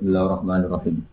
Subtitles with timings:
[0.00, 1.04] Bismillahirrahmanirrahim.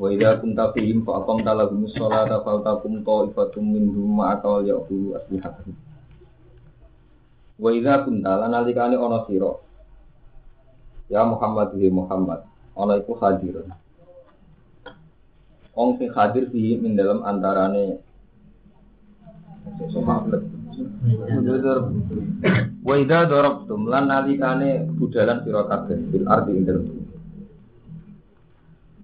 [0.00, 5.76] Wa idza kunta fihim fa aqamta lahum sholata faltakum ta'ifatum minhum ma'aka wal ya'khudhu aslihatahum.
[7.60, 9.60] Wa idza kunta lan nalikane ana sira.
[11.12, 13.60] Ya Muhammad ya Muhammad, ana iku hadir.
[15.76, 18.00] Wong sing hadir fi min dalam antarane
[19.92, 20.48] sahabat.
[22.80, 26.99] Wa idza darabtum lan nalikane budalan sira kabeh bil ardi ing dalem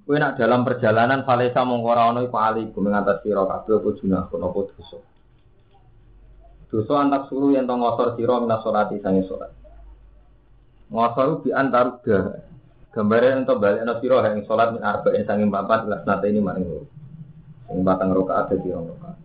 [0.07, 4.23] Kowe nak dalam perjalanan falesa mongko ora ana iku alikum ngatas sira kabeh apa junah
[4.31, 5.03] apa dosa.
[6.71, 9.51] Dosa antak suruh yang tong ngosor sira minas salati sange salat.
[10.95, 12.39] Ngosor bi antar ga.
[12.95, 16.67] Gambare ento balik ana sira yang salat min arba'in sange papat las nate ini maring
[16.71, 16.87] loro.
[17.67, 19.19] Sing batang rakaat dadi rong rakaat.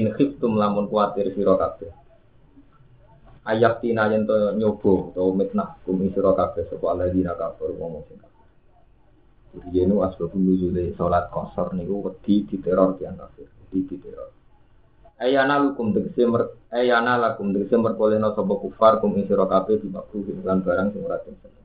[0.00, 1.92] In khiftum lamun kuatir sira kabeh.
[3.44, 8.16] Ayak tina yen to nyoba utawa mitnah kum sira kabeh sapa alladzina kafaru ngomong sing
[9.64, 14.28] ini asbab nuzule sholat kosor niku wedi diteror tiang kafir, wedi diteror.
[15.16, 19.88] Ayana lukum tegese mer ayana lakum tegese merkoleno sapa kufar kum ing sira kabeh di
[19.88, 21.64] makruh lan barang sing ora seneng.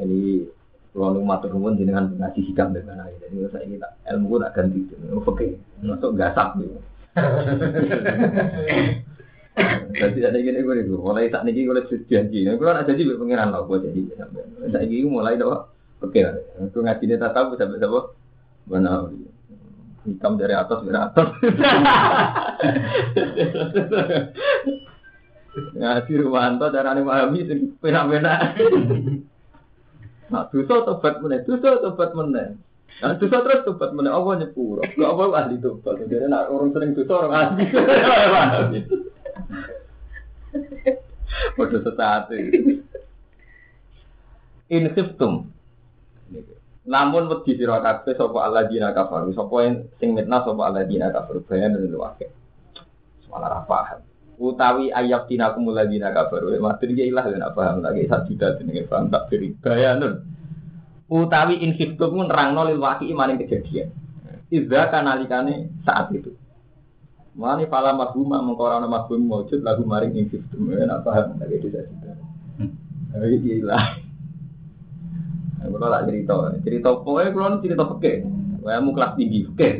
[0.00, 0.44] Ini
[0.90, 3.26] kalau nu matur nuwun jenengan ngaji hikam dengan aja.
[3.30, 4.80] Jadi saya ini tak ilmu tak ganti.
[5.14, 6.76] Oke, masuk gasak gitu.
[9.90, 12.46] Jadi ada gini gue itu, mulai saat ini gue lihat janji.
[12.46, 14.00] Gue ada jadi pengiran lah gue jadi.
[14.70, 15.68] Saat ini mulai doa,
[16.00, 16.34] oke lah.
[16.70, 18.02] Gue ngaji dia tak tahu sampai sampai
[18.70, 19.10] mana
[20.06, 21.28] hitam dari atas dari atas.
[25.50, 28.54] Ngaji Rumanto cara nih pahami sih pena-pena.
[30.30, 32.54] Nah, dosa tobat meneh, dosa tobat meneh.
[33.00, 34.84] Nah, dosa terus tobat meneh, Allah nyepuro.
[34.84, 36.04] Gak apa ahli tobat.
[36.04, 37.64] Jadi nak orang sering dosa orang ahli.
[41.56, 42.26] Waduh sesat
[44.70, 45.50] In khiftum.
[46.90, 49.56] Namun wedi sira kabeh sapa alladzina kafaru, sapa
[50.02, 52.26] sing mitnah sapa alladzina kafaru bayan lil waqi.
[53.30, 54.00] Malah ra paham.
[54.40, 58.88] Utawi ayat tina kumul ladina kafaru, matur iki ilah lan paham lagi sak juta jenenge
[58.90, 60.14] paham tak beri bayanun.
[61.10, 63.90] Utawi in khiftum nerangno lil waqi maring kejadian.
[64.46, 66.30] Idza kanalikane saat itu.
[67.34, 71.90] Mani pala mabuma mengkorana mabum mawujud lagu maring ing sistem ya nak paham lagi tidak
[71.90, 72.18] tidak.
[73.18, 73.78] Ayo gila.
[75.60, 76.34] Kalau lah cerita,
[76.64, 78.12] cerita pokoknya kalau cerita peke,
[78.64, 79.70] kamu kelas tinggi peke.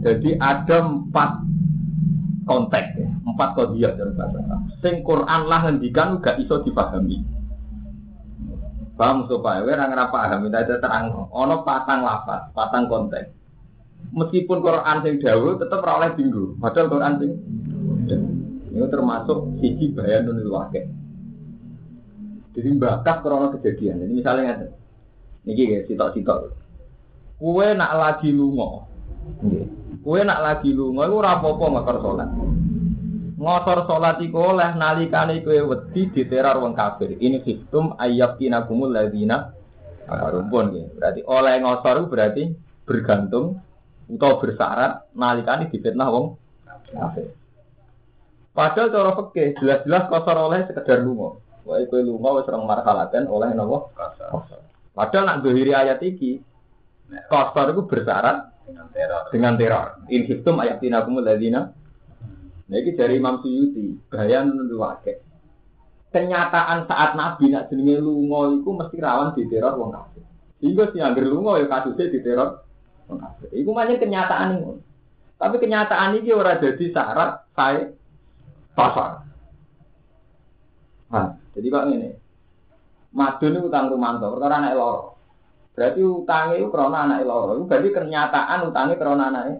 [0.00, 1.30] Jadi ada empat
[2.48, 3.08] konteks, ya.
[3.28, 4.60] empat kodiat dari bahasa Arab.
[4.80, 7.39] Sing Quran lah ngendikan gak iso dipahami.
[9.00, 11.24] Paham supaya we ora paham, ada terang.
[11.32, 13.40] Ono patang lapat, patang konteks
[14.10, 16.56] meskipun Quran sing dawuh tetap ora oleh tinggu.
[16.58, 17.30] Padahal Quran sing
[18.70, 20.86] ini termasuk siji bayanun wakil.
[22.54, 24.06] Jadi bakas krono kejadian.
[24.06, 24.70] Ini misalnya ngeten.
[25.46, 26.54] Niki ya sitok-sitok.
[27.38, 28.86] Kue nak lagi lungo.
[30.02, 32.26] Kue nak lagi lungo iku ora apa-apa.
[33.40, 37.16] Ngotor salat iku oleh nalikane kowe wedi diteror wong kafir.
[37.16, 39.56] Ini sistem ayyakinakumul ladzina
[40.04, 40.84] rumpun ya.
[40.92, 42.52] Berarti oleh ngotor berarti
[42.84, 43.56] bergantung
[44.12, 46.36] atau bersyarat nalikani difitnah wong
[46.92, 47.32] kafir.
[48.52, 51.40] Padahal cara fikih jelas-jelas kosor oleh sekedar lunga.
[51.64, 53.88] Wae kowe lunga wis orang marhalaten oleh napa?
[54.36, 54.60] Kosor.
[54.92, 56.44] Padahal nak dohiri ayat iki
[57.32, 59.22] kosor itu bersyarat dengan teror.
[59.32, 59.86] Dengan teror.
[60.12, 61.72] In hitum ayat tinakumul ladina.
[62.70, 65.26] Nah ini dari Imam Suyuti, bayan nuwake.
[66.14, 70.22] Kenyataan saat Nabi nak jenenge lunga iku mesti rawan diteror wong kafir.
[70.62, 72.66] Hingga si angger lunga ya kasusnya diteror
[73.50, 74.78] Iku macam kenyataan ini.
[75.34, 77.90] Tapi kenyataan ini ora jadi syarat saya
[78.76, 79.26] pasar.
[81.10, 82.14] Nah, jadi pak ini,
[83.10, 85.18] madun itu utang rumanto, perkara anak loro.
[85.74, 87.58] Berarti utangnya itu karena anak loro.
[87.58, 89.54] Itu berarti kenyataan utangnya karena anaknya.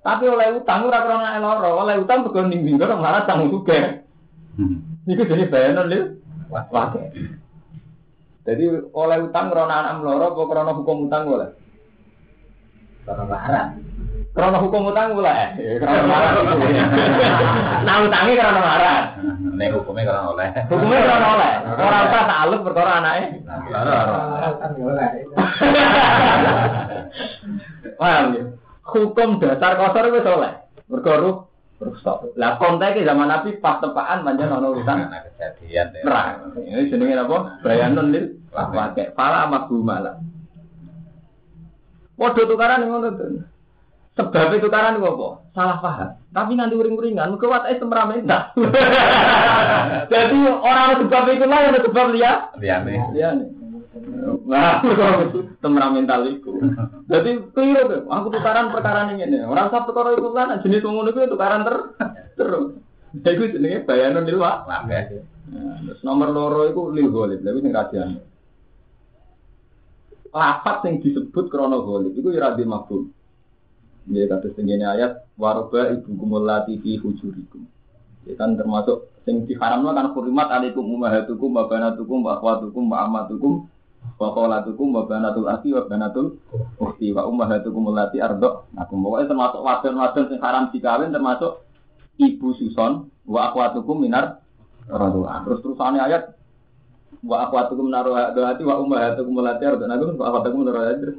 [0.00, 4.00] Tapi oleh utang ora karena anak loro, oleh utang bukan ning bingung malah tanggung juga.
[4.56, 6.00] Ini jadi bayaran lho.
[6.48, 6.66] Wah,
[8.48, 8.64] Jadi
[8.96, 11.52] oleh utang karena anak loro, apa karena hukum utang boleh?
[13.04, 13.66] Karena marah.
[14.32, 15.40] Karena hukum utang boleh.
[15.58, 16.30] Karena marah.
[17.84, 18.98] Nah utangnya karena marah.
[19.20, 20.48] Ini hukumnya karena oleh.
[20.64, 21.52] Hukumnya karena oleh.
[21.76, 23.26] Orang tak taluk perkara anaknya.
[28.00, 28.42] Paham ya?
[28.84, 30.52] Hukum dasar kosor itu oleh.
[31.80, 32.36] Rusak.
[32.36, 35.00] Lah konteksnya zaman Nabi pas tepaan manjan ono urusan.
[35.56, 36.04] kejadian.
[36.04, 37.64] Nah, ini jenenge apa?
[37.64, 39.16] Bayanun lil pakai.
[39.16, 40.20] Pala sama malah.
[42.20, 43.28] Waduh tukaran yang ngono tuh.
[44.12, 45.28] Sebab itu tukaran itu apa?
[45.56, 46.10] Salah paham.
[46.36, 48.42] Tapi nanti uring-uringan, mereka wataknya temperamental.
[50.12, 52.32] Jadi orang sebab itu lah yang sebab dia.
[52.60, 52.94] Liyane.
[53.16, 53.28] Iya
[54.20, 54.82] Nah,
[55.62, 56.52] temperamental itu.
[57.06, 58.00] Jadi keliru tuh.
[58.10, 59.46] Aku tukaran perkara ini nih.
[59.46, 61.76] Orang satu perkara itu kan jenis ngono itu tukaran ter
[62.38, 62.76] terus.
[63.10, 64.66] Jadi jenenge bayanan di luar.
[64.66, 65.24] Lambe.
[65.50, 68.10] Nah, terus nomor loro itu lil golib, tapi sing kasihan.
[70.30, 73.10] Lafat yang disebut krono golib itu ya radhi mafhum.
[74.10, 77.66] Ya kata tingginya ayat waroba ibu kumulati fi hujurikum.
[78.26, 83.66] Ya kan termasuk sing diharamno kan hurimat alaikum ummahatukum wa banatukum wa akhwatukum wa amatukum
[84.20, 86.36] wa kholatukum wa banatul akhi wa banatul
[86.76, 88.68] ukhti wa ummahatukum allati ardo.
[88.76, 91.64] Nah, pokoknya termasuk wadon-wadon sing haram dikawin termasuk
[92.20, 94.44] ibu suson wa akhwatukum minar
[94.84, 95.40] radua.
[95.48, 96.36] Terus terusannya ayat
[97.24, 99.88] wa akhwatukum minar radua wa ummahatukum allati ardo.
[99.88, 101.16] Nah, wa akhwatukum minar radua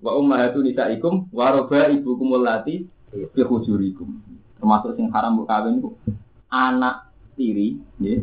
[0.00, 4.08] wa ummahatu nisaikum wa ibukum allati fi hujurikum.
[4.62, 5.82] Termasuk sing haram mbok kawin
[6.52, 8.22] anak tiri, nggih.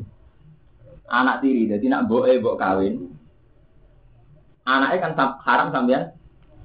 [1.08, 3.17] Anak tiri, jadi nak mboke mbok kawin.
[4.68, 6.12] Anaknya kan sam- haram sampean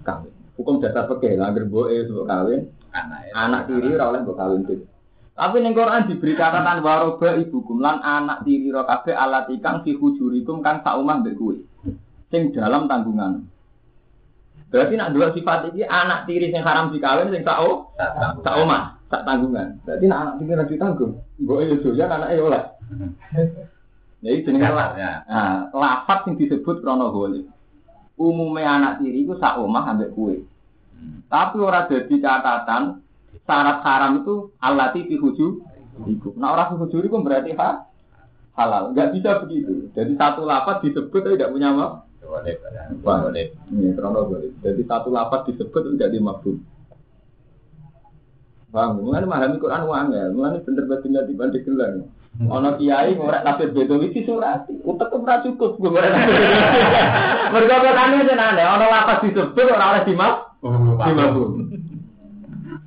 [0.03, 0.35] kawin.
[0.59, 2.61] Hukum dasar fikih lah anggere mboke mbok kawin,
[2.91, 4.85] Anak anak tiri ora oleh mbok kawin gitu.
[5.33, 9.95] Tapi ning Quran diberi catatan waroba ibukum lan anak tiri ro kabeh alat ikang fi
[9.97, 11.57] hujurikum kang sak omah mbek kowe.
[12.29, 13.47] Sing dalam tanggungan.
[14.69, 17.59] Berarti nak dua sifat ini anak tiri sing haram dikawin sing sak
[18.43, 19.79] sak omah, sak tanggungan.
[19.87, 21.13] Berarti nak anak tiri ora ditanggung.
[21.39, 22.63] Mbok yo doyan anake oleh.
[24.23, 25.27] Ya itu jenenge Ya.
[25.27, 27.51] Nah, lafat sing disebut krono golib.
[28.23, 30.47] Umumnya anak tiri itu sak omah ambek kue.
[31.27, 33.03] Tapi ora jadi catatan
[33.43, 35.47] syarat haram itu alati fi huju
[36.07, 36.31] iku.
[36.39, 37.91] Nah orang fi huju iku berarti ha,
[38.55, 38.95] halal.
[38.95, 39.91] Enggak bisa begitu.
[39.91, 41.75] Jadi satu lafat disebut tapi tidak punya.
[42.23, 42.83] Boleh, ya.
[43.03, 43.47] Boleh.
[43.99, 44.55] Krono golib.
[44.63, 46.63] Jadi satu lafat disebut jadi mafhum.
[48.73, 52.09] Bang, mulane memahami Quran wangel, mulane bener bener di dibanding gelang.
[52.49, 56.11] Ono kiai ngorek tafsir bedo iki surati, utek ora cukup gue ngorek.
[57.53, 60.35] Mergo katane jenenge ono lapas disebut ora oleh dimaf,
[61.07, 61.51] dimafhum.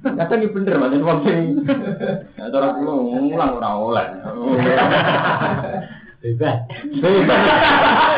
[0.06, 1.66] Kadang iki bener macam wong sing
[2.54, 4.08] cara kula ngulang ora oleh.
[6.26, 6.58] Bebas.
[7.00, 7.42] Bebas.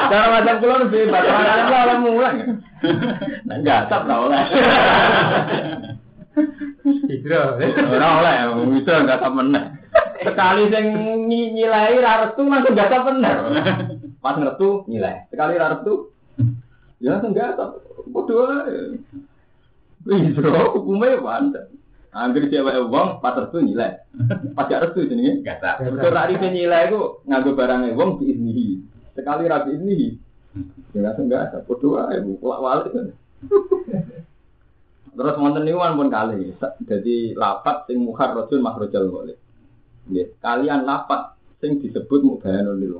[0.08, 2.36] Cara macam kula bebas, ora oleh mulang.
[3.44, 4.44] Nah, enggak tak ora oleh.
[6.88, 7.60] Hidro.
[7.92, 8.36] Ora oleh,
[8.80, 9.64] bisa enggak tak meneh.
[10.24, 10.86] Sekali sing
[11.30, 13.36] nyi- nyilai ra restu langsung tak bener.
[14.24, 15.30] Pas ngertu nyilai.
[15.30, 16.14] Sekali ra restu
[16.98, 17.70] ya langsung enggak tak.
[18.10, 18.98] Bodoh ae.
[20.08, 21.68] Iya, hukumnya pantes.
[22.16, 24.02] Angger cewek wong pas restu nyilai.
[24.58, 25.46] Pas gak restu jenenge.
[25.46, 25.84] Gak tak.
[25.86, 28.82] Mergo ra rite nyilai ku nganggo barang wong diiznihi.
[29.14, 30.10] Sekali ra diiznihi.
[30.98, 31.62] Ya langsung enggak tak.
[31.70, 32.94] Bodoh ae, kulak walik.
[35.18, 36.54] Terus wonten niku pun kali.
[36.86, 39.38] Jadi lafat sing mukhar rajul makhrajal ghalib.
[40.08, 42.96] Nggih, kalian lafat sing disebut mubayanul lil.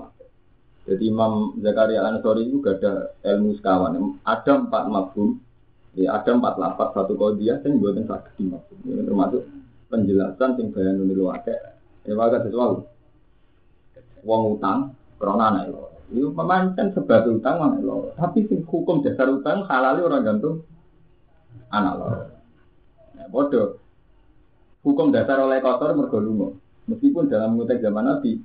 [0.88, 4.16] Jadi Imam Zakaria Al-Ansori itu gak ada ilmu sekawan.
[4.24, 5.36] Ada empat mafhum,
[6.00, 8.78] ya ada empat lafat satu kodiah sing buatan sakit di mafhum.
[8.88, 9.44] Ini termasuk
[9.92, 11.56] penjelasan sing bayanul lil waqi.
[12.08, 12.88] Ya wae sesuatu.
[14.24, 16.00] Wong utang krona anak loro.
[16.08, 18.16] Itu memancen sebab utang anak loro.
[18.16, 20.64] Tapi sing hukum dasar utang halal orang gantung
[21.68, 22.00] anak.
[23.16, 23.76] Nah, bodoh.
[24.88, 26.56] Hukum dasar oleh kotor mergo.
[26.88, 28.40] Meskipun dalam konteks zaman Nabi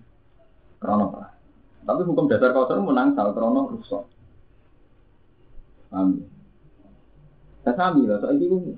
[0.83, 1.35] krono perang.
[1.83, 4.03] Tapi hukum dasar kotor menang sal krono rusak.
[5.91, 6.23] Paham?
[7.63, 8.75] Saya sami lah, soal itu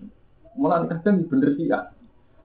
[0.60, 1.88] mulai kadang bener sih ya.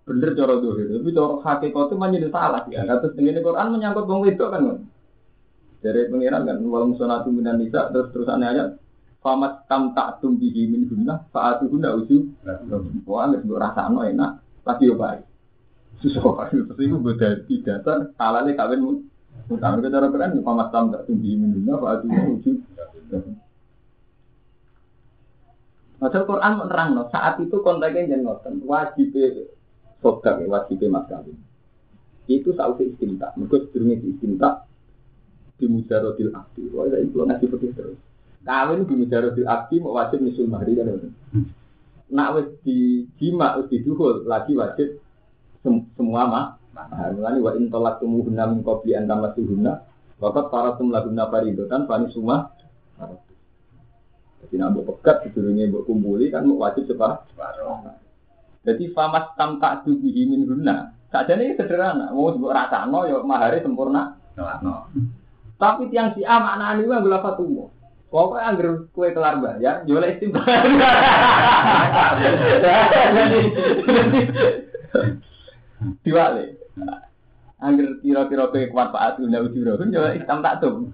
[0.07, 2.87] Bener cara dohir, tapi cara hakikat itu menjadi salah ya.
[2.87, 4.87] Kata ini Quran menyangkut wong itu kan.
[5.79, 8.67] Dari pengiran kan, wal musonatu minan nisa, terus terusannya ayat
[9.19, 12.17] Famat tam tak tum bihi min guna saat itu guna uju.
[13.03, 15.27] Wah, nggak rasa no enak, tapi yo baik.
[15.99, 19.03] Susah terus itu beda di dasar halalnya kawin.
[19.49, 22.51] Utang kita cara keren, famat tam tak tum bihi min guna saat itu uju.
[25.99, 29.09] Masal Quran menerang no, saat itu konteksnya jangan ngoten, wajib
[29.99, 31.35] sodak, wajib mas kawin.
[32.29, 34.69] Itu saat istinta, mereka sedurungnya istinta
[35.57, 36.69] di mujarodil akti.
[36.71, 37.99] Wah, itu ngasih putih terus.
[38.45, 41.11] Kawin di mujarodil akti mau wajib nisul mahri kan ngoten.
[42.13, 45.01] Nak wis di jima wis diduhul lagi wajib
[45.63, 46.45] sem- semua mah.
[46.87, 47.11] Nah,
[47.43, 49.73] wa in talaqtumuhunna min qabli an tamassuhunna
[50.19, 52.55] waqad faratum lahunna fariidatan fani summa
[54.39, 57.27] Jadi nak pegat sedurunge mbok kumpuli kan mau wajib sepah.
[58.63, 60.95] Jadi famas tam tak dubihi min guna.
[61.11, 64.15] Sajane ini sederhana, mau mbok rasano ya mahare sempurna.
[64.39, 64.87] No, no.
[65.59, 67.67] Tapi tiang si A maknane ku anggere lafat umum.
[68.09, 70.41] Pokoknya anggar kue kelar bayar, jual istimewa.
[76.03, 76.45] Diwale.
[77.59, 80.87] Anggar kira-kira kue kuat Pak Atu ndak ujuro, kan jual istam tak tuh.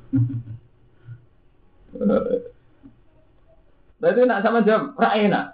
[4.01, 5.46] Berarti nak sama jawab, ra enak.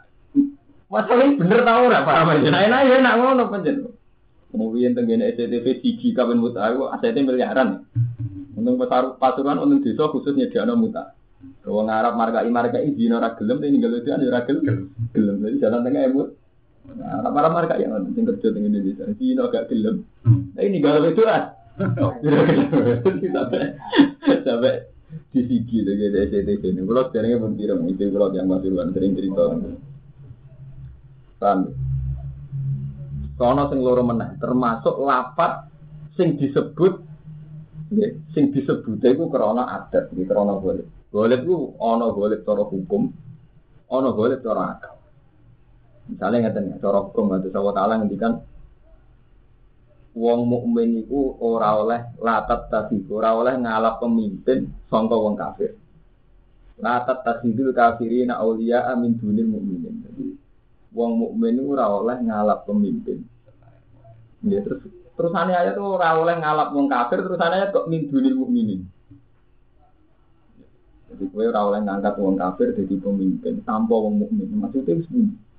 [0.91, 2.49] Masalahnya bener tau ora paham aja.
[2.51, 3.75] Nah, enak ya enak ngono panjen.
[4.51, 7.87] Kemudian tenggene SCTV siji kapan muta, aku asetnya miliaran.
[8.59, 8.75] Untung
[9.15, 11.15] pasuruan untung desa khusus nyediakno muta.
[11.63, 14.91] Wong Arab markai markai izin ora gelem tapi ninggal itu ora gelem.
[15.15, 15.35] Gelem.
[15.39, 16.27] Jadi jalan tengah emut.
[16.81, 19.05] Nah, Arab markai yang sing kerja teng Indonesia.
[19.05, 20.03] Izin gak gelem.
[20.57, 21.53] Tapi ninggal itu ah.
[23.31, 23.61] Sampai
[24.43, 24.73] sampai
[25.31, 26.81] di sigi dengan SCTV ini.
[26.83, 29.43] Kalau sekarang pun tidak mungkin kalau yang pasuruan sering cerita.
[31.41, 31.59] Paham?
[33.41, 35.65] Sono sing loro meneh, termasuk lapat
[36.13, 37.01] sing disebut
[38.37, 40.85] sing disebut iku krana adat, krana boleh.
[41.09, 43.09] Boleh ku ana boleh cara hukum,
[43.89, 44.90] ana boleh cara akal.
[46.09, 48.33] Misalnya ngeten ya, cara hukum atau Allah Taala ngendikan
[50.11, 55.77] wong mukmin iku ora oleh latat tadi, ora oleh ngalap pemimpin sangka wong kafir.
[56.81, 59.95] Latat tasidul kafirina auliya amin dunil mukminin.
[60.03, 60.25] Jadi
[60.91, 63.23] wong mukmin itu ora oleh ngalap pemimpin.
[64.41, 64.83] Ya terus
[65.15, 68.81] terusannya ayat tuh ora oleh ngalap wong kafir, terusannya ayat kok min dunil mukminin.
[71.11, 74.47] Jadi kowe ora oleh ngangkat wong kafir jadi pemimpin tanpa wong mukmin.
[74.59, 75.50] Maksudnya bunyi.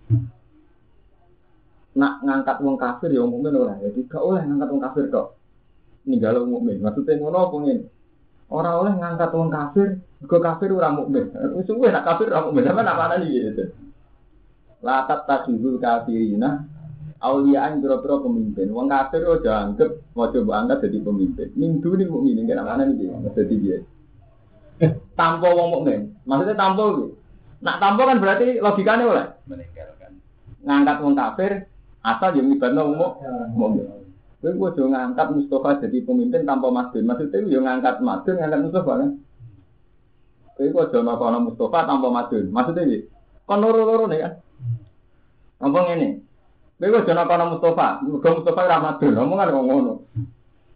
[1.93, 3.77] Nak ngangkat wong kafir ya mukmin ora.
[3.77, 5.37] Jadi gak oleh ngangkat wong kafir tok.
[6.09, 6.77] Ninggal wong mukmin.
[6.81, 7.85] Maksudnya ngono apa ngene?
[8.53, 9.89] Ora oleh ngangkat wong kafir,
[10.21, 11.25] mergo kafir ora mukmin.
[11.57, 12.65] Wis suwe nak kafir ora mukmin.
[12.65, 13.65] Sampe nak ana gitu.
[14.83, 16.65] Latat tasihul kafirina
[17.21, 18.73] auliaan biro-biro pemimpin.
[18.73, 21.49] Wong kafir udah anggap mau coba angkat jadi pemimpin.
[21.55, 23.15] Minggu ini mukminin kira mana nih dia?
[23.37, 23.79] Jadi dia.
[25.13, 26.17] Tanpa wong mukmin.
[26.25, 26.89] Maksudnya tanpa.
[27.63, 30.19] Nak tanpa kan berarti logikanya oleh meninggalkan.
[30.63, 31.53] ngangkat wong kafir
[32.03, 32.99] asal yang ibadah wong
[33.55, 33.87] mukmin.
[34.43, 37.07] Kowe gua jo ngangkat Mustafa jadi pemimpin tanpa Madun.
[37.07, 39.11] Maksudnya yo ngangkat Madun, ngangkat Mustafa kan.
[40.59, 42.51] Kowe gua jo makono Mustafa tanpa Madun.
[42.51, 42.99] Maksudnya iki.
[43.47, 44.33] Kon loro-loro nih kan.
[45.63, 46.09] Ngomong ini.
[46.75, 49.13] Kowe gua jo makono Mustafa, muga Mustafa ora Madun.
[49.15, 49.93] Ngomongan kok ngono.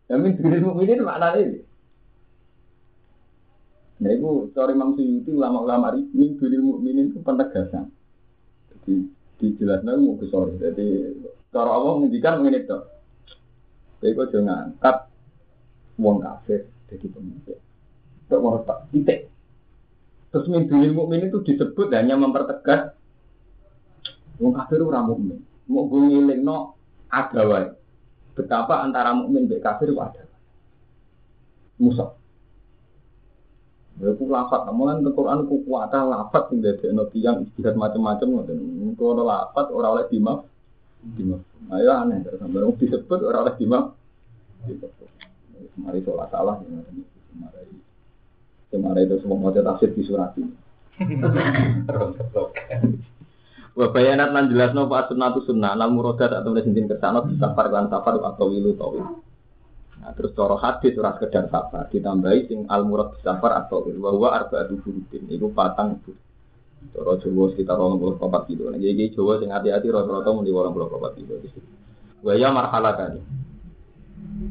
[0.07, 1.61] Ya min diri mukminin maknane iki.
[3.97, 7.89] Nah, itu sorry Imam Suyuti ulama-ulama ini diri mukminin itu penegasan.
[8.71, 9.09] Jadi
[9.41, 10.57] dijelaskan mau ke sorry.
[10.57, 10.87] Jadi
[11.53, 12.79] cara Allah menghentikan mengenai itu.
[14.01, 14.97] Jadi kau jangan ngangkat
[16.01, 17.59] wong kafir jadi pemimpin.
[18.27, 19.29] Untuk mau tak titik.
[20.33, 22.93] Terus min diri mukmin itu disebut hanya mempertegas
[24.41, 25.41] wong kafir ora mukmin.
[25.69, 26.77] Mau gue ngiling no
[27.09, 27.69] ada wae.
[28.37, 30.25] Betapa antara mukmin dan kafir itu ada.
[31.81, 32.16] Musuh.
[33.97, 38.29] Ya ku lafat, namun kan Quran ku kuatah lafat sing dadi ana tiyang istihad macam-macam
[38.29, 38.59] ngoten.
[38.93, 40.45] Engko ana lafat ora oleh dimaf.
[41.17, 41.41] Dimaf.
[41.73, 43.57] Ayo aneh terus sampe wong disebut ora oleh.
[44.69, 45.09] Disebut.
[45.81, 46.77] Mari sholat salah ya.
[47.41, 47.73] Mari.
[48.69, 50.53] Kemarin itu semua mau tafsir di surat ini.
[53.77, 57.93] Wa bayanat lan jelasno fa sunnatu sunnah al muradat atau sintin ke sana safar lan
[57.93, 59.25] safar atau wilu tawil.
[60.07, 64.39] Nah, terus cara hadis ora sekedar safar, ditambahi sing al murad safar atau wa huwa
[64.39, 65.27] arba'atu furutin.
[65.27, 66.15] Iku patang itu.
[66.95, 68.71] Cara Jawa sekitar 24 kilo.
[68.71, 71.71] Nah, jadi Jawa sing hati-hati rata-rata muni 24 kilo di situ.
[72.23, 73.19] Wa ya marhala kali.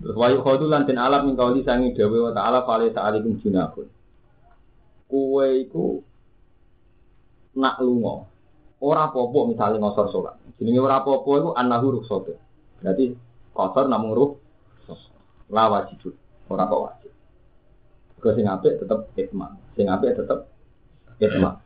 [0.03, 3.87] Terus wa yukhadu lan den alam min kauli sangi dawe wa ta'ala fale sa'alikum junahun.
[5.07, 6.03] Kuwe iku
[7.55, 8.27] nak lunga
[8.83, 10.35] ora apa-apa ngosor sholat.
[10.59, 12.35] Jenenge ora apa-apa iku annahu rukhsat.
[12.83, 13.15] Berarti
[13.55, 14.31] kotor namung ruh
[15.49, 16.13] la wajib.
[16.49, 17.11] Ora kok wajib.
[18.21, 19.53] Kau sing apik tetep itma.
[19.77, 20.49] Sing apik tetep
[21.21, 21.61] itma.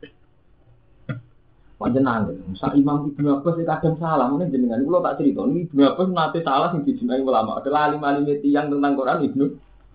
[1.80, 2.28] Panjenengan,
[2.60, 6.12] sak Imam Ibnu Abbas iki kadang salah, mungkin jenengan kula tak cerita, ini Ibnu Abbas
[6.12, 7.56] nate salah sing dijinai ulama.
[7.56, 9.44] Adalah alim-alim tiyang tentang Quran Ibnu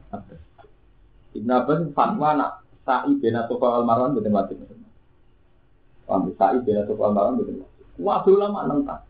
[0.10, 0.42] Abbas.
[1.38, 2.51] Ibnu Abbas fatwa nak
[2.89, 4.65] sa'i bena sofa al marwan mboten wajib.
[6.10, 7.86] Paham sa'i bena sofa al marwan mboten wajib.
[8.01, 9.06] Waduh ulama nentang.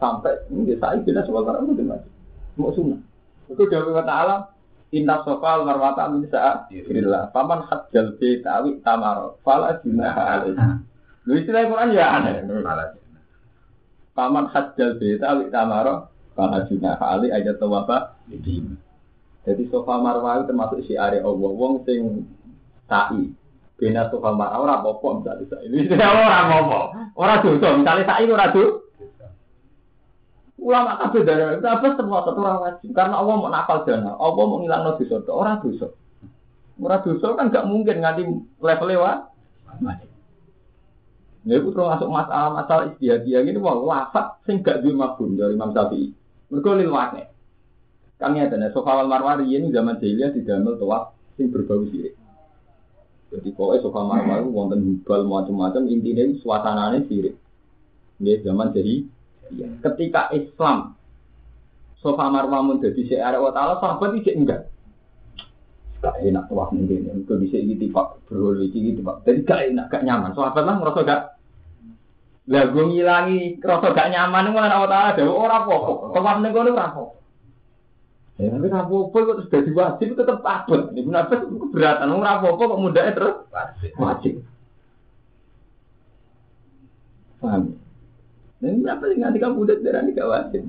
[0.00, 2.12] Sampai nggih sa'i bena sofa al marwan mboten wajib.
[2.56, 3.00] Mau sunnah.
[3.50, 4.42] Itu dawuh kata alam
[4.92, 7.32] Inna sofa al marwata min sa'atillah.
[7.32, 9.40] Paman hajjal betawi tamaro.
[9.40, 10.56] Fala junaha alaih.
[11.26, 12.44] Lu istilah Quran ya aneh.
[14.12, 16.12] Paman hajjal betawi tamaro.
[16.36, 18.20] Fala junaha alaih ayat tawafa.
[19.42, 21.50] Jadi sofa marwah itu termasuk si area Allah.
[21.56, 22.28] Wong sing
[22.84, 23.32] sa'i.
[23.80, 25.72] Bena sofa marwah ora apa-apa misalnya sa'i.
[25.72, 26.80] Ini istilah ora apa-apa.
[27.16, 27.68] Ora dosa.
[27.80, 28.91] Misalnya sa'i ora dosa.
[30.62, 34.62] Ulama kabeh dari apa semua satu orang wajib karena Allah mau nakal dana, Allah mau
[34.62, 35.90] ngilang dosa, orang dosa.
[36.78, 38.22] Ora dosa kan gak mungkin nganti
[38.62, 39.18] level lewat.
[41.42, 44.94] Ya itu termasuk masalah-masalah istihadiyah ini wah lafat sing gak dari
[45.58, 46.14] Imam Syafi'i.
[46.54, 47.26] Mergo lil waqi.
[48.22, 52.14] Kang ya dene sofa marwari ini zaman jahiliyah didamel tuwa sing berbau sirik.
[53.34, 57.34] Jadi pokoknya sofa marwari wonten hubal macam-macam intinya suasananya sirik.
[58.22, 59.02] Ini zaman jadi
[59.50, 59.68] ya.
[59.90, 60.94] ketika Islam
[62.02, 64.68] sofa marwah mun dadi sik arek wa taala sahabat iki enggak.
[66.02, 69.22] Gak enak tuh waktu ini, itu bisa gitu pak, berul gitu pak.
[69.22, 70.34] Jadi gak enak, gak nyaman.
[70.34, 71.22] Sahabat lah ngerasa gak
[72.50, 75.74] lah gue ngilangi rasa gak nyaman itu mana Allah ada orang apa
[76.10, 77.04] Tempat ning kono ora apa.
[78.42, 80.82] Ya tapi ora apa kok terus dadi wajib tetep abot.
[80.90, 83.90] Ibu nafas keberatan ora apa kok mudahnya terus wajib.
[83.94, 84.34] Wajib.
[87.38, 87.81] Paham?
[88.62, 90.62] Dan berapa sih nanti kamu udah darah gak wajib?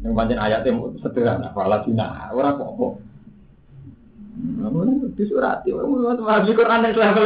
[0.00, 0.70] Yang panjang ayatnya
[1.04, 2.88] sederhana, malah dina, orang apa-apa.
[4.36, 7.24] Namun disurati, orang mau Quran yang level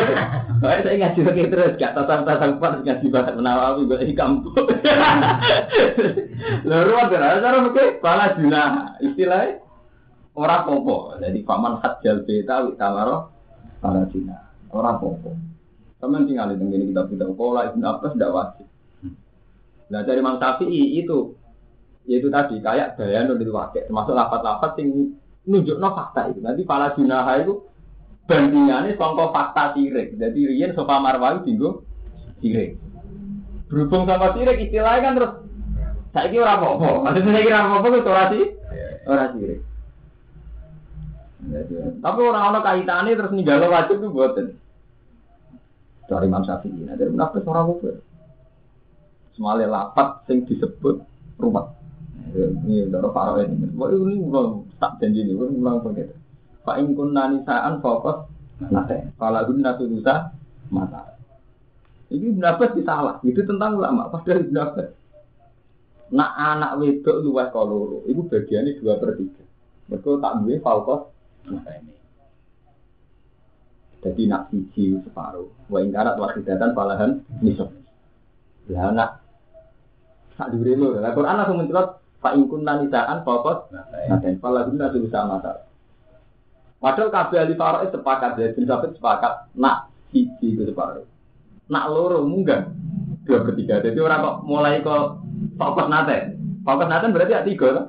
[0.62, 4.54] Baik saya ngaji lagi terus, gak tatang tatang pas ngaji bahas menawawi gue di kampung.
[6.70, 9.58] Lalu ada cara mungkin pala juna istilahnya
[10.38, 11.18] orang popo.
[11.18, 13.30] Jadi paman hajjal beta witamaro
[13.82, 14.38] pala juna
[14.70, 15.34] orang popo.
[16.00, 18.69] Teman tinggal di ini kita tidak pola ibn Abbas tidak wajib.
[19.90, 21.34] Nah dari Imam Syafi'i itu
[22.06, 25.14] yaitu tadi kayak bayan itu wakil termasuk lapat-lapat yang
[25.46, 26.40] nunjuk no fakta itu.
[26.40, 27.66] Nanti pala junaha itu
[28.30, 30.14] bandingannya songko fakta sirik.
[30.14, 31.82] Jadi rian sofa marwawi tinggu
[32.38, 32.78] sirik.
[33.66, 35.32] Berhubung sama sirik istilahnya kan terus
[36.10, 36.88] saya kira orang apa?
[37.06, 38.44] Maksudnya saya kira apa itu orang sih
[39.06, 39.60] orang sirik.
[42.00, 44.46] Tapi orang-orang kaitannya terus ninggalo wajib itu buatan.
[46.10, 46.90] Dari Imam Syafi'i.
[46.90, 47.90] Nah, dari menafis orang apa?
[49.40, 51.00] Semale lapat sing disebut
[51.40, 51.72] rumah.
[52.36, 53.72] Ini dari Faro ini.
[53.72, 56.12] Wah ini ulang tak janji ini, ulang begitu.
[56.60, 58.28] Pak Ingkun nanisaan fokus
[58.68, 59.16] nate.
[59.16, 60.36] Kalau guna tudusa
[60.68, 61.16] mata.
[62.12, 63.16] Ini pendapat salah.
[63.24, 64.12] Itu tentang ulama.
[64.12, 64.92] Padahal pendapat.
[66.12, 68.04] Nak anak wedok luwes koloro.
[68.04, 69.40] Itu bagiannya dua per tiga.
[69.88, 71.08] Mereka tak duwe fokus
[71.48, 71.96] mata ini.
[74.04, 75.48] Jadi nak siji separuh.
[75.72, 77.72] Wa ingkarat wakidatan palahan nisab.
[78.68, 79.19] Lah anak
[80.48, 80.96] dure lho.
[80.96, 84.40] Lah Quran langsung mencelot Pak Ingkun nanisaan fokus nate.
[84.40, 85.68] Pala guna tudusa mata.
[86.80, 91.04] Padahal kabeh ahli faraid sepakat ya, bin Sabit sepakat nak siji itu separuh.
[91.68, 92.72] Nak loro munggah
[93.28, 93.84] dua per tiga.
[93.84, 95.20] Jadi orang kok mulai kok
[95.60, 96.36] fokus nate.
[96.64, 97.86] Fokus nate berarti ya tiga kan?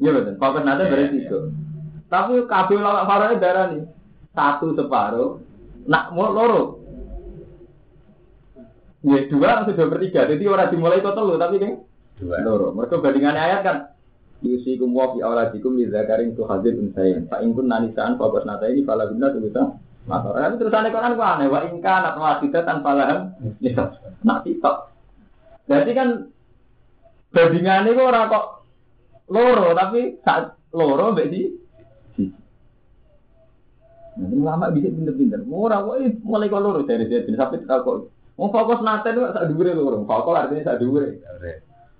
[0.00, 0.34] Iya betul.
[0.36, 1.38] Fokus nate berarti tiga.
[2.12, 3.84] Tapi kabeh ulama faraid darah nih
[4.36, 5.40] satu separuh.
[5.88, 6.79] Nak mau loro.
[9.00, 10.28] Ya dua atau dua per tiga.
[10.28, 11.72] Jadi orang dimulai kok telu tapi kan
[12.20, 12.36] Dua.
[12.44, 12.76] loro.
[12.76, 13.76] Mereka bandingannya ayat kan
[14.40, 17.28] Yusikum wa fi awladikum li zakarin tu hadir unsayin.
[17.28, 19.76] Fa in kunna nisaan fa basnata ini fala guna tu bisa.
[20.08, 24.00] Maka tapi terusannya Quran ku aneh wa in kana wasita tanpa laham nisa.
[24.24, 24.76] Nak titok.
[25.68, 26.08] Berarti kan
[27.36, 28.44] bandingannya kok ora kok
[29.28, 31.42] loro tapi saat loro mbek di
[34.20, 35.40] Nah, lama bisa pinter-pinter.
[35.48, 35.96] Ora kok
[36.28, 38.08] mulai kok loro dari dia sampai tak kok.
[38.40, 40.00] Mau fokus nate itu sak dhuwure loro.
[40.08, 41.20] Fokus artinya sak dhuwure.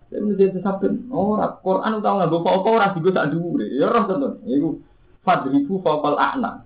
[0.09, 3.69] Jadi menjadi sabun, ora Quran utawa nganggo pokok ora digo sak dhuwure.
[3.69, 4.41] Ya roh tenan.
[4.49, 4.81] Iku
[5.21, 6.65] fadribu faqal a'na.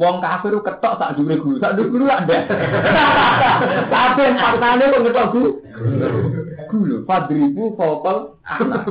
[0.00, 2.38] Wong kafir ketok sak dhuwure guru, sak dhuwure guru ada.
[3.92, 5.50] Tapi faktane kok ketok guru.
[6.72, 8.88] Guru fadribu faqal a'na.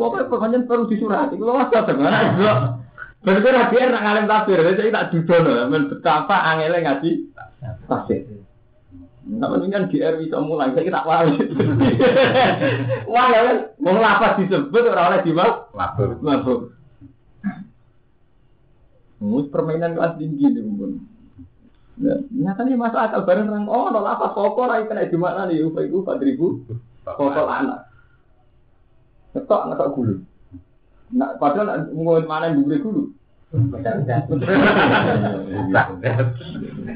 [0.00, 1.36] Pokoknya pokoknya perlu disurati.
[1.36, 2.58] Kalau wis kadang ana blok.
[3.22, 7.10] Berarti biar nak ngalim tafsir, jadi tak dudono, men betapa angele ngaji
[7.86, 8.41] tafsir.
[9.22, 11.38] Nggak mending kan GR bisa mulai, saya tak wali.
[13.06, 16.18] Wah ya kan, mau lapas disebut orang oleh dimas, Labur.
[16.18, 16.60] mabuk.
[19.22, 20.98] Mus permainan kelas tinggi nih pun.
[22.02, 25.62] Ya, nyatanya masuk akal bareng orang oh nol apa pokok lagi kena di mana nih
[25.62, 26.66] upah itu empat ribu
[27.06, 27.86] pokok anak.
[29.30, 30.18] Ketok anak tak gulu.
[31.14, 33.02] Nah, padahal mau mana yang diberi gulu.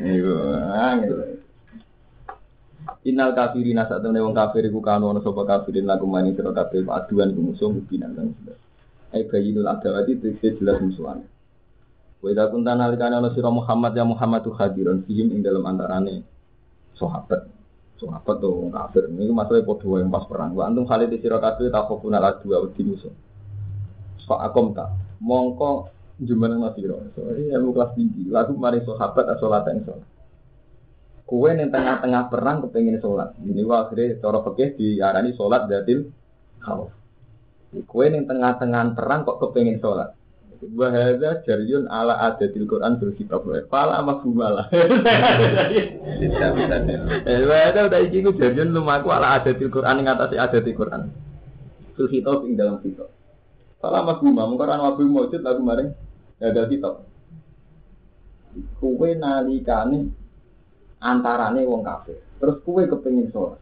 [0.07, 1.36] Iya.
[3.07, 6.91] Innal kafirina saat temen wong kafir iku kanu ana sapa kafirin lagu mani sira kabeh
[6.91, 8.59] aduan iku musuh binan lan sudah.
[9.15, 11.23] Ai bayinul adawati tegese jelas musuhan.
[12.19, 16.27] Wa idza kunta nalikane ana sira Muhammad ya Muhammad tu hadiron fihim ing dalam antarane
[16.99, 17.47] sahabat.
[18.03, 19.07] Sahabat tuh wong kafir.
[19.07, 20.51] Ini masalah padha wae pas perang.
[20.59, 23.15] Wa antum khalid sira kabeh takhofuna adu wa di musuh.
[24.27, 24.91] Fa akom ta.
[25.23, 26.99] Mongko jumlah masira.
[27.15, 28.27] So, ini ilmu kelas tinggi.
[28.35, 30.16] Lagu mari sahabat asolat yang sholat.
[31.27, 33.35] Kue yang tengah-tengah perang kepengen sholat.
[33.43, 36.07] Ini wah akhirnya cara fikih diarani sholat datil
[36.63, 36.95] khauf.
[37.91, 40.15] Kue yang tengah-tengah perang kok kepengen sholat.
[40.57, 44.71] Wa hadza jariyun ala adatil Quran bil kitab wa fala mafhumala.
[46.23, 46.97] Tidak bisa nih.
[47.27, 51.11] Eh wa hadza udah iki ku jariyun lumaku ala adatil Quran ing atase adatil Quran.
[51.99, 53.11] Fil kitab ing dalam kitab.
[53.83, 55.91] Fala mafhumah mung Quran wa mujud lagu maring
[56.39, 57.03] ada kitab.
[58.79, 60.26] Kuwe nalikane
[61.01, 62.21] antarane wong kafir.
[62.41, 63.61] Terus kuwe kepengin sholat.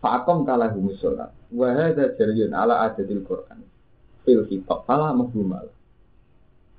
[0.00, 1.32] Fakom kalah humus sholat.
[1.52, 3.64] Wa hadza jariyun ala adatil Quran.
[4.24, 5.64] Fil kitab mafhumah.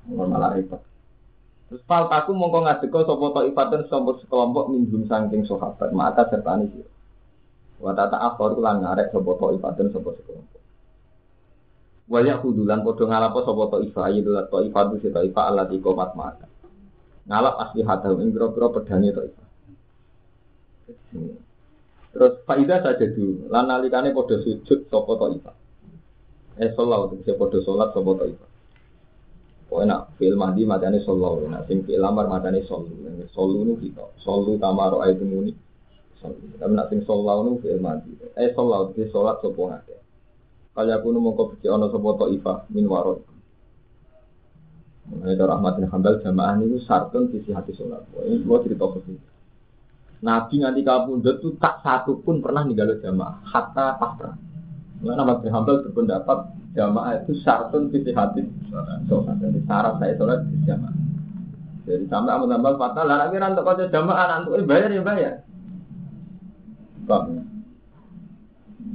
[0.06, 0.82] Mun malah repot.
[1.66, 6.94] Terus fal taku mongko ngadeka sapa taifatun sapa sekelompok minjum saking sahabat maka sertane sira.
[7.82, 10.62] Wa tata akhir lan ngarek sapa taifatun sapa sekelompok.
[12.06, 16.46] Wa yaqudulan padha ngalapo sapa taifah yaitu taifatu si taifah allati qomat maka.
[17.26, 19.48] Ngalap asli hadahu ing pira-pira pedange taifah.
[22.16, 25.56] Terus faidah saja dulu, lan nalikane padha sujud sapa taifah.
[26.62, 28.50] Eh sholat, bisa padha sholat sapa taifah.
[29.66, 32.94] Pokoknya nak fil mandi matane sallallahu, nak sing fil lamar matane sallu.
[33.34, 35.52] Sallu nu kita, sallu tamaro ayat muni.
[36.22, 38.14] Tapi nak sing sallallahu nu fil mandi.
[38.38, 39.98] Eh sallallahu iki salat sapa ngake.
[40.78, 43.26] Kaya kuno mongko becik ana sapa taifah min warot.
[45.06, 48.02] Mengenai cara Ahmad bin Hambal jamaah ini sartun sisi hati sholat.
[48.26, 49.22] Ini gua cerita begini.
[50.26, 54.40] Nabi nganti kabundut itu tak satu pun pernah ninggal jamaah, hatta pas perang.
[55.06, 56.38] Mengenai Ahmad bin Hambal berpendapat
[56.74, 58.42] jamaah itu syartun sisi hati
[59.06, 59.38] sholat.
[59.38, 60.96] Jadi syarat saya sholat di jamaah.
[61.86, 65.34] Jadi sampai Ahmad bin Hambal fatwa, lah kira untuk kau jamaah, nanti bayar ya bayar.
[67.06, 67.46] Bang.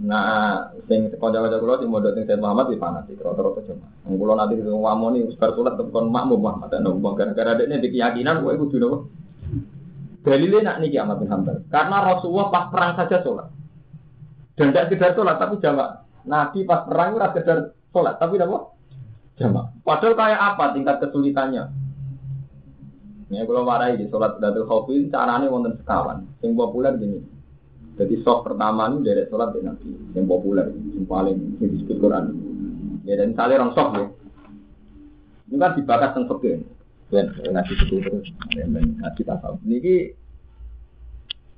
[0.00, 3.92] Nah, sing kanca-kanca kula sing mondok sing Said Muhammad di fanatik rata-rata jamaah.
[4.18, 7.94] Kula nanti wong wamoni wis bar salat tekan makmum Muhammad ana wong gara-gara dekne di
[7.94, 8.96] keyakinan kowe kudu nopo.
[10.20, 11.32] Dalilnya nak niki Ahmad bin.
[11.72, 13.48] Karena Rasulullah pas perang saja sholat.
[14.52, 16.04] Dan tidak sekedar sholat, tapi jamaah.
[16.28, 18.76] Nabi pas perang ora sekedar sholat, tapi apa?
[19.40, 19.72] Jamaah.
[19.80, 21.64] Padahal kayak apa tingkat kesulitannya?
[23.30, 26.28] Ya kalau warai di sholat Datul Khawfi, caranya wonten sekawan.
[26.44, 27.24] Yang populer gini.
[27.96, 29.88] Jadi soft pertama ini dari sholat di Nabi.
[30.12, 32.24] Yang populer, yang paling yang disebut Quran.
[33.04, 34.06] Ya dan misalnya orang soft ya.
[35.50, 36.62] Ini kan dibakar tentang fakir.
[37.10, 39.58] Dan ngasih itu terus, ngasih tasawuf.
[39.66, 40.14] Niki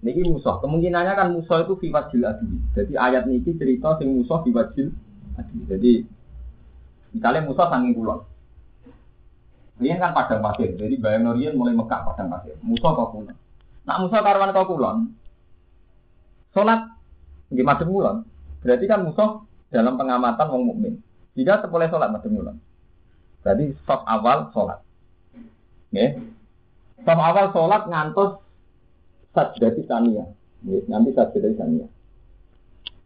[0.03, 2.51] Niki musuh, kemungkinannya kan musuh itu fiwajil adi.
[2.75, 4.91] Jadi ayat niki cerita sing musuh fiwajil
[5.39, 5.59] adi.
[5.71, 5.93] Jadi
[7.15, 8.27] misalnya musuh sanging kulon.
[9.79, 12.59] Rian kan padang pasir, jadi bayang Norian mulai Mekah padang pasir.
[12.67, 13.31] Musuh kau kulon.
[13.87, 15.15] Nak musuh karwan kau kulon,
[16.51, 16.83] sholat
[17.55, 18.17] madem kulon.
[18.59, 20.95] Berarti kan musuh dalam pengamatan wong mukmin.
[21.33, 22.57] Jika sepoleh sholat madem kulon.
[23.41, 24.81] Berarti stop awal sholat.
[25.91, 26.11] Nggih.
[27.01, 28.31] Stop awal sholat ngantos
[29.33, 29.83] sajdati.
[29.89, 31.91] Nggih, Nanti sajdati saniyah.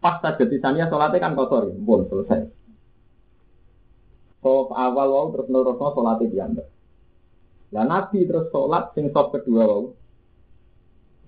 [0.03, 1.75] Pas sajdati saniyah sholatnya kan kotor, ya.
[1.79, 2.51] Bon, selesai.
[4.43, 6.67] Stop awal wau terus nerusno sholatnya diambil.
[7.75, 9.95] Lah Nabi terus sholat sing stop kedua wau.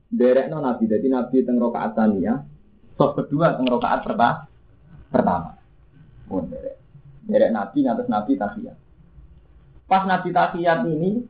[0.09, 2.43] Derekno Nabi, jadi Nabi teng rakaat saniyah.
[2.99, 4.51] Stop kedua teng rakaat pertama.
[5.09, 5.51] Pertama.
[6.29, 6.78] Bon, derek.
[7.29, 8.77] Derek Nabi ngatas Nabi tahiyat.
[9.85, 11.29] Pas Nabi tahiyat ini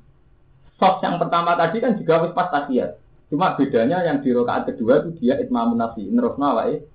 [0.79, 3.03] Soft yang pertama tadi kan juga wis pas tahiyat.
[3.29, 6.87] Cuma bedanya yang di rakaat kedua itu dia itmamun nafsi, nerusna wae.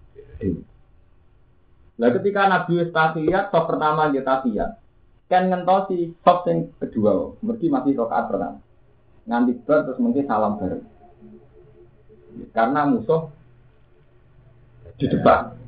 [2.00, 4.80] Nah ketika Nabi wis tahiyat, soft pertama dia tahiyat.
[5.28, 8.60] Kan ngentosi soft yang kedua, mesti masih rakaat pertama.
[9.28, 10.84] Nganti ber terus mungkin salam bareng.
[12.56, 13.30] Karena musuh
[14.96, 15.60] di depan.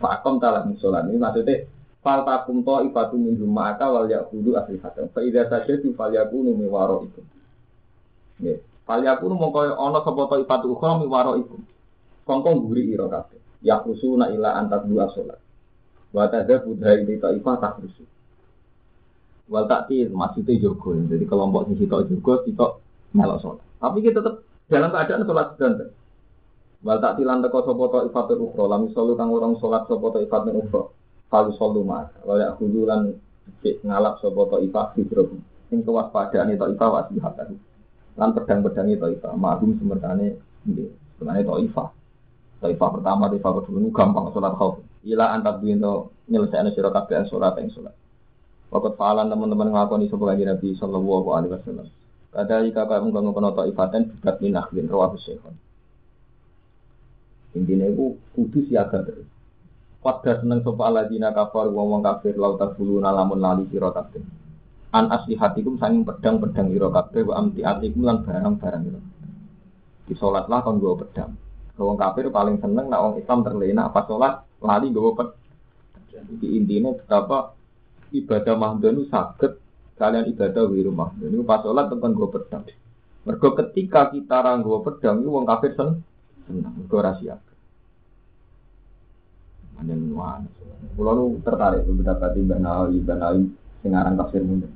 [0.00, 1.68] Fakom talah musolan ini maksudnya
[2.08, 2.72] fal takum to
[3.20, 5.12] min ma'aka wal yaqudu asli hatam.
[5.12, 7.04] Fa idza sajadu fal yakunu mi waro.
[8.40, 8.56] Nggih.
[8.88, 11.60] Fal yakunu mongko ana sapa to ifatu ukhra mi waro iku.
[12.24, 13.36] Kongkong guri ira kabeh.
[13.60, 15.36] Ya usuna ila antat dua salat.
[16.16, 18.08] Wa tadza budha ini taifah tak rusu.
[19.52, 20.96] Wal takti maksudnya jogo.
[20.96, 22.80] Jadi kelompok sing sitok jogo sitok
[23.12, 23.60] melok salat.
[23.84, 24.40] Tapi kita tetap
[24.72, 25.92] dalam keadaan salat sedang.
[26.80, 28.64] Wal tak tilan teko sapa to ifatul ukhra
[29.12, 30.84] kang orang salat sapa to ifatul ukhra.
[31.28, 32.08] Kalu solu mas.
[32.24, 33.14] Wa ya lan
[33.62, 35.36] ngalap sapa to ifat fidrobu.
[35.68, 37.60] Sing kewaspadaan itu ifat wasihatan.
[38.16, 39.32] Lan pedang-pedang itu ifat.
[39.36, 40.88] Ma'hum semertane nggih.
[41.16, 41.88] Sebenarnya to ifat.
[42.58, 44.82] Taifah pertama, taifah kedua ini gampang sholat khauf.
[45.06, 47.94] Ila antar bintu nyelesaikan sirah kabeh sholat yang sholat.
[48.68, 51.88] Waktu faalan teman-teman ngakoni sebuah lagi Nabi Sallallahu Alaihi Wasallam.
[52.34, 55.56] Kada jika kau mengganggu kono taifatan bukat minah bin rawah syekhon.
[57.56, 59.37] Intinya itu kudu siaga terus.
[59.98, 64.22] Pada seneng sopa aladina kafar wong kafir lauta bulu nalamun lali sira kabeh.
[64.94, 69.00] An asli hatikum sanging pedang-pedang ira kabeh wa amti atikum lan barang-barang ira.
[70.06, 71.34] Di sholatlah kon gua pedang.
[71.78, 75.46] Wong kafir paling seneng nak wong Islam terlena apa sholat lali gua pedang.
[76.08, 77.58] Jadi intinya betapa
[78.12, 79.52] ibadah mahdun itu sakit
[79.98, 82.62] kalian ibadah wiru mahdun itu pas sholat tekan gue pedang
[83.26, 86.00] mergo ketika kita ranggo pedang itu wong kafir sen
[86.46, 87.36] senang mergo rahasia
[89.78, 90.46] Anjen wan.
[90.94, 93.42] Kulo nu tertarik pendapat Mbak Nawawi, Mbak Nawawi
[93.82, 94.70] sing aran tafsir mundur.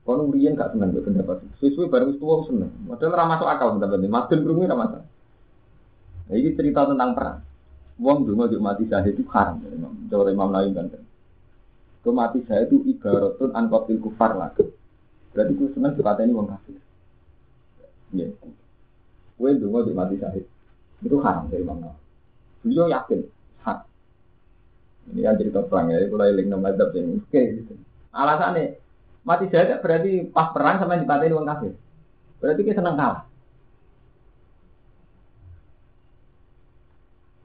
[0.00, 1.44] Kalau riyen gak seneng mbek pendapat.
[1.60, 2.72] Suwe bareng tuwa seneng.
[2.88, 4.08] Padahal ora masuk akal pendapat ini.
[4.08, 5.02] Madun krungu ora masuk.
[6.26, 7.38] Nah, ini cerita tentang perang.
[8.00, 9.60] Wong dungo juk mati syahid itu haram.
[10.08, 10.88] Cara Imam Nawawi kan.
[12.00, 14.50] Ke mati syahid itu ibaratun an qatil kufar lah.
[15.30, 16.80] Berarti ku seneng dikateni wong kafir.
[18.16, 18.26] Ya.
[19.36, 20.48] Kowe dungo juk mati syahid.
[21.04, 22.02] Itu haram dari Imam Nawawi.
[22.64, 23.20] Beliau yakin.
[25.10, 27.18] Ini kan cerita perang ya, kalau eling nama adab ini.
[27.18, 27.74] Oke, gitu.
[28.14, 28.78] Alasannya,
[29.26, 31.74] mati syahid berarti pas perang sama dipateni wong kafir.
[32.38, 33.26] Berarti kita seneng kalah.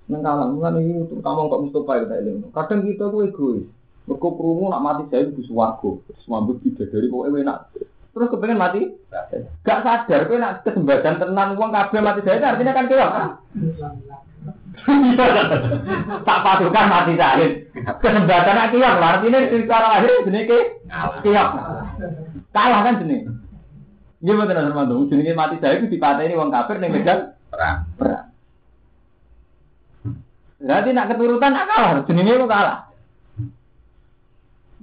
[0.06, 2.38] Neng kalah, mulane iki terutama kok Mustafa kita eling.
[2.54, 3.65] Kadang kita tuh egois.
[4.06, 5.97] Mergo krungu nak mati saya itu swarga.
[6.06, 7.73] Terus mambut dari pokoke enak.
[8.13, 8.82] Terus kepengen mati?
[9.65, 13.12] Gak sadar kowe nak kesempatan tenan wong kabeh mati saya artinya kan keok.
[16.28, 17.52] tak pasukan mati syahid.
[17.76, 20.60] Kesempatan nak keok artinya secara lahir jenenge
[21.24, 21.50] keok.
[22.52, 23.32] Kalah kan jenenge.
[24.24, 27.88] Nggih mboten Armando, jenenge mati syahid itu dipateni wong kafir ning medan Perang.
[27.96, 28.28] perang.
[30.60, 32.80] Berarti nak keturutan nak kalah, jenenge kok kalah.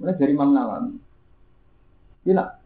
[0.01, 0.95] Mulai dari Imam Nawawi.
[2.25, 2.62] Iya.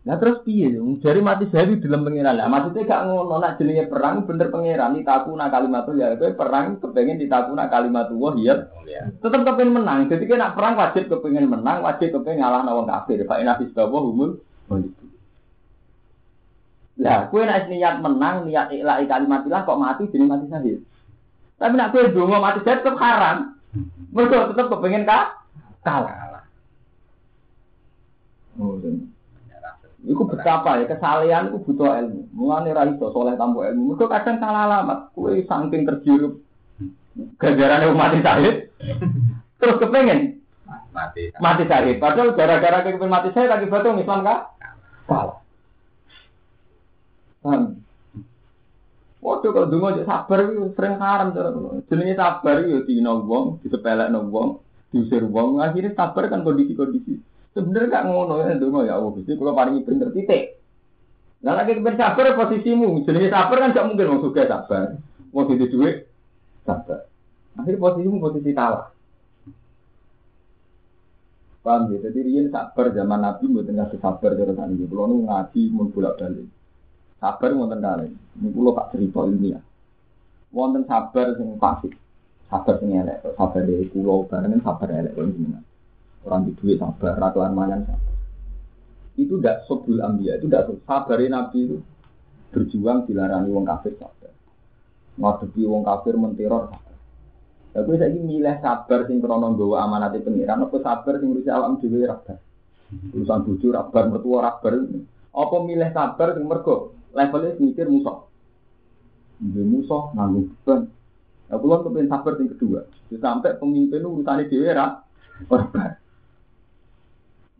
[0.00, 0.96] Nah terus piye dong?
[0.96, 2.40] Dari mati saya di dalam pangeran.
[2.40, 7.20] Lah maksudnya gak ngono nak jenenge perang bener pangeran ditakuna kalimatul ya kowe perang kepengen
[7.20, 8.64] ditakuna kalimatul wah iya.
[8.88, 9.12] Ya.
[9.20, 10.08] Tetep kepengen menang.
[10.08, 13.28] Jadi kan nak perang wajib kepengen menang, wajib kepengen ngalah wong kafir.
[13.28, 14.40] Fa inna fis bawa humul
[17.00, 20.80] Lah, kowe nek niat menang, niat ikhlas kalimatillah kok mati jadi mati syahid.
[21.60, 23.52] Tapi nak kowe donga mati syahid tetep haram.
[24.16, 25.44] Mergo tetep kepengen ka
[25.84, 26.44] kalah.
[28.60, 28.76] Oh,
[30.10, 32.20] Iku betapa ya kesalehan iku butuh ilmu.
[32.34, 33.94] Mulane ra iso soleh tanpa ilmu.
[33.94, 35.14] Mergo kadang salah alamat.
[35.14, 36.42] Kowe saking tergirup
[37.38, 38.74] ganjarane mati syahid.
[39.62, 40.42] Terus kepengen
[40.90, 41.30] Mati.
[41.38, 42.02] mati syahid.
[42.02, 44.50] Padahal gara-gara kepengen mati syahid lagi batung Islam kah?
[45.06, 45.38] Kalah.
[47.40, 47.80] Paham?
[49.20, 51.52] Waduh kalau dungo aja sabar itu sering haram cara.
[51.92, 57.20] Jenenge sabar itu dino wong, disepelekno wong, diusir wong, akhirnya sabar kan kondisi-kondisi.
[57.50, 60.62] Sebenarnya gak ngono ya dungo ya Allah, Gusti kula paringi bener titik.
[61.42, 64.94] Lah lagi kepen sabar posisimu, jenenge sabar kan gak mungkin wong suka sabar.
[65.34, 65.96] Wong duwe duit
[66.62, 67.10] sabar.
[67.58, 68.94] Akhirnya posisimu posisi kalah.
[71.60, 72.08] Paham ya?
[72.08, 74.88] Jadi riyen sabar zaman Nabi mboten ngasih sabar cara sakniki.
[74.88, 76.48] Kulo nu ngaji mun bolak-balik.
[77.20, 77.84] Sabar wonten.
[78.40, 79.60] Ini kulo tak cerita ilmiah.
[80.56, 81.92] Wonten sabar sing fasik.
[82.48, 85.64] Sabar sing elek, sabar dari kulo bareng sabar elek kok jenengan.
[86.20, 88.14] Orang di duit sabar, ratuan mangan sabar.
[89.16, 91.76] Itu tidak sobul ambia, itu tidak sabar Nabi itu
[92.52, 94.32] berjuang dilarani wong kafir sabar.
[95.16, 96.96] Ngadepi wong kafir menteror sabar.
[97.70, 101.78] Ya gue saiki milih sabar sing krono nggawa amanate pengiran apa sabar sing ngurusi awakmu
[101.78, 102.38] dhewe rabar.
[103.14, 104.72] Urusan bojo rabar, mertua rabar.
[105.30, 108.26] Apa milih sabar sing mergo levelnya mikir musuh.
[109.38, 110.80] Nggih musuh nganggo beban.
[111.46, 112.80] Ya kula kepen sabar sing kedua.
[113.14, 115.06] Sampai pemimpin urusane dhewe ra
[115.46, 115.99] rabar.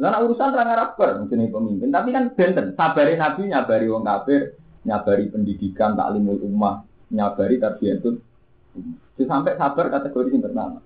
[0.00, 4.56] Nek urusan ra rabar jenenge pemimpin, tapi kan benten sabari nabi nyabari wong kafir,
[4.88, 6.80] nyabari pendidikan taklimul ummah,
[7.12, 8.16] nyabari tarbiyatun
[9.18, 10.80] Jadi sampai sabar kategori yang pertama.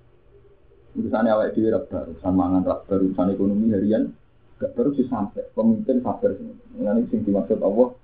[0.99, 4.11] Urusannya awal dhewe rabar, urusan mangan rabar, urusan ekonomi harian
[4.59, 6.35] gak baru sih sampai pemimpin sabar.
[6.35, 7.95] Ini sing dimaksud Allah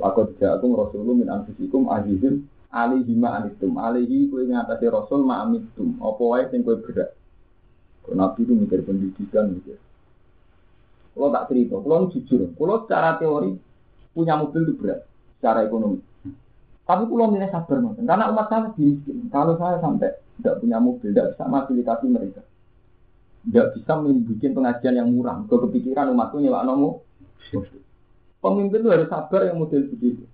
[0.00, 3.76] Lakot ja'akum rasulun min anfusikum azizun alihi ma anitum.
[3.76, 7.12] Alihi kue ngatasi rasul ma amitum apa wae sing kue berat
[8.10, 9.78] nabi itu mikir pendidikan mikir
[11.20, 13.50] kalau tak cerita kalau jujur kalau secara teori
[14.16, 15.04] punya mobil itu berat
[15.36, 16.00] secara ekonomi
[16.88, 21.12] tapi kalau milih sabar nonton karena umat saya miskin kalau saya sampai tidak punya mobil
[21.12, 22.42] tidak bisa fasilitasi mereka
[23.44, 27.04] tidak bisa membuat pengajian yang murah ke kepikiran umatku nyewa nomu
[28.40, 30.24] Pemimpin itu harus sabar yang model begitu.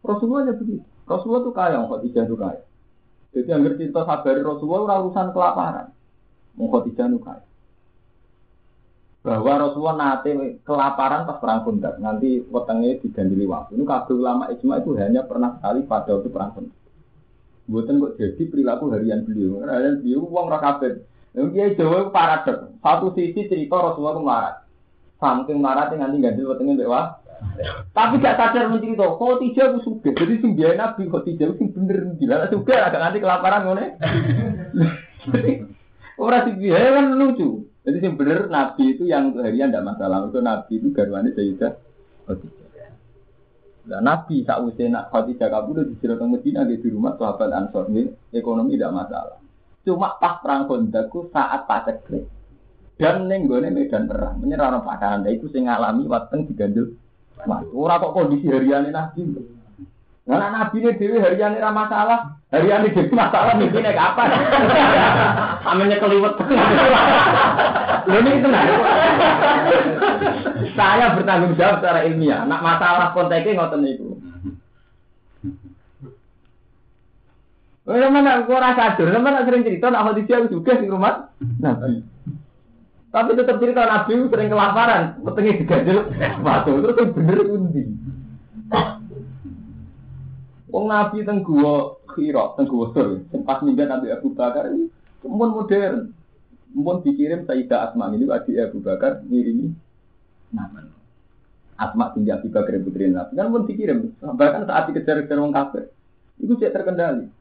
[0.00, 0.84] Rasulullah ya begitu.
[1.04, 2.62] Rasulullah itu kaya, Khadijah itu kaya.
[3.36, 5.86] Jadi yang cerita sabar Rasulullah urusan kelaparan.
[6.56, 7.47] Khadijah itu kaya.
[9.28, 13.76] Bahwa Rasulullah nate kelaparan pas perang Khandaq, nanti wetenge digandili waktu.
[13.76, 16.76] Ini kabeh ulama ijma itu hanya pernah sekali pada waktu perang Khandaq.
[17.68, 19.60] Buatan kok jadi perilaku harian beliau.
[19.68, 21.04] Harian beliau uang rakabet.
[21.36, 22.72] Yang dia Jawa paradok.
[22.80, 24.56] Satu sisi cerita Rasulullah itu melarat.
[25.20, 26.88] Saking melarat nanti ganti wetenge mbek.
[27.92, 30.10] Tapi gak sadar mencerita, kok tiga aku suka.
[30.10, 33.86] Jadi biaya nabi kok tiga sing bener gila suka agak nanti kelaparan ngene.
[36.16, 37.67] Orang biaya kan lucu.
[37.88, 40.28] Jadi yang benar Nabi itu yang untuk harian tidak masalah.
[40.28, 41.72] Itu Nabi itu garwane Sayyidah
[42.28, 42.68] Khadijah.
[43.88, 48.12] Nah, Nabi saat usia nak Khadijah kabur di Sirot Medina di rumah sahabat Ansor ini
[48.36, 49.40] ekonomi tidak masalah.
[49.88, 52.28] Cuma pas perang Kondaku saat paceklik
[53.00, 56.92] dan neng medan perang menyerang orang padanan itu saya ngalami wateng digandul.
[57.48, 59.56] Wah, ora kok kondisi harian Nabi.
[60.28, 64.28] Nah, nabi ini dewi harian ini masalah, harian ini dewi masalah mungkin naik apa?
[65.72, 66.36] Aminnya keliwet.
[68.12, 68.62] Ini itu nah.
[70.76, 72.44] Saya bertanggung jawab secara ilmiah.
[72.44, 74.20] Nak masalah konteksnya ngoten itu.
[77.88, 82.04] Oh, mana aku rasa sadar, mana sering cerita nak hadis juga di rumah Nabi.
[83.08, 85.98] Tapi tetap cerita Nabi sering kelaparan, petengnya digajel
[86.44, 87.80] batu terus bener undi.
[90.68, 94.92] Wong Nabi teng gua Khira, teng gua Sur, sempat Nabi Abu Bakar ini
[95.24, 96.12] pun modern.
[96.68, 99.72] Pun dikirim Sayyidah Asma ini adik Abu Bakar ngirimi
[100.52, 100.84] nama.
[101.80, 104.12] Asma tinggi Abu Bakar putri Nabi kan pun dikirim.
[104.20, 105.88] Bahkan saat dikejar-kejar wong kafir,
[106.36, 107.32] itu tidak terkendali.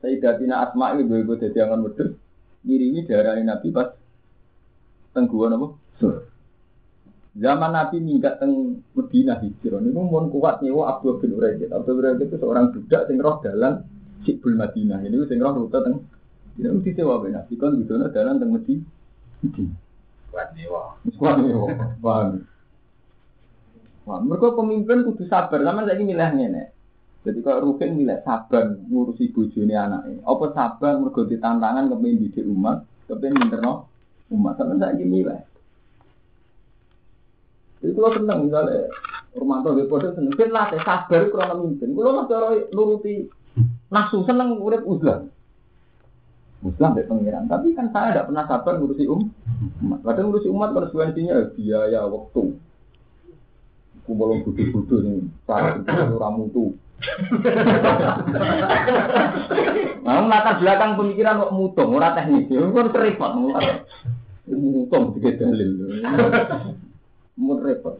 [0.00, 2.16] Sayyidah Tina Asma ini gue jadi angan wedus
[2.64, 3.92] ngirimi darah Nabi pas
[5.12, 5.76] teng gua napa?
[6.00, 6.33] Sur.
[7.34, 11.74] Zaman Nabi minggat teng Medina hijrah niku mun kuat nyewa Abdul bin Uraidit.
[11.74, 13.82] Abdul Uraidit itu seorang budak sing roh dalan
[14.22, 15.02] Sikbul Madinah.
[15.02, 16.06] Ini sing roh rute teng
[16.54, 18.86] ini mesti sewa ben Nabi kon bidono dalan teng Medina.
[20.30, 20.94] Kuat nyewa.
[21.18, 21.66] Kuat nyewa.
[21.98, 22.46] Paham.
[24.04, 26.64] Wah, mereka pemimpin kudu sabar, sama saya milih ngene.
[27.24, 30.20] Jadi kalau Rukin milih sabar ngurusi bojone anaknya.
[30.28, 33.88] Apa sabar mergo ditantangan kepengen didik umat, kepengen minterno
[34.28, 34.60] umat.
[34.60, 35.40] Sama saya milih.
[37.84, 38.88] Jadi kalau seneng misalnya
[39.36, 41.92] rumah tua gue podo seneng, kan latih sabar kurang memimpin.
[41.92, 43.28] Kalau mas cara nuruti
[43.92, 45.28] nafsu seneng urip uzlah.
[46.64, 47.44] Uzlah dari pengiran.
[47.44, 49.28] Tapi kan saya tidak pernah sabar ngurusi um.
[49.84, 50.00] umat.
[50.00, 52.56] Kadang ngurusi umat konsekuensinya biaya waktu.
[54.08, 56.72] Kumpulung budu-budu nih, cara itu ramu tuh.
[60.04, 62.48] Nah, latar belakang pemikiran kok mutung, ora teknis.
[62.48, 63.32] Itu kan repot,
[64.48, 65.68] mutung tiga dalil
[67.38, 67.98] mun repot.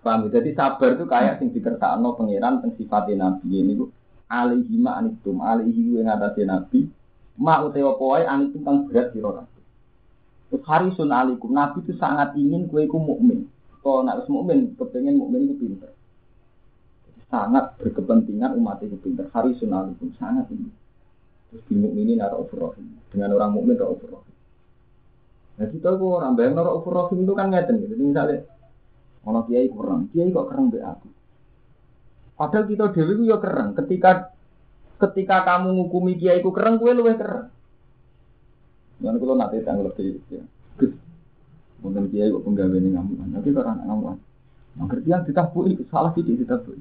[0.00, 0.28] Paham?
[0.28, 0.40] Ya?
[0.40, 3.92] Jadi sabar itu kayak sing dikersakno pangeran teng sifatnya nabi ini bu
[4.30, 6.78] alaihi ma anitum alaihi yang ngatasi nabi
[7.36, 9.62] ma utawa poai anitum kang berat sira kabeh.
[10.60, 13.48] Harisun alikum nabi itu sangat ingin kue ku mukmin.
[13.80, 15.92] Kalau nak mukmin kepengen mukmin itu pinter.
[17.32, 19.28] Sangat berkepentingan umat itu pinter.
[19.32, 20.72] Harisun alikum sangat ingin.
[21.50, 22.46] Terus di mukminin naruh
[23.10, 23.98] dengan orang mukmin naruh
[25.58, 27.96] Nah kita kok orang bayang norok ufur itu kan ngeten gitu.
[27.96, 28.38] Jadi misalnya
[29.24, 31.08] ono kiai kurang, kiai kok kurang be aku.
[32.40, 33.76] Padahal kita dewi itu ya keren.
[33.76, 34.32] Ketika
[34.96, 37.52] ketika kamu ngukumi kiai ku keren, gue luwih keren.
[39.00, 40.44] Jangan kalau nanti tanggal lebih ya.
[41.80, 43.28] Mungkin kiai kok penggawe ini ngamuan.
[43.32, 44.16] Nanti kok anak ngamuan.
[44.76, 46.78] Nah, kerjaan ditabui, salah sih ditabui.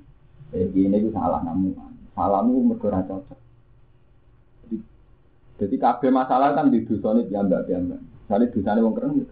[0.54, 1.92] Eh, gini itu salah ngamuan.
[2.14, 3.40] Salahmu mergora cocok.
[5.60, 8.00] Jadi, kabeh masalah kan di dusun itu ya mbak mbak.
[8.30, 9.26] Misalnya dosanya wong keren,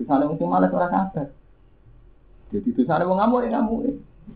[0.00, 1.28] dosanya wong sing malas ora sabar.
[2.48, 3.80] Jadi dosanya wong ngamuk ya ngamuk.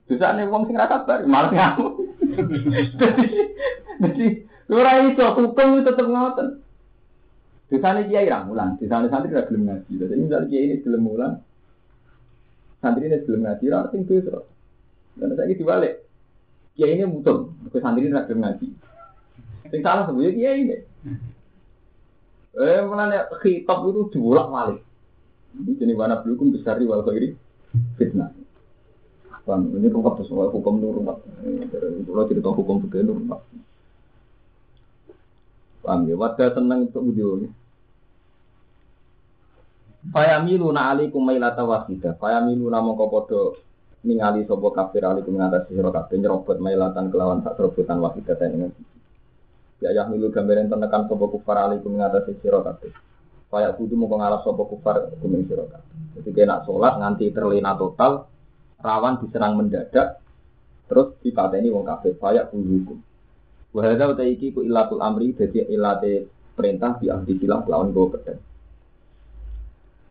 [0.05, 1.93] Dosanya wong sing ora sabar malas ngamuk.
[4.05, 4.27] Jadi
[4.69, 6.61] ora iso hukum tetep ngoten.
[7.73, 9.93] Dosanya kiai ra mulan, dosanya santri ra gelem ngaji.
[9.97, 11.33] Jadi misalnya kiai ini gelem mulan,
[12.85, 14.45] santri ini gelem ngaji, ora sing dosa.
[15.17, 16.05] Dan saya dibalik.
[16.77, 18.67] Kiai ini mutung, ke santri ra gelem ngaji.
[19.73, 20.77] Sing salah sebenarnya kiai ini.
[22.53, 24.81] Eh, mana khitab itu dibolak balik.
[25.57, 27.33] Ini jenis mana belum besar di wal khairi
[27.97, 28.33] fitnah.
[29.49, 31.17] Kan ini rumah soal hukum nur rumah.
[32.05, 33.41] Kalau cerita hukum nur rumah.
[35.83, 36.15] Paham ya?
[36.15, 37.49] Wadah tenang untuk video ini.
[40.15, 42.15] Fayamilu na alikum mailata wasida.
[42.21, 43.41] Fayamilu na mongko podo
[44.07, 48.71] ningali sopo kafir alikum ngatasi sira kabeh nyerobot mailatan kelawan sak serobotan wasida dengan
[49.83, 52.95] Ya yah milu gambaran tenekan sopo kufar alaikum ngatasi siro kabeh.
[53.51, 56.23] Kayak kudu mau pengalas sopo kufar kuming siro kabeh.
[56.23, 58.31] Jadi kena sholat nganti terlena total,
[58.79, 60.23] rawan diserang mendadak,
[60.87, 62.15] terus dipateni wong kabeh.
[62.15, 62.99] Kayak kudu hukum.
[63.75, 68.39] Wahada uta iki ku ilatul amri jadi ilate perintah di ahdi silah lawan go pedang.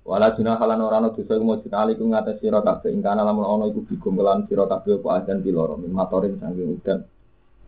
[0.01, 3.69] Wala junah halan ora ana dosa mau junah alaikum ngatasi sira kabeh ingkana lamun ana
[3.71, 7.05] iku bigum kelan sira kabeh apa ajan piloro min matorin saking udan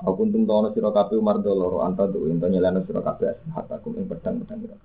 [0.04, 4.06] Aku untung tahu siro kafe umar doloro anta tuh untuk nyelana siro kafe hatakum ing
[4.12, 4.76] pedang pedang siro.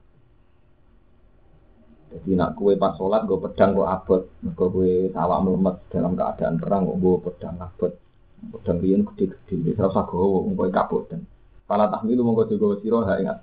[2.08, 6.56] Jadi nak kue pas sholat gue pedang gue abot, gue kue sawah melemet dalam keadaan
[6.56, 7.92] perang gue pedang abot,
[8.54, 11.26] pedang rian gede-gede, terus aku gue gue kabut dan
[11.68, 13.42] pala tahmilu mongko juga siro ha ingat.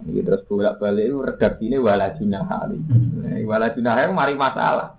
[0.00, 2.78] Ini terus bolak balik itu redaksi ini wala junah hari.
[3.44, 4.96] Wala junah hari mari masalah.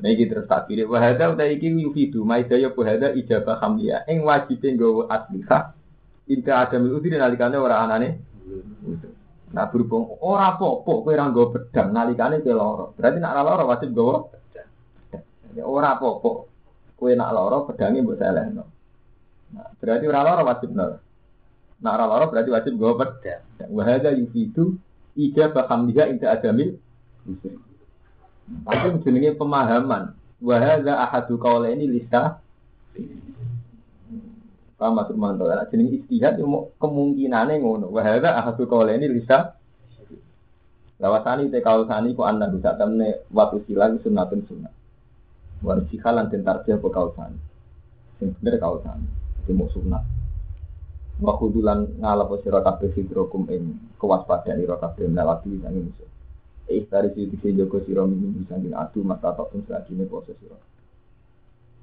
[0.00, 4.08] Nah iki terus tak pilih wahada udah iki yufidu maidaya wahada ijabah hamliya.
[4.08, 5.76] Ing wajibnya nggawa aslika.
[6.30, 8.08] Inta ada miluti nalikane ora anane.
[9.52, 12.86] Nah berhubung ora apa-apa kowe ora nggawa pedang nalikane kowe lara.
[12.96, 14.16] Berarti nak ora lara wajib nggawa
[15.52, 16.30] Ya ora apa-apa.
[16.96, 18.64] Kowe nak lara pedange mbok selehno.
[19.52, 20.92] Nah, berarti ora lara wajib nol.
[21.84, 23.42] Nak ora lara berarti wajib nggawa pedang.
[23.68, 24.80] Wa hadza yufidu
[25.20, 26.80] ijabah hamliha inda adamil.
[28.46, 30.14] Tapi jenenge pemahaman.
[30.42, 32.42] Wa hadza ahadu qaulaini lisa
[34.74, 35.46] Paham maksud mantul.
[35.46, 36.38] Lah jenenge istihad
[36.76, 37.86] kemungkinane ngono.
[37.88, 39.54] Wa hadza ahadu qaulaini lisa
[41.02, 44.70] Lawasani te kausani ku anda bisa temne waktu silang sunatun sunat.
[45.66, 47.38] Waris halan den tarjih apa kausani.
[48.22, 49.06] Sing bener kausani.
[49.50, 50.06] Mau sunat.
[51.18, 56.11] Wa kudulan ngalap sira kabeh sidrokum ing kewaspadaan ira kabeh melati sang musuh.
[56.88, 60.36] Dari situ si Joko Siro minum bisa gini adu mata tak pun lagi ini proses
[60.40, 60.56] Siro.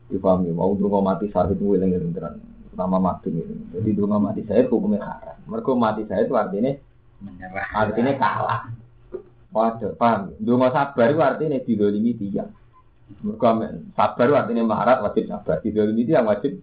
[0.10, 2.36] Dipahami mau dulu mati sahid gue lengan teran
[2.80, 3.76] nama mati ini.
[3.76, 5.38] Jadi dulu mati saya hukumnya haram.
[5.52, 6.72] Mereka mati saya itu artinya
[7.20, 8.62] menyerah artinya kalah.
[9.50, 10.38] Waduh, paham?
[10.38, 12.54] Dulu sabar itu artinya didolimi tiang.
[13.26, 13.48] Mereka
[13.98, 15.60] sabar itu artinya maharat wajib sabar.
[15.60, 16.62] Didolimi tiang wajib.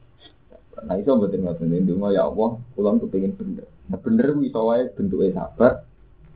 [0.87, 1.83] Nah itu betul nggak betul.
[1.85, 3.66] Dulu ya Allah, pulang tuh pengen bener.
[3.91, 5.85] Nah bener itu iso wae bentuknya sabar.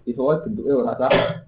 [0.09, 1.45] Iso wae bentuknya ora sabar.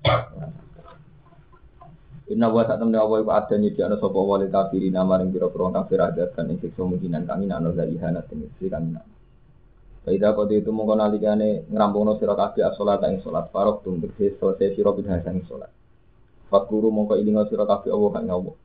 [2.33, 6.01] Inna wa tak temen Allah iku ada nyedi ana sapa wali kafirin maring pira-pira kafir
[6.01, 9.05] adat kan ing siksa mungkinan kami nak dari hanat ing sisi kami nak.
[10.03, 14.75] Faida kode itu mongko nalikane ngrampungne sira kabeh as-salat ing salat farok tum tegese selesai
[14.75, 15.71] sira bidah ing salat.
[16.49, 18.57] Fakuru mongko ilinga sira kabeh Allah kang Allah.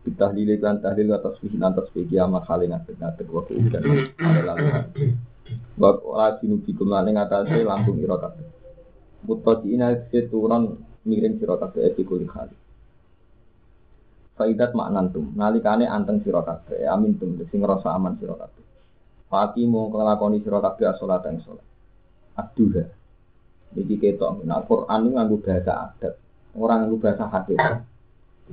[0.00, 3.82] Bitahlil kan tahlil atas tasbih lan tasbih kiamat kali ngatek ngatek wa kuudan.
[5.80, 5.90] Wa
[6.30, 8.59] ajinu bikum lan ing atase lambung ira kabeh.
[9.20, 12.56] Mutaqina seturan miring sira kabeh epi kuli kali.
[14.36, 18.64] Faidat maknantum nalikane anteng sira kabeh amin tum sing ngrasa aman sira kabeh.
[19.28, 21.66] Fati mau nglakoni sira kabeh salat ing salat.
[22.40, 22.84] Abduha.
[23.70, 26.18] Iki ketok nah Quran itu nganggo bahasa adat,
[26.58, 27.60] orang nganggo bahasa hadis.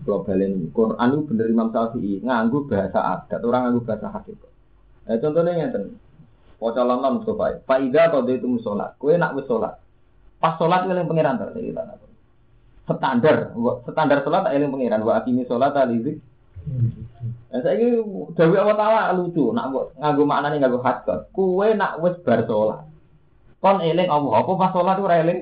[0.05, 4.38] Kalau balen Quran itu bener Imam Syafi'i nganggo bahasa adat, orang nganggo bahasa hadis.
[5.09, 5.97] Nah, contohnya ngeten.
[6.57, 8.97] Waca lamlam supaya Faida atau itu musolat.
[8.97, 9.78] Kue nak musolat.
[10.38, 11.73] Pas sholat yang pengiran tadi
[12.88, 13.51] standar
[13.83, 16.23] standar sholat tak eling pengiran wa akimi sholat alizik
[17.47, 18.03] Nah, saya ini
[18.35, 21.31] Dawi Allah Ta'ala lucu, nak nganggo maknane nganggo hadkot.
[21.31, 22.83] Kue nak wis bar sholat.
[23.63, 25.39] Kon eling Allah, apa pas sholat itu eling?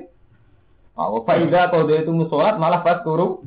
[0.94, 3.42] Apa faida kalau dia itu sholat malah pas turu.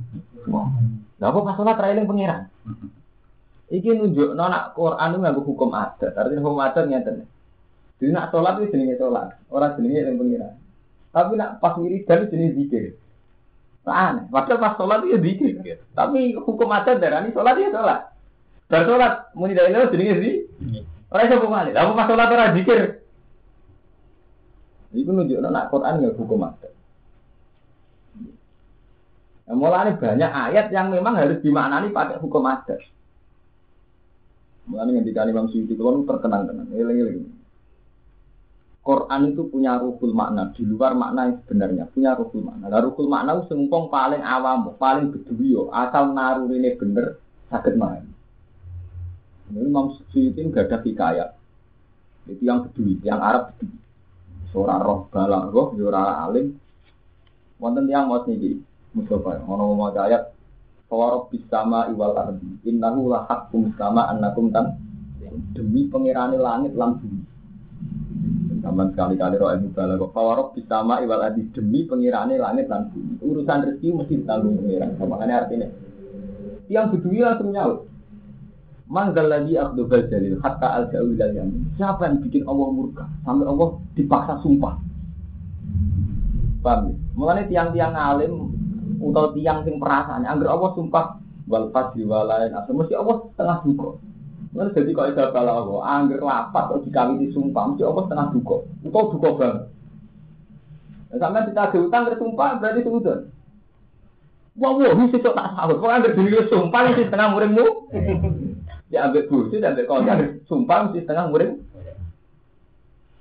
[0.52, 2.52] Nah, apa pas sholat eling pengiran?
[3.72, 6.12] Iki nunjuk nona Quran itu nganggo hukum adat.
[6.20, 7.32] Artinya hukum adat ngeten.
[8.04, 10.54] Jadi nak sholat itu jenenge sholat, orang jenenge eling pengiran.
[11.20, 12.96] Tapi nak pas itu jenis zikir.
[13.84, 14.24] Aneh.
[14.32, 15.84] Padahal pas sholat itu zikir.
[15.92, 18.02] Tapi hukum adat darah ini sholat ya sholat.
[18.72, 20.34] Bar sholat muni dari lo jenenge sih.
[21.12, 21.76] Orang iso bungane.
[21.76, 23.04] Lah pas sholat ora zikir.
[24.96, 26.72] Iku nunjukno nak Quran ya hukum adat.
[29.50, 32.80] Nah, mulanya banyak ayat yang memang harus dimaknani pakai hukum adat.
[34.72, 37.39] Mulanya ngendikan Imam Suyuti kalau terkenang tenang, eling-eling.
[38.90, 42.74] Quran itu punya ruhul makna di luar makna yang sebenarnya punya ruhul makna.
[42.74, 47.22] Nah, ruhul makna itu sengkong paling awam, paling beduyo, asal naruh ini bener
[47.54, 48.02] sakit main.
[49.54, 51.30] Ini Imam Suyuti gak ada hikayat.
[52.34, 53.78] Itu yang bedui, yang Arab bedui.
[54.50, 56.58] Seorang roh balang roh, seorang alim.
[57.62, 58.58] Wonten yang mau nih
[58.98, 60.34] Mustafa, ono mau ayat.
[60.90, 64.74] Fawarob bisama iwal ardi, innahu la hakum sama annakum tan
[65.54, 67.19] demi pengirani langit lan bumi.
[68.70, 70.14] Sama sekali-kali roh ilmu balago.
[70.14, 73.18] Fawarob bisama iwal ardi demi pengirani langit lan bumi.
[73.26, 74.94] Urusan rezeki mesti ditanggung pengiran.
[75.02, 75.68] Makanya artinya
[76.70, 77.90] yang bedui langsung nyaut.
[78.90, 81.74] Manggal lagi Abdul Jalil hatta al jauh yamin.
[81.78, 84.82] Siapa yang bikin Allah murka sampai Allah dipaksa sumpah?
[86.66, 86.98] Paham?
[87.14, 88.34] Mulanya tiang-tiang alim
[89.00, 91.06] atau tiang sing perasaan, angger Allah sumpah
[91.46, 93.90] wal fadli walain mesti Allah setengah duka.
[94.50, 98.58] Mulanya jadi kok ada bala Allah, angger lapat atau dikawin sumpah, mesti Allah setengah duka.
[98.82, 99.64] Atau duka banget.
[101.10, 103.18] Nah, sampai kita ada utang sumpah berarti sudah.
[104.58, 105.78] Wah, wah, ini sih tak sahur.
[105.78, 107.66] Kok angger diri sumpah ini setengah muridmu?
[108.90, 110.18] Ya ambil bucu dan ambil kontak,
[110.50, 111.62] sumpah mesti setengah murid.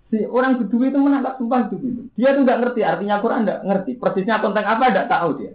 [0.09, 2.01] Si orang kedua itu menangkap sumpah itu gitu.
[2.17, 3.91] Dia tuh nggak ngerti artinya Quran nggak ngerti.
[4.01, 5.53] Persisnya konteks apa nggak tahu dia.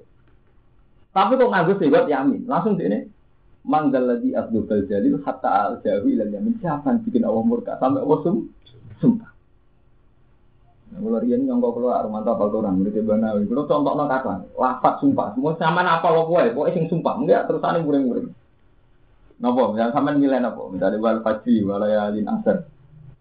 [1.13, 3.09] Tapi kok nganggo sewot yamin, langsung ini
[3.63, 8.03] manggal lagi Abdul Jalil hatta al jawi ilan yamin siapa yang bikin Allah murka sampai
[8.03, 8.51] Allah sum
[8.99, 9.31] sumpah.
[10.93, 13.49] Kalau rian nyongkok keluar rumah apa orang murid banawi.
[13.49, 15.33] Kalau contoh no kata, lafat sumpah.
[15.33, 17.17] Semua sama apa lo kue, kue sing sumpah.
[17.17, 18.29] Enggak terus ane muring-muring.
[19.41, 20.69] Nopo, yang sama nilai nopo.
[20.69, 22.69] Misalnya wal fajri, wal yalin asar.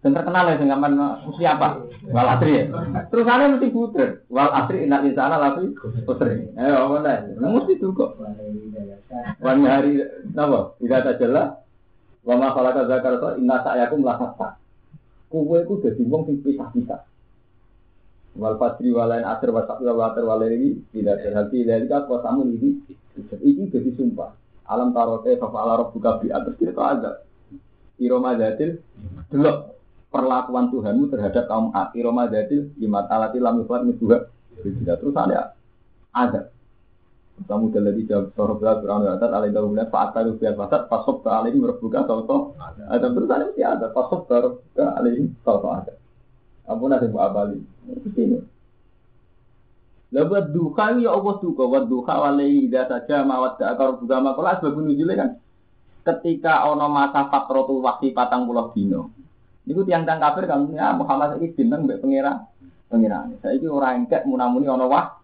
[0.03, 0.83] Dan terkenal ya dengan
[1.23, 1.79] mesti apa?
[2.11, 2.63] Wal asri ya.
[3.07, 4.27] Terus ane mesti puter.
[4.27, 5.71] Wal asri inat insana lafi
[6.03, 6.43] putri.
[6.59, 7.39] Eh, apa nih?
[7.39, 8.19] Mesti kok.
[9.39, 10.03] Wan hari
[10.35, 10.75] nopo?
[10.83, 11.55] Tidak ada jelas.
[12.27, 14.59] Wa ma khalaqa zakara inna sa'yakum la hatta.
[15.31, 17.01] Kowe iku dadi wong sing pisah-pisah.
[18.35, 20.27] Wal fajri walain asr wa sakra wa atar
[20.91, 22.75] tidak terhati dari kau samu ini
[23.39, 24.35] ini jadi sumpah.
[24.67, 27.23] Alam tarote fa ala rabbuka bi atas kita ada.
[28.03, 28.83] Iroma datil
[29.31, 29.73] delok
[30.13, 31.89] perlakuan Tuhanmu terhadap kaum A.
[31.97, 34.29] Iroma datil lima talati lam yufat juga
[34.61, 35.57] terus ada
[36.13, 36.53] ada.
[37.33, 41.25] Kamu telah dijawab soroh belas berani atas alai dalam bulan Pak Ataru biar pasat pasok
[41.25, 44.29] ke alai berbuka toto ada terus ada mesti ada pasok
[44.77, 45.97] ke alai toto ada.
[46.69, 47.57] Ampun ada buat abali.
[47.89, 48.53] Ini.
[50.13, 54.61] Lebat duka ya Allah duka, buat duka walai tidak saja mawat gak akar juga makola
[54.61, 55.29] sebab nujulnya kan.
[56.05, 59.09] Ketika ono masa fatrotul waktu patang pulau dino,
[59.63, 62.47] itu tiang tiang kafir kan ya Muhammad ini bintang mbak pengira
[62.93, 63.25] pengira.
[63.41, 65.17] Saya itu orang engkek munamuni ono wah.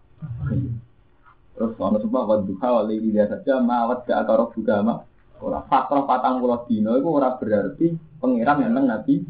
[1.54, 5.06] Terus ono sebab buat duka walai tidak saja mawat gak akar juga mak.
[5.40, 7.86] Orang fatroh patang pulau dino itu orang berarti
[8.18, 9.22] pengiran memang Nabi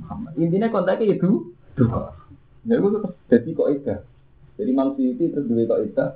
[0.00, 0.32] Muhammad.
[0.38, 2.14] Intinya kontaknya itu duka.
[2.64, 3.96] Ya itu tetap jadi kok itu.
[4.58, 6.06] Jadi manusia itu terus dua kok itu.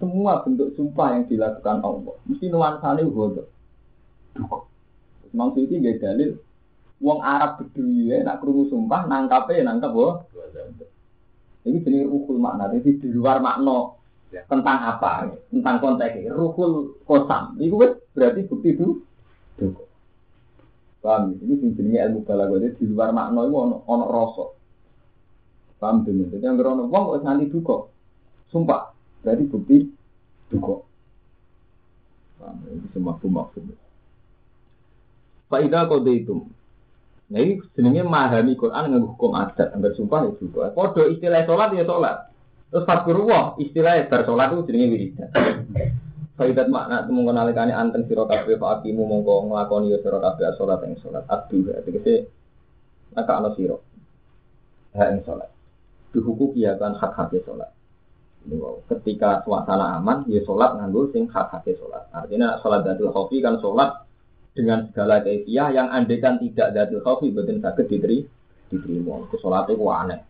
[0.00, 3.46] Semua bentuk sumpah yang dilakukan Allah mesti nuansanya bodoh.
[4.34, 4.66] Duka.
[5.30, 6.30] Manusia itu gak dalil.
[7.00, 10.28] Wong Arab berdua ya, nak kerungu sumpah nangkapnya ya nangkap boh.
[11.64, 12.68] Ini jenis rukul makna.
[12.72, 13.96] Jadi di luar makna
[14.30, 14.46] Ya.
[14.46, 17.58] tentang apa, tentang konteks rukul kosam.
[17.58, 19.02] Itu kan berarti bukti itu.
[21.02, 21.34] Paham?
[21.40, 22.62] Ini jenisnya ilmu balaghah.
[22.62, 24.46] Jadi di luar makna itu ono ono rasa.
[25.82, 26.30] Paham dulu.
[26.30, 27.76] Jadi yang berono wong kok nganti duka.
[28.54, 28.94] Sumpah.
[29.24, 29.76] Berarti bukti
[30.52, 30.76] duka.
[32.38, 32.54] Paham?
[32.70, 33.64] Ini semua maksud.
[35.50, 36.46] Faidah kode itu.
[37.30, 39.70] Nah ini jenenge memahami Quran dengan hukum adat.
[39.70, 40.74] Angger sumpah ya juga.
[40.74, 42.16] Podo istilah sholat ya sholat.
[42.70, 45.30] Terus fadkurullah istilah bar sholat itu jenenge wiridan.
[46.40, 51.20] Faidat makna temu kenalikane anten sira kabeh fa akimu mongko nglakoni ya salat ing salat
[51.28, 52.32] adu tegese
[53.12, 53.76] maka ana sira
[54.96, 55.52] ha ing salat
[56.16, 57.68] dihukum ya kan hak hak salat
[58.48, 58.80] Ini wow.
[58.88, 63.60] ketika suasana aman ya salat nganggo sing hak hak salat artinya salat datul khofi kan
[63.60, 64.00] salat
[64.54, 68.18] dengan segala kefiah yang andekan tidak datul khofi betul sakit diteri
[68.70, 69.26] diterima.
[69.30, 70.20] Ke salat itu aneh.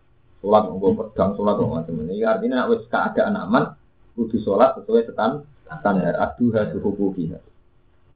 [0.40, 3.76] Salat nggo pedang salat kok macam ini artinya nek wis keadaan aman
[4.16, 7.38] kudu salat sesuai setan standar aduha suhukukiha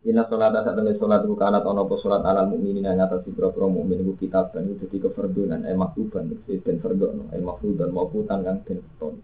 [0.05, 3.49] Inna sholat saat tenis sholat itu kanat ono po sholat alal mukminin yang atas ibro
[3.57, 7.89] pro mukmin itu kitab dan itu jadi keferdunan eh maktuban itu dan ferdono eh maktuban
[7.89, 9.17] mau putan kang den ton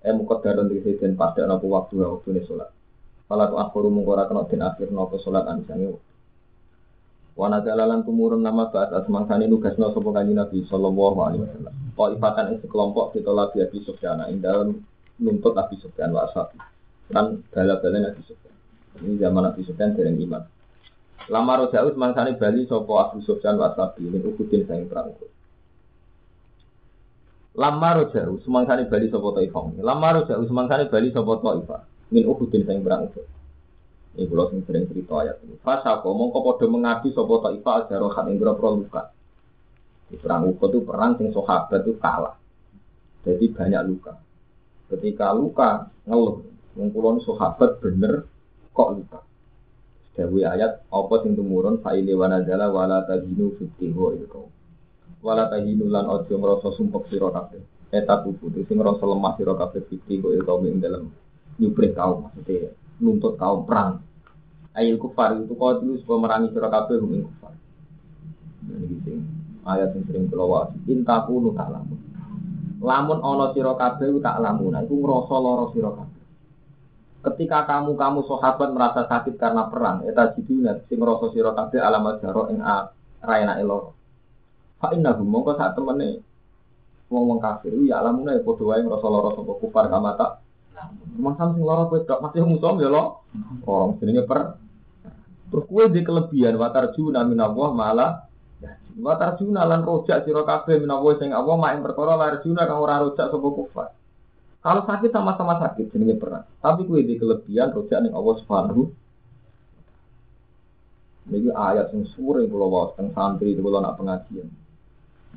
[0.00, 2.72] eh mukot daron di sini pada nopo waktu waktu ini sholat
[3.28, 5.92] kalau tuh akhir mengkora kena den akhir nopo sholat anisannya
[7.34, 11.74] Wana jalalan tumurun nama bahas asmangsani nugas no sopo kanji nabi sallallahu alaihi wasallam.
[11.98, 14.86] Kau ifatan isi kelompok kita lagi Abi Sufyan ing dalam
[15.18, 16.62] nuntut Abi Sufyan wa ashabi
[17.10, 18.54] kan bala-bala Nabi Sufyan.
[19.02, 20.46] Ini zaman Nabi Sufyan dereng iman.
[21.26, 25.10] Lama rojau semangsane Bali sopo Abu Sufyan wa ashabi min ukudin sayang perang.
[27.58, 29.74] Lama rojau semangsane Bali sopo Taifah.
[29.82, 31.82] Lama rojau semangsane Bali sopo Taifah
[32.14, 33.10] min ukudin sayang perang.
[34.14, 35.58] Ini kalau sing sering cerita ayat ini.
[35.58, 39.10] Fasa kok mongko podo mengadu sopo Taifah ajar rohat ing pro luka.
[40.06, 42.38] Di perang Uhud itu perang sing sahabat itu kalah.
[43.26, 44.14] Jadi banyak luka.
[44.86, 46.46] Ketika luka ngeluh,
[46.78, 48.22] ngkulon sahabat bener
[48.70, 49.20] kok luka.
[50.14, 54.46] Dawi ayat apa sing tumurun faile wa tahinu fitti wa ilko.
[55.26, 57.90] Wala tahinu lan ojo ngrasa sumpek sira kabeh.
[57.90, 61.10] Eta putu sing ngrasa lemah sira kabeh fitti wa ilko ing dalem
[61.58, 64.02] nyuprih kaum maksudnya nuntut kaum perang.
[64.74, 67.54] Ayil kufar itu kau dulu supaya merangi kabeh hum ing kufar.
[69.06, 69.22] Sing
[69.62, 70.74] ayat yang sering kula wae.
[70.90, 71.98] Intaku nu tak lamun.
[72.82, 74.74] Lamun ana sira kabeh tak lamun.
[74.82, 76.22] Iku ngrasa lara sira kabeh.
[77.24, 82.20] Ketika kamu kamu sahabat merasa sakit karena perang, eta jiduna sing ngrasa sira kabeh alamat
[82.20, 82.60] jaro ing
[83.24, 83.94] raina elo.
[84.82, 86.20] Fa innahum mongko sak temene
[87.08, 90.43] wong-wong kafir ya alamuna ya padha wae ngrasa lara sapa kufar kamata.
[91.14, 93.22] Masam sing lara kowe tok masih musuh ya lo.
[93.66, 94.58] Orang jenenge per
[95.54, 98.10] Terus kue di kelebihan watar juna minallah malah
[98.98, 102.82] watar juna lan rojak sira kabeh minallah sing Allah mak ing perkara lar juna kang
[102.82, 103.88] ora rojak sapa kufar.
[104.58, 106.42] Kalau sakit sama-sama sakit jenenge perang.
[106.58, 108.82] Tapi kue di kelebihan rojak ning Allah Subhanahu
[111.24, 114.44] Ini ayat yang suwe kalau bawa tentang santri itu kalau nak pengajian.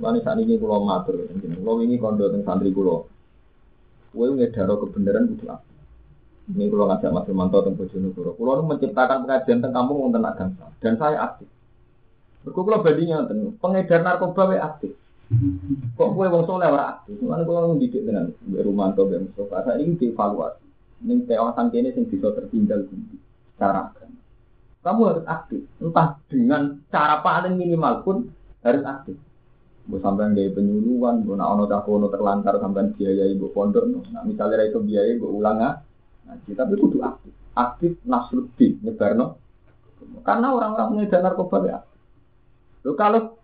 [0.04, 3.08] Lalu saat ini kulo matur, kulo ini kondo tentang santri kulo.
[4.12, 5.68] Kue ngedaro kebenaran kudu apa?
[6.48, 8.32] Ini kulo ngajak Mas Firmanto tentang Bojonegoro.
[8.40, 11.48] Kulo menciptakan pengajian tentang kampung tentang agama dan saya aktif.
[12.48, 14.92] Berku kulo bandingnya tentang pengedar narkoba we aktif.
[16.00, 17.20] Kok kue wong soleh ora aktif?
[17.20, 19.68] Mana kulo didik dengan Rumanto dan Mustafa.
[19.68, 20.64] Saya ini dievaluasi.
[21.04, 22.96] Ini kawasan kene sing bisa tertinggal di
[23.60, 23.92] cara.
[24.88, 28.18] Kamu harus aktif, entah dengan cara paling minimal pun
[28.64, 29.20] harus aktif.
[29.88, 34.68] Bu sampean gaya penyuluhan, bu nak ono cakono terlantar sampean biaya ibu pondok, nah misalnya
[34.68, 35.80] itu biaya ibu ulang ah,
[36.28, 39.40] ngaji, tapi kudu aktif, aktif nasruddin nyebarno.
[40.28, 41.80] Karena orang-orang pengedar narkoba ya.
[42.84, 43.40] Loh, kalau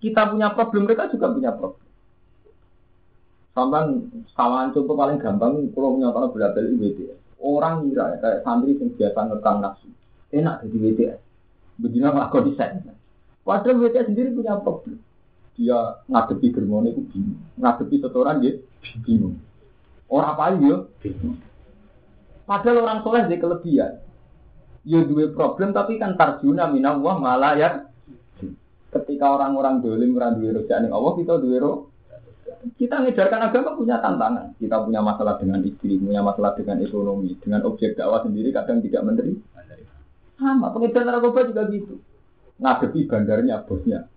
[0.00, 1.84] kita punya problem, mereka juga punya problem.
[3.52, 3.84] Sampai
[4.32, 7.18] samaan contoh paling gampang, kalau menyatakan berat dari WTS.
[7.44, 9.88] Orang ngira ya, kayak santri yang biasa ngekang nafsu.
[10.32, 11.20] Enak jadi WTS.
[11.76, 12.80] Begini nggak desain.
[13.44, 15.04] Padahal WTS sendiri punya problem
[15.58, 17.42] dia ngadepi germone itu bingung.
[17.58, 18.62] Ngadepi setoran dia
[19.02, 19.42] bingung.
[20.06, 20.76] Orang apa ya?
[22.46, 23.92] Padahal orang soleh dia kelebihan.
[24.86, 27.68] Ya dua problem tapi kan tarjuna minallah malah ya.
[28.88, 31.76] Ketika orang-orang dolim orang dua rojak Allah kita dua roh.
[32.78, 34.54] Kita ngejarkan agama punya tantangan.
[34.58, 39.02] Kita punya masalah dengan istri, punya masalah dengan ekonomi, dengan objek dakwah sendiri kadang tidak
[39.06, 39.38] menteri.
[40.38, 42.02] Sama, pengedar narkoba juga gitu.
[42.58, 44.10] Ngadepi bandarnya, bosnya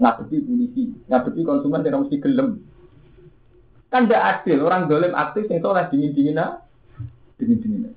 [0.00, 2.48] ngadepi polisi, ngadepi konsumen tidak mesti gelem.
[3.92, 6.64] Kan tidak adil, orang dolim aktif yang soleh dingin dingin ah,
[7.36, 7.92] dingin dingin.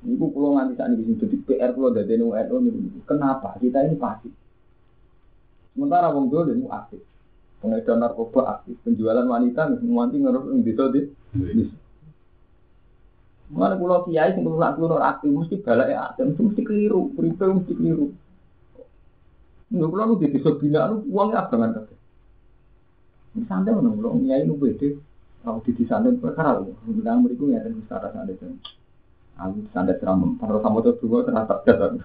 [0.00, 3.04] Ini pulau nganti saat ini jadi PR pulau dari NU ini.
[3.04, 4.32] Kenapa kita ini pasti?
[5.76, 7.04] Sementara wong dolim aktif,
[7.60, 11.00] pengedar narkoba aktif, penjualan wanita nganti ngeruk yang bisa di.
[13.50, 18.14] Mana pulau kiai sing kulo aktif mesti balak ya, mesti keliru, beripe mesti keliru.
[19.70, 21.96] Nggak nu di desa bina nu uangnya abangan kabeh.
[23.46, 24.98] Santai mana pulau nyai nu beda.
[25.46, 28.34] Kalau di santai perkara lu, bilang beriku ya dan wisata santai.
[29.40, 31.96] Aku santai seram, kalau kamu tuh dua terasa dasar.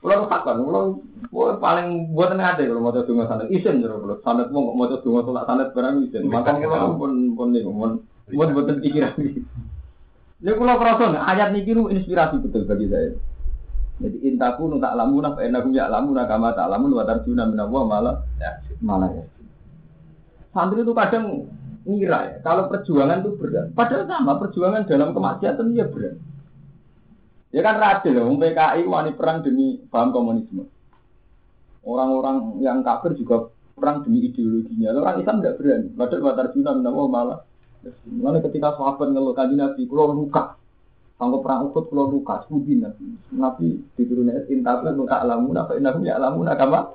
[0.00, 1.04] Pulau takkan, pulau
[1.60, 3.52] paling buat tengah deh kalau mau tuh dua santai.
[3.52, 6.24] Isen jero pulau santai mau mau tuh dua tolak santai barang isen.
[6.30, 9.12] Maka pulau pun pun nih, pun pun buatan pikiran.
[10.40, 13.12] Ini pulau perasaan ayat ini inspirasi betul bagi saya.
[14.00, 17.84] Jadi intaku nu tak lamun apa enakum ya lamun kama tak lamun wa tarjuna Allah
[17.84, 19.24] malah ya malah ya.
[20.56, 21.46] Santri itu kadang
[21.84, 23.70] ngira ya, kalau perjuangan itu berat.
[23.76, 26.16] Padahal sama perjuangan dalam kemaksiatan ya berat.
[27.50, 30.64] Ya kan radil ya, PKI wani perang demi paham komunisme.
[31.84, 34.96] Orang-orang yang kafir juga perang demi ideologinya.
[34.96, 35.88] Orang Islam tidak berani.
[35.92, 37.40] Padahal wa tarjuna Allah malah.
[38.04, 40.60] Mulai ketika sahabat ngeluh kanji Nabi, kalau luka,
[41.20, 43.12] Sangko perang Uhud kalau luka, sudi nabi.
[43.36, 46.88] Nabi diturunkan intablah luka alamun apa inahum ya alamun agama.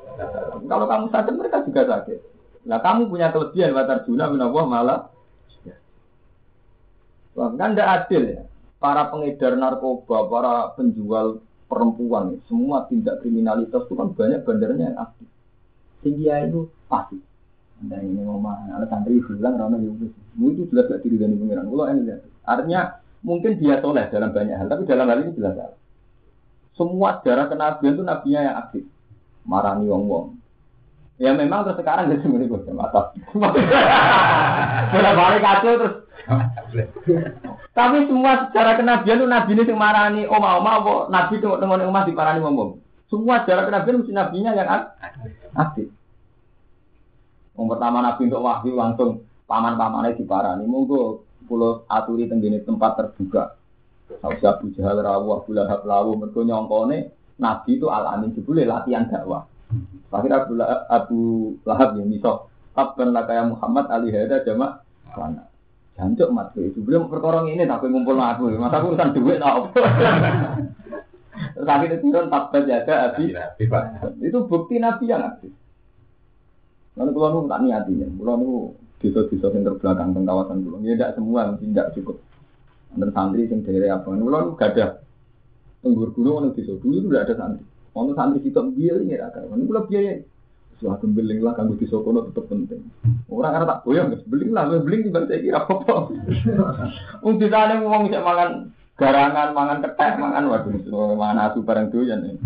[0.65, 2.19] Kalau kamu sakit mereka juga sakit.
[2.65, 4.99] Nah kamu punya kelebihan watar juna minallah malah.
[7.37, 8.41] Wah, kan tidak adil ya.
[8.81, 15.27] Para pengedar narkoba, para penjual perempuan, semua tindak kriminalitas itu kan banyak bandarnya yang aktif.
[16.01, 17.19] Tinggi itu pasti.
[17.83, 20.07] Anda ini ngomong, ada santri bilang, rana itu,
[20.39, 21.67] itu jelas gak diri dari pengiran.
[21.67, 22.15] Kalau ini
[22.47, 22.81] artinya
[23.25, 25.79] Mungkin dia soleh dalam banyak hal, tapi dalam hal ini jelas salah.
[26.77, 28.83] Semua sejarah kenabian itu nabinya yang aktif.
[29.49, 30.25] Marani wong wong.
[31.15, 32.59] Ya memang terus sekarang jadi semuanya gue.
[34.91, 35.95] Sudah balik kacau terus.
[37.71, 41.87] Tapi semua sejarah kenabian itu nabi ini yang marani oma oma apa nabi itu dengan
[41.87, 44.67] umat di parani wong Semua sejarah kenabian mesti nabinya yang
[45.55, 45.87] aktif.
[47.55, 50.67] Yang pertama nabi untuk wahyu langsung paman-pamannya di parani.
[50.67, 53.55] Monggo pulau aturi tenggine tempat terbuka.
[54.21, 57.09] Sausya Abu Jahal rawu Abu Lahab lawu mergo nyongkone
[57.41, 59.45] Nabi itu al amin jebule latihan dakwah.
[60.13, 60.53] Akhirnya Abu,
[60.87, 61.19] Abu
[61.65, 64.83] Lahab yang miso Tabban lakaya Muhammad ali hada jamak
[65.15, 65.47] mana.
[65.95, 68.51] Jancuk mat itu belum perkorong ini tapi ngumpul aku.
[68.59, 69.71] Masa aku urusan duit apa?
[71.55, 73.31] Terus akhirnya turun tabbat jaga abi.
[74.19, 75.55] Itu bukti Nabi yang aktif.
[76.99, 78.51] Lalu kalau nu tak niatinya, kalau nu
[79.03, 80.79] desa-desa yang terbelakang tentang kawasan pulau.
[80.83, 82.17] Ya tidak semua tidak cukup.
[82.95, 84.07] Antar santri yang dari apa?
[84.07, 85.03] Pulau gak ada.
[85.83, 87.63] Tenggur gunung ono desa dulu itu tidak ada santri.
[87.93, 89.39] Ono santri kita biaya ini ada.
[89.51, 90.23] Ono pulau biaya.
[90.75, 92.83] Suatu beling lah kanggo desa kono tetap penting.
[93.31, 95.95] Orang karena tak boyong, beling lah, beling juga saya kira apa.
[97.23, 102.39] Wong desa ada ngomong bisa makan garangan, mangan ketek, mangan waduh, mangan asu bareng doyan.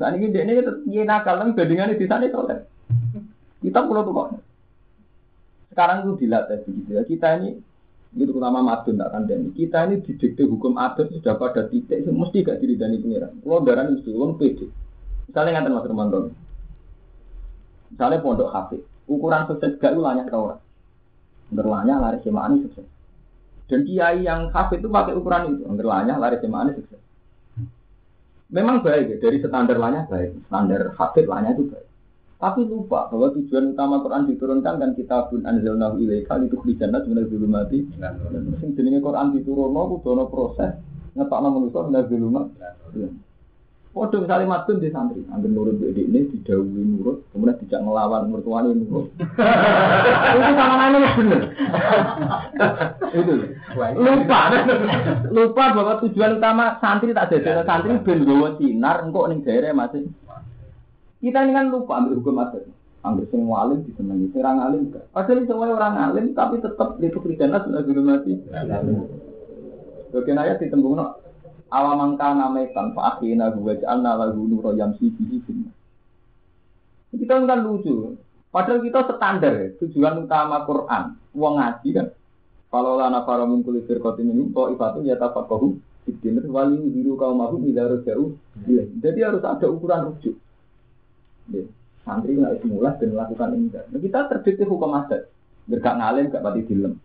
[0.00, 2.64] Saat ini dia ini dia nakal, bandingannya di sana soleh.
[3.60, 4.28] Kita pulau tuh kok.
[5.70, 7.02] Sekarang itu dilatih begitu ya.
[7.06, 7.48] Kita ini
[8.10, 9.54] itu terutama madun tak kandani.
[9.54, 13.38] Kita ini didikte hukum adat sudah pada titik mesti gak diri dari pengiran.
[13.38, 14.66] Kalau darah itu orang pede.
[15.30, 16.18] Misalnya ngantar Mas Romanto.
[17.90, 20.62] Misalnya pondok hafid, ukuran sukses gak itu tau orang.
[21.50, 22.86] Berlanya lari semani sukses.
[23.66, 26.98] Dan kiai yang hafid itu pakai ukuran itu, berlanya lari semani sukses.
[28.50, 31.89] Memang baik ya, dari standar lanya baik, standar hafid lanya itu baik.
[32.40, 37.84] Tapi lupa bahwa tujuan utama Quran diturunkan kan kita pun anzalnahu ilaika sebenarnya dulu mati.
[38.64, 40.72] Sing jenenge Quran diturunno kudu ana proses
[41.12, 42.56] ngetokno manusa benar dulu mati.
[43.90, 48.70] Waduh misalnya matun di santri, ambil nurut di ini didahului nurut, kemudian tidak ngelawan mertuanya
[48.70, 49.10] nurut.
[50.38, 51.42] itu sama namanya bener.
[53.10, 53.32] itu
[53.98, 54.40] lupa,
[55.34, 60.06] lupa bahwa tujuan utama santri tak jadi santri ben gawa sinar, engkau ning daerah masih.
[61.20, 62.64] Kita ini kan lupa ambil hukum adat.
[63.00, 65.04] Ambil semua alim disenangi, orang alim enggak.
[65.12, 68.36] Padahal semua orang alim tapi tetap itu kristana sudah dulu mati.
[70.10, 71.16] Bagian ayat ditembung no,
[71.72, 75.38] awamang kana metan fa akhina huwa ja'alna lahu nura yamsi bihi
[77.14, 78.16] Kita kan lucu.
[78.50, 81.14] Padahal kita standar ya, tujuan utama Quran.
[81.36, 82.08] Wong ngaji kan.
[82.70, 88.34] Kalau lana para min kulli firqatin minhum ta'ifatu yatafaqahu fiddin wali biru qaumahu idza jauh.
[88.98, 90.34] Jadi harus ada ukuran rujuk.
[91.50, 91.64] Ya.
[92.06, 93.68] Santri nggak mulai dan melakukan ini.
[93.70, 95.28] Nah, kita terdikti hukum adat.
[95.70, 96.98] Gak ngalim, gak pati dilem.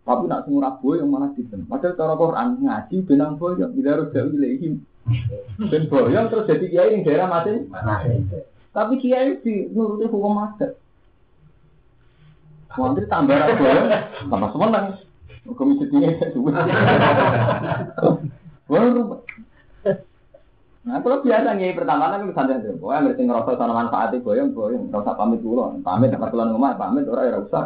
[0.00, 1.68] Tapi nak semua boy yang malah dilem.
[1.68, 3.72] Padahal cara Quran ngaji benang boyong.
[3.76, 4.80] Bila harus jauh ilahim.
[5.60, 7.68] Dan boyong terus jadi kiai yang daerah masing.
[8.70, 10.78] Tapi kiai di nuruti hukum adat.
[12.72, 13.88] Santri tambah boyong,
[14.30, 14.86] tambah semenang.
[15.50, 16.62] Komisi tinggi ya juga.
[18.70, 18.86] Wah,
[20.80, 22.72] Nah, kalau biasa nih pertama kan santai aja.
[22.72, 24.88] Pokoknya ngerti ngerasa sana manfaatnya boyong boyong.
[24.88, 25.60] Nggak usah pamit dulu.
[25.84, 27.62] Pamit dapat keluar rumah, pamit orang ya usah.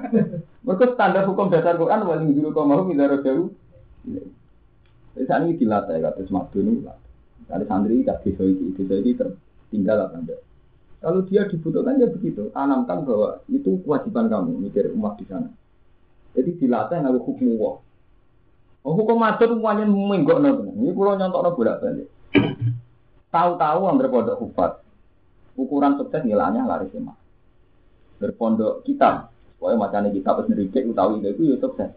[0.64, 3.50] Mereka standar hukum dasar Quran wali dulu kau mau minta jauh.
[4.06, 6.86] Jadi saat ini dilatih kata semadu ini.
[7.44, 10.40] Dari santri tak bisa ini, bisa ini tertinggal apa enggak.
[11.02, 12.54] Kalau dia dibutuhkan ya begitu.
[12.54, 15.50] Tanamkan bahwa itu kewajiban kamu mikir umat di sana.
[16.38, 17.76] Jadi dilatih ngaku hukum wah.
[18.84, 20.70] Oh, hukum adat semuanya menggok nabi.
[20.70, 22.08] Ini pulau nyontok nabi bolak balik.
[23.34, 24.78] Tahu-tahu yang berpondok hufat,
[25.58, 27.18] ukuran sukses nilainya lari sema.
[28.22, 31.90] Berpondok kitab, pokoknya macamnya kitab sendiri, utawi itu ya sukses.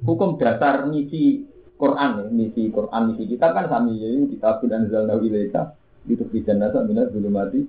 [0.00, 1.44] Hukum dasar misi
[1.76, 5.76] Quran, ya, misi Quran, misi kitab kan sami ya, kitab dan zalna wilayah
[6.08, 7.60] itu bisa nasa minat dulu mati.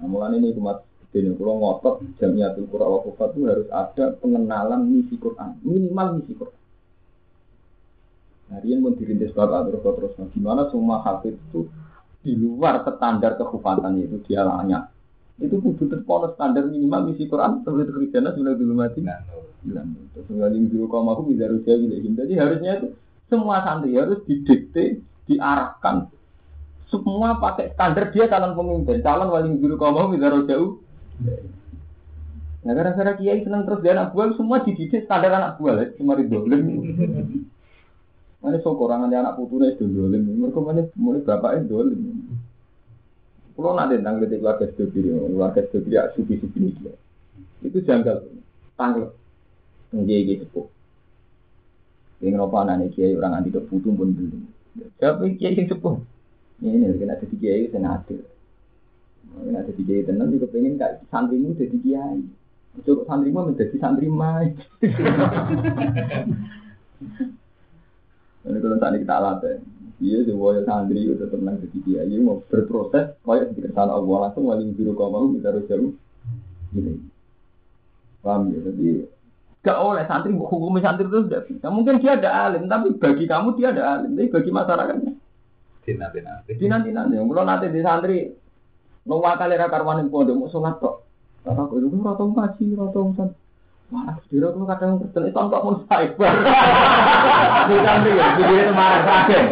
[0.00, 5.56] Nah, ini umat jadi kalau ngotot jamiatul Quran wa itu harus ada pengenalan misi Quran,
[5.64, 6.56] minimal misi Quran.
[8.48, 10.12] Nah, dia pun dirintis bapak terus terus.
[10.16, 11.68] Nah, gimana semua hafid itu
[12.24, 14.88] di luar standar kehufatan itu dia layak.
[15.38, 19.04] Itu kudu terpono standar minimal misi Quran seperti kerjanya sudah dulu mati.
[19.62, 21.94] Bilang terus nggak dulu kaum aku bisa rusia gitu.
[21.94, 22.88] Jadi harusnya itu
[23.28, 26.08] semua santri harus didikte, diarahkan.
[26.88, 30.80] Semua pakai standar dia calon pemimpin, calon wali guru kaum aku bisa jauh.
[32.64, 36.16] Nah gara-gara kiai senang terus dia anak buah semua dididik standar anak buah lah, cuma.
[38.38, 40.22] Mana sokorangan anak putune itu dolim.
[40.22, 41.98] Mereka mana mulai bapak itu dolim.
[43.58, 46.70] Kalau nak tentang ketika keluarga studi, keluarga studi ya suki suki ini
[47.66, 48.22] Itu janggal,
[48.78, 49.10] tanggal,
[49.90, 50.66] nggih gitu sepuh.
[52.22, 54.46] Yang apa anak kiai orang anti kebutuh pun belum.
[55.02, 55.98] Tapi kiai yang sepuh.
[56.62, 58.22] Ini kena jadi kiai itu adil.
[59.42, 62.22] Kena jadi kiai tenan juga pengen kak santrimu jadi kiai.
[62.86, 64.54] Cukup santrimu menjadi santri mai.
[68.48, 69.56] Ini kalau tadi kita latih,
[70.00, 74.16] iya sebuah santri itu tetap nang jadi dia, iya mau berproses, kayak di kesalahan Allah
[74.24, 75.92] langsung wali biru kau mau kita harus jauh,
[76.72, 76.96] gini.
[78.24, 78.58] Paham ya?
[78.64, 79.04] Jadi
[79.58, 81.66] gak oleh santri hukum santri itu sudah bisa.
[81.68, 85.12] Mungkin dia ada alim, tapi bagi kamu dia ada alim, tapi bagi masyarakatnya.
[85.88, 86.50] Nanti nanti.
[86.56, 87.16] Di nanti nanti.
[87.16, 88.28] Kalau nanti di santri,
[89.04, 91.04] nunggu kali rakarwan yang pondok mau sholat kok.
[91.44, 93.47] Kata aku itu rata ngaji, rata santri.
[93.88, 96.32] Wah, dira tuh kadang kerja itu kok mau cyber.
[97.72, 99.42] Bukan dia, dia marah sakit.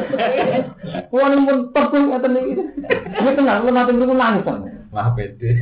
[1.09, 2.45] Wah, ini pun terpun kata nih.
[3.17, 4.45] Ini tenang, lu nanti lu nangis.
[4.93, 5.57] Wah, pede.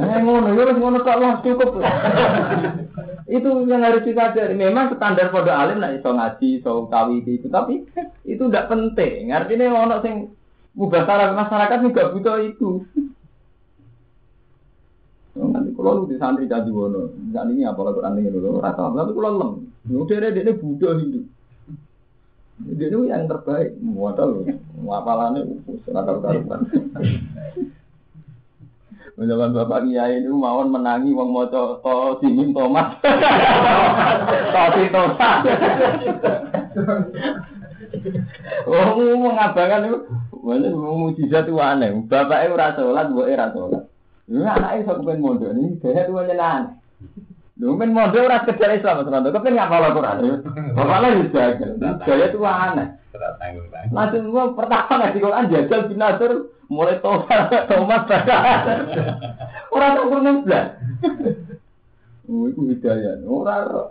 [0.00, 1.84] Eh, ngono, ya ngono kok wah cukup.
[3.28, 4.56] itu yang harus kita cari.
[4.56, 7.84] Memang standar pada alim lah iso ngaji, iso kawi itu, tapi
[8.24, 9.28] itu tidak penting.
[9.28, 10.32] Artinya ono sing
[10.72, 11.04] mubah
[11.36, 12.80] masyarakat juga butuh itu.
[15.34, 18.86] Nanti kalau lu di santri jadi wono, saat ini apa lagu aneh dulu, rata.
[18.86, 19.50] Tapi kalau lem,
[19.90, 21.26] udah ada dia Buddha Hindu.
[22.62, 24.46] Dia itu yang terbaik, modal,
[24.78, 26.70] wapalannya seragam karutan.
[29.18, 31.82] Menjalan bapak kiai itu mawon menangi wong mau to
[32.22, 35.30] simin tomat, to si tosa.
[38.66, 39.98] Oh, mengabangan itu
[40.44, 42.04] Mana mujizat aneh.
[42.04, 43.83] Bapaknya ora sholat, buat ora sholat.
[44.24, 46.80] Ini anaknya iso kepen mondok ini, dia itu aneh.
[47.60, 49.28] Lu men mondok ora sekedar Islam, Mas Rondo.
[49.30, 50.16] Kepen ngapal Al-Qur'an.
[50.72, 51.70] Bapaknya juga jagal.
[52.02, 52.88] Gaya itu aneh.
[53.12, 53.94] Tidak tanggung tanggung.
[53.94, 56.32] Langsung gua pertama ngaji Quran jajal bin Nasr
[56.72, 58.10] mulai tobat tomat
[59.70, 60.66] Ora tau kurang blas.
[62.24, 63.20] Oh, itu hidayah.
[63.28, 63.84] Ora ora.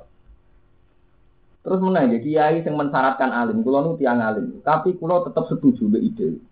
[1.63, 5.88] Terus menang ya kiai yang mensyaratkan alim, kulo nu tiang alim, tapi kulo tetap setuju
[5.88, 6.43] be ide.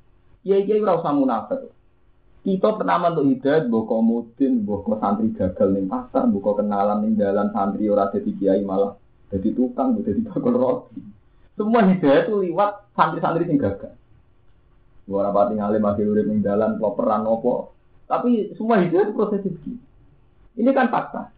[0.48, 1.68] Kiai kiai ora usah munafik.
[2.42, 7.54] Kita pertama untuk hidayat, mbok komudin, mbok santri gagal ning pasar, mbok kenalan ning dalan
[7.54, 8.98] santri ora dadi kiai malah
[9.30, 10.98] jadi tukang, dadi bakul roti.
[11.54, 13.94] Semua hidayah itu lewat santri-santri sing gagal.
[15.06, 17.78] Ora pati ngalim akhir urip ning dalan kloperan opo.
[18.10, 19.78] Tapi semua hidayah itu proses begini.
[20.58, 21.30] Ini kan fakta.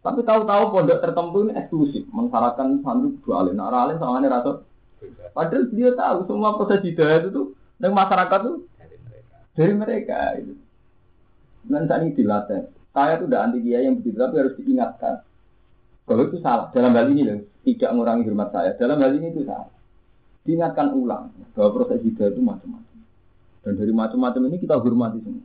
[0.00, 3.58] Tapi tahu-tahu pondok tertentu ini eksklusif, mensyaratkan santri dua alim.
[3.58, 4.62] Nah, alim sama ini rasa.
[5.34, 7.50] Padahal dia tahu semua proses hidayah itu
[7.82, 8.69] dan masyarakat tuh
[9.60, 10.40] Dari mereka.
[10.40, 10.56] itu.
[11.68, 12.72] Dan saat ini dilatih.
[12.96, 15.20] Saya tuh udah anti kiai yang begitu, tapi harus diingatkan.
[16.08, 18.72] Kalau itu salah, dalam hal ini loh, tidak mengurangi hormat saya.
[18.80, 19.68] Dalam hal ini itu salah.
[20.48, 22.98] Diingatkan ulang bahwa proses hidayah itu macam-macam.
[23.60, 25.44] Dan dari macam-macam ini kita hormati semua.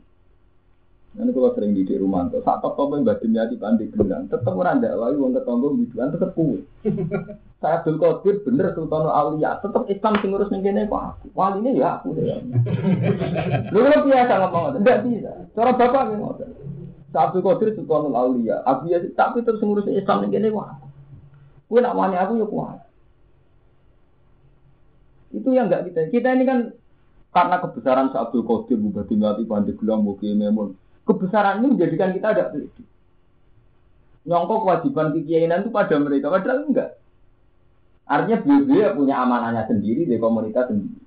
[1.16, 4.84] Nanti kalau sering di rumah, tuh saat top yang batin di pandai gelang, tetap orang
[4.84, 6.60] dakwah, wong ketonggo biduan tetap kue.
[7.64, 11.26] Saya Abdul Qadir bener Sultan Aulia, tetap Islam sing ngurus ning kene kok aku.
[11.32, 12.28] Wali ini ya aku deh.
[13.72, 15.32] Lu kan biasa ngomong enggak bisa.
[15.56, 16.50] Cara bapak nggih ngoten.
[17.16, 20.86] Saya Abdul Qadir Sultan Aulia, aku ya tapi terus ngurus Islam ning kene kok aku.
[21.72, 22.78] Kuwi nak wani aku ya kuat.
[25.32, 26.12] Itu yang enggak kita.
[26.12, 26.76] Kita ini kan
[27.32, 30.76] karena kebesaran Sa Abdul Qadir Bupati Ngati Pandeglang Mugi Memun.
[31.06, 32.82] Kebesaran ini menjadikan kita ada pede.
[34.26, 36.98] Nyongkok kewajiban kekiainan itu pada mereka, padahal enggak.
[38.06, 40.98] Artinya beliau punya amanahnya sendiri di komunitas sendiri.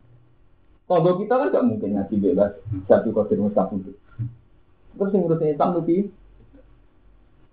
[0.87, 2.51] Kalau kita kan nggak mungkin ngaji bebas
[2.87, 3.93] satu kodir mustahil.
[4.97, 6.09] Terus yang ngurusin Islam lebih.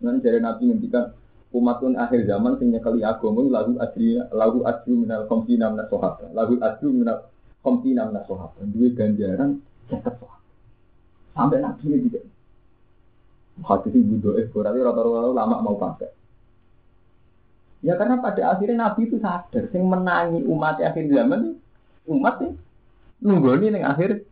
[0.01, 1.13] Nanti dari Nabi ngendikan
[1.55, 6.61] umatun akhir zaman sing nyekeli agama lagu asri lagu asri minal komsina minal sohaba lagu
[6.61, 7.25] asri minal
[7.65, 10.37] komsina minal sohaba dua ganjaran sohaba
[11.33, 12.21] sampai Nabi ini juga
[13.65, 16.13] hadis ibu doa berarti rata-rata lama mau pakai
[17.85, 21.55] Ya karena pada akhirnya Nabi itu sadar, sing menangi umat akhir zaman
[22.09, 22.51] umat sih
[23.23, 24.27] nunggu nih akhir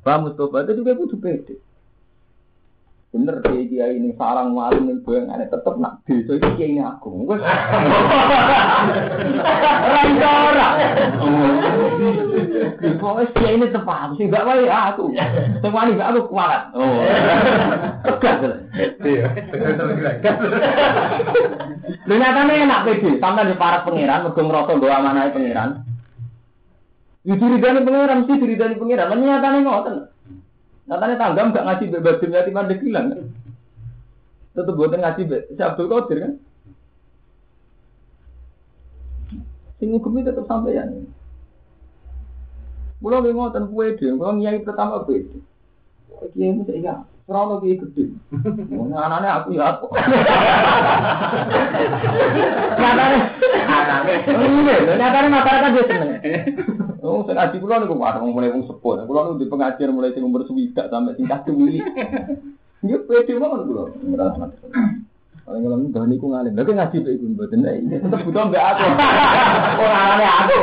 [0.00, 1.54] Pak Mustafa itu juga kudu pede.
[3.10, 7.26] Bener dia dia ini sarang maling gue aneh tetep nak desa itu kiai ini aku.
[7.26, 7.42] Gue
[9.90, 10.68] Rangkora.
[13.02, 15.10] Pokoknya kiai ini tepat sih gak baik aku.
[15.58, 16.70] Sing wani gak aku kualat.
[16.70, 17.02] Oh.
[18.06, 18.38] Tegas.
[19.02, 19.26] Iya.
[22.06, 25.82] Lu nyatanya enak pede, sampai di para pangeran, mergo ngerasa bahwa amanah pangeran.
[27.26, 29.10] Di diridani pangeran, mesti diridani pangeran.
[29.10, 29.96] Tapi nyatanya ngoten.
[30.90, 33.20] Nyatanya tanggam gak ngasih bebas dunia di mandek bilang kan.
[34.58, 35.46] Tetep buatan ngasih bebas.
[35.54, 36.32] Si Abdul Qadir kan.
[39.78, 41.06] Sing hukum tetep sampeyan.
[43.00, 45.38] Kulo nggih ngoten pede, kulo nyai pertama pede.
[46.34, 48.10] Kiai mu saya Ora ono kiai gede.
[48.90, 49.86] Anane aku ya aku.
[52.74, 53.18] Nyatane
[53.70, 54.14] anane.
[54.26, 56.10] Iya, nyatane masyarakat dia seneng.
[57.00, 59.08] Oh, sing ngaji kula niku wae mulai wong sepuh.
[59.08, 61.80] Kula niku di pengajian mulai sing umur swidak sampai sing kadung wili.
[62.84, 63.82] Nggih pede mawon kula.
[65.48, 66.52] Paling kalau enggak niku ngalim.
[66.52, 67.64] Lha ngaji pe iku mboten.
[67.64, 68.84] Tetep butuh mbek aku.
[69.82, 70.56] Ora anane aku.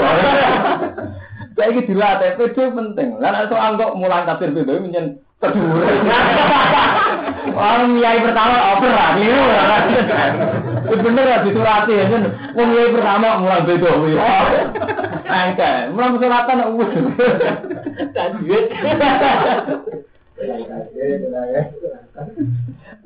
[1.58, 3.10] Saya ini dilatih, pede penting.
[3.18, 5.82] Lah soal kok mulang tafsir beda menyen kedua.
[7.58, 9.34] Orang kiai pertama over lah, ini
[10.86, 12.24] Itu bener ya disurati ya kan.
[12.54, 13.90] Wong kiai pertama mulang beda.
[15.28, 16.92] Engke, mulang suratan uwes.
[18.16, 18.66] Tajwid.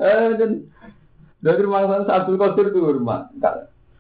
[0.01, 0.51] Eh, dan
[1.41, 3.33] dari rumah Abdul Qadir itu rumah.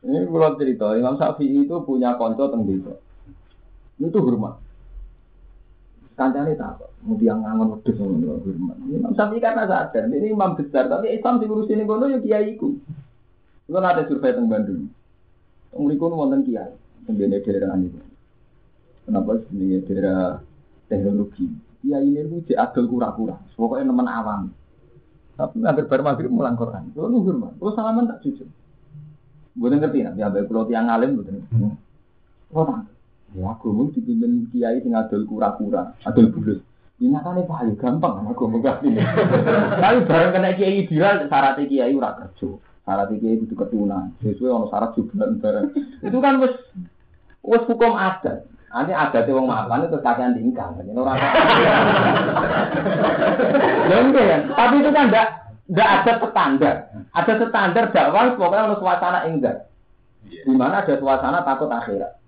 [0.01, 2.93] Ini kalau cerita, Imam Syafi'i itu punya konco desa.
[4.01, 4.57] Itu hormat.
[6.17, 8.77] Kancane tak kok, mau tiang ngangon wedhus ngono hormat.
[8.89, 12.73] Imam Syafi'i karena sadar, ini imam besar, tapi Islam sing ngurusin kono ya kiai iku.
[13.69, 14.89] Itu ada survei teng Bandung.
[15.69, 16.73] Teng mriku wonten kiai,
[17.05, 18.10] teng daerah ini.
[19.05, 20.39] Kenapa jenenge daerah
[20.85, 21.49] teknologi?
[21.81, 24.53] Kiai ini ku cek adol kura-kura, pokoknya nemen awam.
[25.33, 26.93] Tapi hampir bar maghrib mulang Quran.
[26.93, 28.45] Kulo nu hormat, kulo salaman tak jujur.
[29.57, 31.41] Bukan ngerti, nanti ambil kulo tiang alim, bukan.
[32.53, 32.85] Kulo tak
[33.31, 36.59] Ya aku mau dipimpin kiai sing adol kura-kura, adol bulus.
[36.99, 39.01] Ini nyatanya paling gampang aku mau ini.
[39.81, 42.59] Tapi bareng kena kiai viral, syaratnya kiai ora kerja.
[42.83, 44.13] Syaratnya kiai itu ketunan.
[44.19, 45.67] Sesuai ono syarat juga bareng.
[46.03, 46.53] Itu kan wes
[47.41, 48.45] wes hukum adat.
[48.71, 50.71] Nanti ada wong mapan itu kakean tingkang.
[50.79, 51.19] Jadi orang.
[53.91, 54.37] Ya enggak ya.
[54.55, 55.27] Tapi itu kan enggak
[55.67, 56.75] enggak ada standar.
[57.11, 59.67] Ada standar dakwah pokoknya untuk suasana enggak.
[60.31, 60.47] Iya.
[60.47, 62.21] Di mana ada suasana takut akhirat.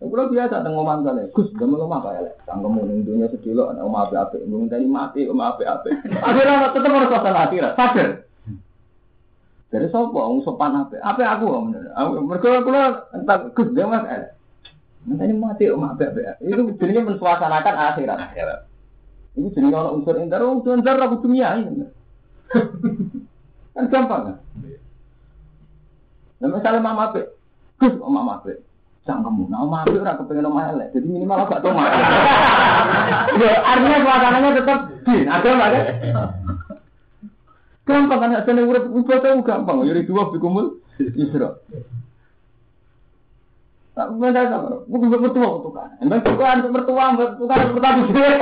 [0.00, 3.68] Kalau biasa tengok omah kali, Gus, gak mau omah kayak lek, tanggung ning dunia sedilo,
[3.68, 5.92] ana omah ape ape, ngomong tadi mati, omah ape ape.
[6.24, 8.08] Akhirnya tetap harus suasana akhirat, sadar.
[9.68, 11.46] Dari sopo, sopan ape, ape aku,
[12.24, 14.08] mereka kula entah Gus, dia mas.
[15.08, 16.20] Nanti mati ape ape.
[16.44, 18.58] Itu jadinya mensuasanakan akhirat.
[19.38, 21.86] Itu jadi kalau unsur intar, oh, unsur intar aku dunia ini.
[23.72, 24.36] kan gampang kan?
[26.40, 27.22] Nah, misalnya mama ape,
[27.78, 28.60] Gus, oh, mama ape.
[29.08, 30.92] Cangkemmu, nah mama ape ora kepengen omah elek.
[30.92, 31.88] Jadi minimal agak tau mah.
[33.40, 34.78] Ya, artinya suasananya tetap
[35.08, 35.84] din, ada nggak kan?
[37.88, 39.88] Gampang kan, asal urip ibadah gampang.
[39.88, 41.56] Yuri dua bikumul isra.
[43.90, 45.90] Tak benda sama, bukan mertua untuk kan.
[45.98, 48.38] Emang bukan mertua, bukan mertua sendiri.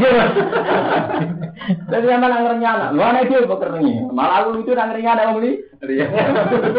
[0.00, 0.20] Gitu.
[1.92, 5.60] Jadi emang nang renyana, lu anak dia bekerja Malah aku itu nang renyana mau beli.
[5.84, 6.08] Iya.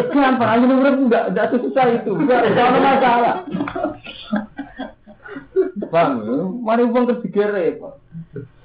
[0.09, 2.11] Gampang, aja urip enggak enggak susah itu.
[2.17, 3.36] Enggak ada masalah.
[5.93, 6.11] Bang,
[6.65, 8.01] mari uang ketiga repot.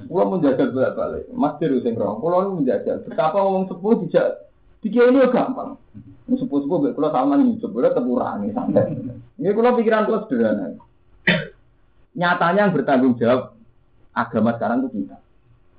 [0.08, 2.24] Gua menjajal bolak balik, masih sing rong.
[2.24, 4.47] Lu menjajal, betapa ngomong sepuh tidak
[4.82, 5.78] tiga ini gampang.
[6.28, 8.92] Sepuh sepuh, gue kalau sama nih, sebenarnya terkurangi santai.
[9.40, 10.76] Ini kalau pikiran gue sederhana.
[12.12, 13.56] Nyatanya yang bertanggung jawab
[14.12, 15.16] agama sekarang itu kita.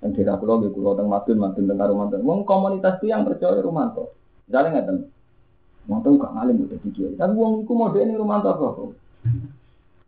[0.01, 2.25] Dan kira kulo, gue kulo teng madun, madun teng karo madun.
[2.25, 4.09] Wong komunitas itu yang percaya Rumanto.
[4.49, 4.99] Misalnya nggak tahu.
[5.85, 7.13] Rumanto gak ngalim udah dikiai.
[7.13, 8.65] Tapi wong itu mode ini Rumanto apa?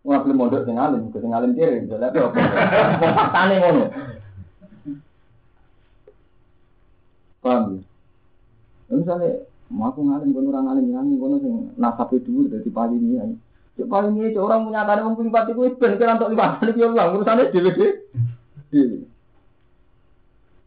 [0.01, 2.33] Wong belum mondok sing alim, ke sing alim kiri, misalnya apa?
[3.05, 3.83] Faktane ngono.
[7.45, 7.90] Paham ya?
[8.91, 12.99] Ya, Misalnya, mau aku ngalim, kono orang ngalim, ngalim, kono sing nasab itu dari paling
[12.99, 13.15] ini.
[13.15, 13.25] ya.
[13.79, 17.09] Cek paling ini, cek orang menyatakan wong lipat itu, ben kira untuk lipat, ini ulang,
[17.15, 17.87] urusannya dewe.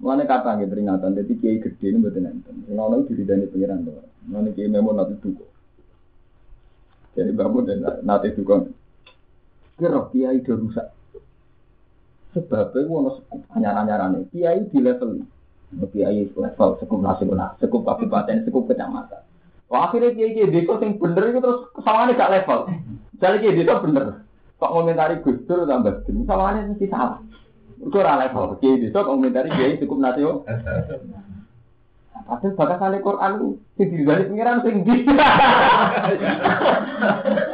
[0.01, 2.65] Mulane kata nggih peringatan, jadi kiai gede ini betul enten.
[2.65, 3.93] Sing ono diri dari pengiran to.
[4.29, 5.45] Mulane kiai memang nanti duko.
[7.15, 8.69] Jadi bangun dan nanti duko.
[9.77, 10.87] Kira kiai udah rusak.
[12.35, 14.29] Sebabnya ono sekup anyar-anyarane.
[14.29, 15.25] Kiai di level
[15.91, 19.23] kiai level sekup nasional, sekup kabupaten, sekup kecamatan.
[19.73, 22.59] Wah akhirnya kiai kiai desa sing bener itu terus kesalahannya gak level.
[23.19, 24.07] Jadi kiai desa bener.
[24.61, 27.19] Kok ngomentari Gus Dur tambah dem, kesalahannya mesti salah.
[27.83, 28.61] Itu ora level.
[28.63, 30.47] Kiai desa kok ngomentari kiai cukup nasional.
[32.25, 34.97] Padahal bakas kali Quran itu sing dibalik pengiran sing di.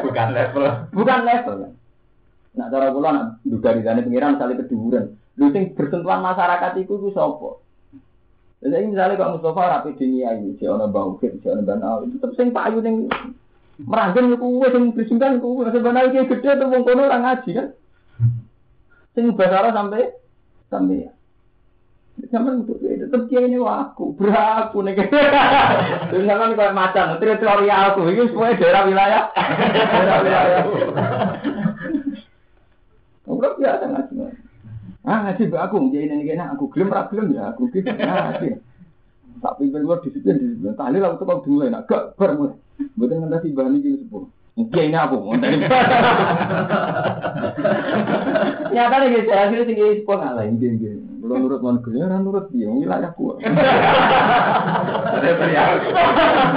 [0.04, 0.64] Bukan level.
[0.94, 1.56] Bukan level.
[2.50, 5.04] Nah, cara kula nak duga di sana pengiran misalnya keduren.
[5.38, 7.62] Lu sing bersentuhan masyarakat itu ku sapa?
[8.60, 12.20] Jadi misalnya kalau Mustafa rapi dunia ini, si ono bau kit, si ono banal, itu
[12.20, 13.08] tetap sing payu ning
[13.80, 17.50] meranggen ku kuwe sing bersingkan ku kuwe sing banal iki gede wong kono ora ngaji
[17.56, 17.68] kan.
[19.16, 20.12] Sing basara sampai
[20.68, 21.12] sampai ya.
[22.28, 24.92] Sampai untuk tetap dia ini aku, beraku nih.
[26.12, 30.62] Terus sampai kayak macan, teritorial aku, ini semua daerah wilayah, daerah wilayah.
[33.24, 34.14] Enggak biasa ngaji.
[35.10, 38.62] Ah ngaji mbak aku, jadi ini kena aku gelem ra gelem ya aku gitu ngaji.
[39.42, 40.78] Tak pimpin luar disiplin disiplin.
[40.78, 42.54] Tali lah tuh dimulai nak gak bar mulai.
[42.94, 44.30] Betul nggak bahan ini sepuluh.
[44.54, 45.56] Mungkin ini aku mau dari.
[48.70, 51.02] Nyata nih guys, akhirnya tinggi sepuluh ngalah ini gini.
[51.18, 53.34] Belum nurut mau kerja, orang nurut dia, wilayah gua.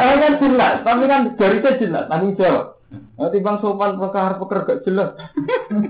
[0.04, 2.80] Eh kan jelas, tapi kan garisnya jelas, tanggung jawab.
[3.18, 5.10] Nanti bang sopan perkara peker gak jelas.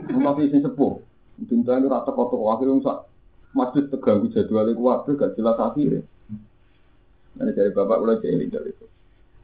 [0.10, 1.13] Rumah visi sepuh.
[1.42, 2.98] Cinta ini rata kotor akhirnya sak
[3.58, 6.02] masjid terganggu jadwalnya keluarga gak jelas akhirnya.
[7.34, 8.86] Nanti dari bapak ulah jadi dari itu.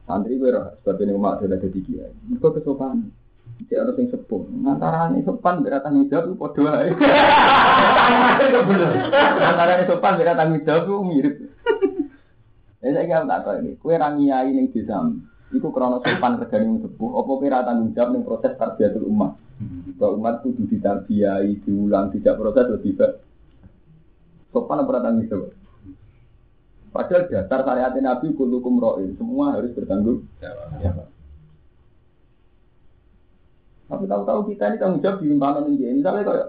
[0.06, 2.12] Santri gue roh sebab ini umat sudah jadi kiai.
[2.30, 3.10] Mereka kesopanan.
[3.66, 4.42] Jadi harus yang sepuh.
[4.66, 6.94] Antaranya sopan berat tanggung jawab itu podo aja.
[9.42, 11.34] Antaranya sopan berat tanggung jawab itu mirip.
[12.80, 13.70] Ya saya kira tak tahu ini.
[13.76, 15.02] Kue rangiai ning desa.
[15.50, 17.10] Iku krono sopan kerjane wong sepuh.
[17.20, 19.34] Apa kira tanggung jawab ning proses tarbiyatul umat.
[20.00, 23.20] Bahwa umat kudu ditarbiyai, diulang, tidak proses lebih baik.
[24.50, 25.52] Sopan apa tanggung jawab?
[26.90, 31.06] Padahal dasar syariat Nabi kulukum ro'in, semua harus bertanggung jawab.
[33.86, 36.00] Tapi tahu-tahu kita ini tanggung jawab dilimpahkan ini.
[36.00, 36.48] Misalnya kayak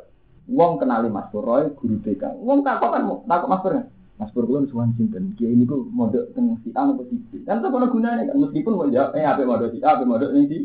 [0.49, 2.41] Wong kenali Mas Pur Roy, guru TK.
[2.41, 3.85] Wong tak kan takut Mas Pur kan?
[4.17, 5.37] Mas Pur kula suwan sinten?
[5.37, 7.45] Kiai niku mondok teng si A apa si B.
[7.45, 10.33] Kan tak ono gunane kan meskipun mau jawab eh ape mondok si A, ape mondok
[10.33, 10.57] ning si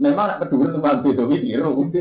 [0.00, 1.92] Memang nak kedua tempat beda biru.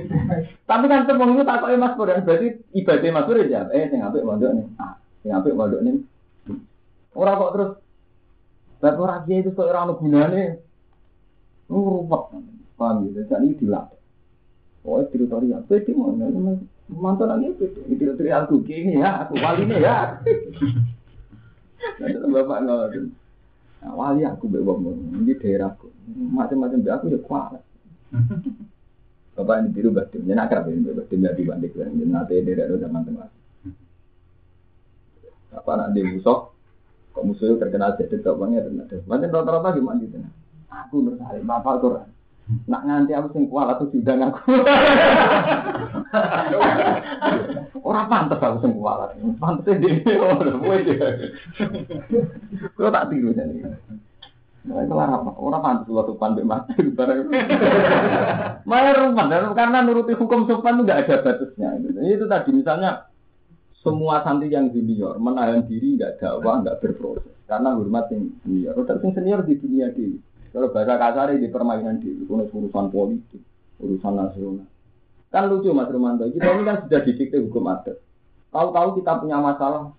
[0.63, 4.23] Tapi kan semua itu takoke Mas Pur berarti ibadah Mas Pur ya eh sing apik
[4.23, 6.07] mondok ning A, sing apik mondok ning
[6.47, 6.55] B.
[7.11, 7.71] Ora kok terus
[8.81, 10.57] Bapak ora kiai itu kok ora ono gunane.
[11.69, 12.33] Oh, ruwet.
[12.73, 13.21] Paham ya?
[13.29, 14.01] Jadi dilatih.
[14.81, 15.61] Oh, teritorial.
[15.69, 16.09] Pede mau
[16.89, 17.85] mantu lagi pede.
[17.85, 20.17] Teritorial aku gini ya, aku wali ini ya.
[22.01, 23.05] Nanti bapak ngelakuin.
[23.85, 25.93] Nah, wali aku bawa ini daerahku.
[26.09, 27.61] Macam-macam aku ya kuat.
[29.35, 32.75] Bapak ini biru batin, ini akrab ini batin jadi banding kan, jadi nanti dia ada
[32.75, 33.31] zaman tengah.
[35.55, 36.51] Apa nanti musuh,
[37.15, 38.99] kok musuhnya terkenal jadi bapaknya ada.
[39.07, 40.19] Macam rata-rata gimana gitu?
[40.67, 42.03] Aku bersari, bapak tuh
[42.67, 44.51] Nak nganti aku sing kuat atau sidang aku.
[47.87, 48.75] Ora pantes aku sing
[49.79, 50.77] dhewe ora kowe.
[52.75, 53.63] Kok tak tiru jane.
[54.61, 55.33] Nah, itu apa?
[55.41, 56.77] Orang pantas lo sopan be mati
[59.57, 61.69] karena nuruti hukum sopan itu nggak ada batasnya.
[62.05, 63.09] Itu tadi misalnya
[63.81, 68.77] semua santri yang junior menahan diri nggak dakwah nggak berproses karena hormat yang senior.
[68.77, 70.21] Terus yang senior di dunia di
[70.53, 73.41] kalau bahasa kasar di permainan di urusan politik,
[73.81, 74.69] urusan nasional.
[75.33, 77.97] Kan lucu Mas Romanto, kita ini kan sudah didikte hukum adat.
[78.51, 79.95] Tahu-tahu kita punya masalah,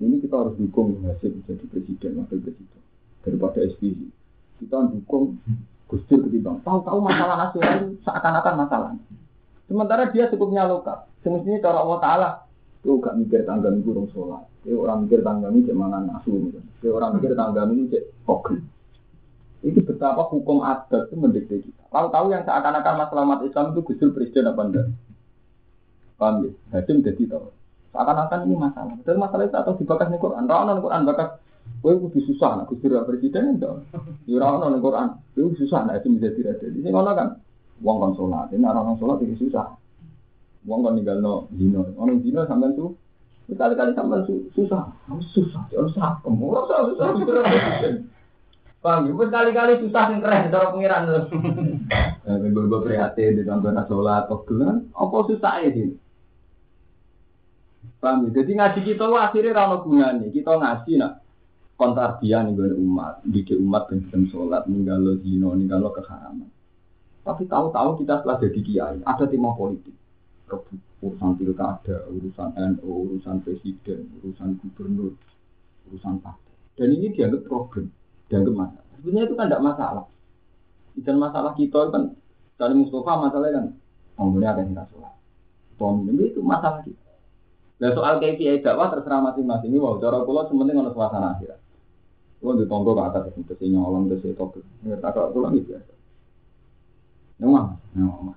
[0.00, 2.79] ini kita harus dukung hasil jadi presiden, wakil presiden
[3.24, 4.08] daripada SPY.
[4.60, 5.40] Kita dukung
[5.90, 6.62] Gus Dur ketimbang.
[6.62, 8.90] Tahu-tahu masalah nasional itu seakan-akan masalah.
[9.66, 11.06] Sementara dia cukupnya lokal.
[11.22, 12.30] Semestinya cara Allah Taala
[12.80, 14.44] itu gak mikir tangga ini kurang sholat.
[14.64, 16.08] Dia orang mikir tangga ini cek mangan
[16.88, 18.56] orang mikir tangga ini cek pogel.
[19.60, 21.84] Ini betapa hukum adat itu mendikte kita.
[21.92, 24.86] Lalu tahu yang seakan-akan masalah umat Islam itu gusur presiden apa enggak?
[26.16, 26.50] Paham ya?
[26.72, 27.52] Hadim jadi tahu.
[27.92, 28.96] Seakan-akan ini masalah.
[29.04, 30.48] Dan masalah itu atau dibakas nih Quran.
[30.48, 31.30] Rana Quran bakas.
[31.80, 33.88] Kowe kudu susah nak gusur presiden enggak.
[34.28, 35.16] Ya ora ono Quran.
[35.32, 36.66] Kowe susah nak itu menjadi raja.
[36.68, 37.28] Di sini ngono kan.
[37.80, 38.52] Wong kon sholat.
[38.52, 39.80] Ini orang sholat itu susah.
[40.68, 41.80] Wong kon ninggalno zina.
[41.96, 42.92] Ono zina sampean tuh
[43.48, 44.92] Sekali-kali sampean susah.
[45.32, 45.62] Susah.
[45.72, 46.20] Ya susah.
[46.28, 46.78] Ora susah.
[46.92, 47.08] Susah.
[47.16, 47.92] Susah.
[48.80, 49.28] Paham ya?
[49.28, 51.20] kali-kali susah sing keren cara pengiran lho.
[52.24, 55.96] Eh gue prihatin di sampean sholat kok kan apa susah ya ini?
[58.00, 58.40] Paham ya?
[58.40, 60.32] Jadi ngaji kita akhirnya ra ono gunane.
[60.32, 61.20] Kita ngaji nak
[61.80, 66.52] kontarbian nih gue umat, didik umat dan sistem sholat, ninggal lo zino, ninggal lo keharaman.
[67.24, 69.96] Tapi tahu-tahu kita setelah jadi kiai, ada tema politik.
[71.00, 75.16] Urusan pilkada, urusan NU, urusan presiden, urusan gubernur,
[75.88, 76.52] urusan partai.
[76.76, 77.88] Dan ini dianggap problem
[78.28, 78.86] dianggap masalah.
[79.00, 80.06] Sebenarnya itu kan tidak masalah.
[81.00, 82.02] Dan masalah kita kan
[82.60, 83.66] dari Mustafa masalahnya kan
[84.20, 85.14] ngomongnya ada yang sholat.
[85.80, 87.10] Pemimpin itu masalah kita.
[87.80, 89.72] Nah soal KPI dakwah terserah masing-masing.
[89.72, 91.69] Ini wow, cara pulau sementing ada suasana akhirat.
[92.40, 94.64] Kalau di tonggo ke atas itu sih nyolong ke situ ke.
[94.88, 95.92] Ya tak kalau pulang itu biasa.
[97.44, 98.36] Nyomong, nyomong.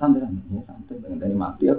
[0.00, 0.96] Santai, ya santai.
[0.96, 1.76] Dengan dari mati ya.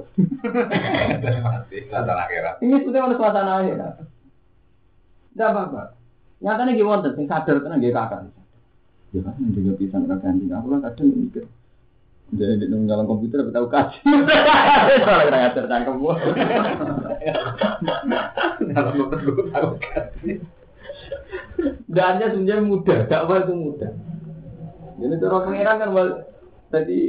[1.49, 2.55] mati, suasana akhirat.
[2.61, 3.93] Ini sebetulnya ada suasana akhirat.
[5.33, 5.97] Tidak apa-apa.
[6.45, 8.29] Nyatanya gimana wonten sing sadar tenan nggih kakak.
[9.09, 10.45] Ya kan menjaga pisan kakak ganti.
[10.53, 11.45] Aku lah kadang mikir.
[12.33, 13.97] Jadi di dalam komputer tapi tahu kaji.
[14.05, 16.13] Soalnya kira ngajar tangkap gua.
[18.69, 20.31] Dalam komputer tahu kaji.
[21.87, 23.91] Dannya sebenarnya mudah, dakwah itu mudah.
[24.97, 25.89] Jadi cara pengiran kan
[26.73, 26.99] tadi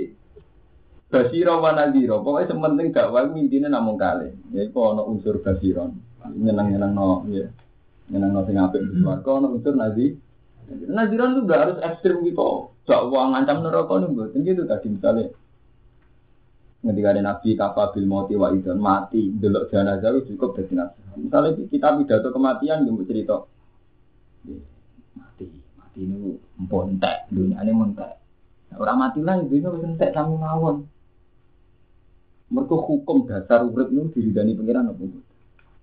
[1.08, 2.20] basiro wa nadiro.
[2.20, 4.28] Pokoknya sementing dakwah intinya namun kali.
[4.52, 5.96] Ya itu ono unsur basiron.
[6.24, 7.48] Nyenang-nyenang no ya.
[8.12, 10.16] Yang nang sing apik di swarga ono unsur nazi.
[10.64, 12.72] Naziran itu gak harus ekstrim gitu.
[12.88, 15.32] Gak uang ngancam neraka buat gitu tadi misalnya.
[16.84, 21.00] Ketika ada nabi kafa bil mati wa idan mati delok jenazah itu cukup jadi nabi.
[21.16, 23.48] Misalnya kita pidato kematian yang cerita.
[25.14, 25.46] Mati,
[25.78, 28.12] mati ini montek, dunia ini montek.
[28.76, 30.84] Orang mati lah dunia wis entek sami mawon.
[32.52, 35.04] Mereka hukum dasar urip itu diridani pengiran apa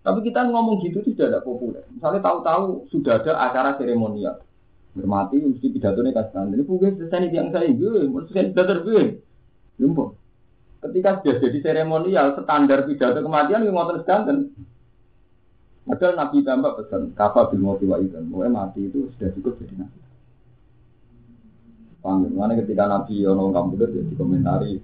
[0.01, 1.85] tapi kita ngomong gitu tidak ada populer.
[1.93, 4.41] Misalnya tahu-tahu sudah ada acara seremonial.
[4.97, 9.21] Bermati mesti nih kasih Ini bukan selesai yang saya gue, mesti saya pidato gue.
[9.77, 10.17] Lumpur.
[10.81, 14.37] Ketika sudah jadi seremonial, standar pidato kematian yang ngotot sedanten.
[15.81, 17.97] Padahal Nabi tambah pesan, kafa bil mati wa.
[17.99, 19.99] Mulai mati itu sudah cukup jadi nabi.
[22.01, 24.81] Paham Mana ketika Nabi Yono Kamputer jadi komentari,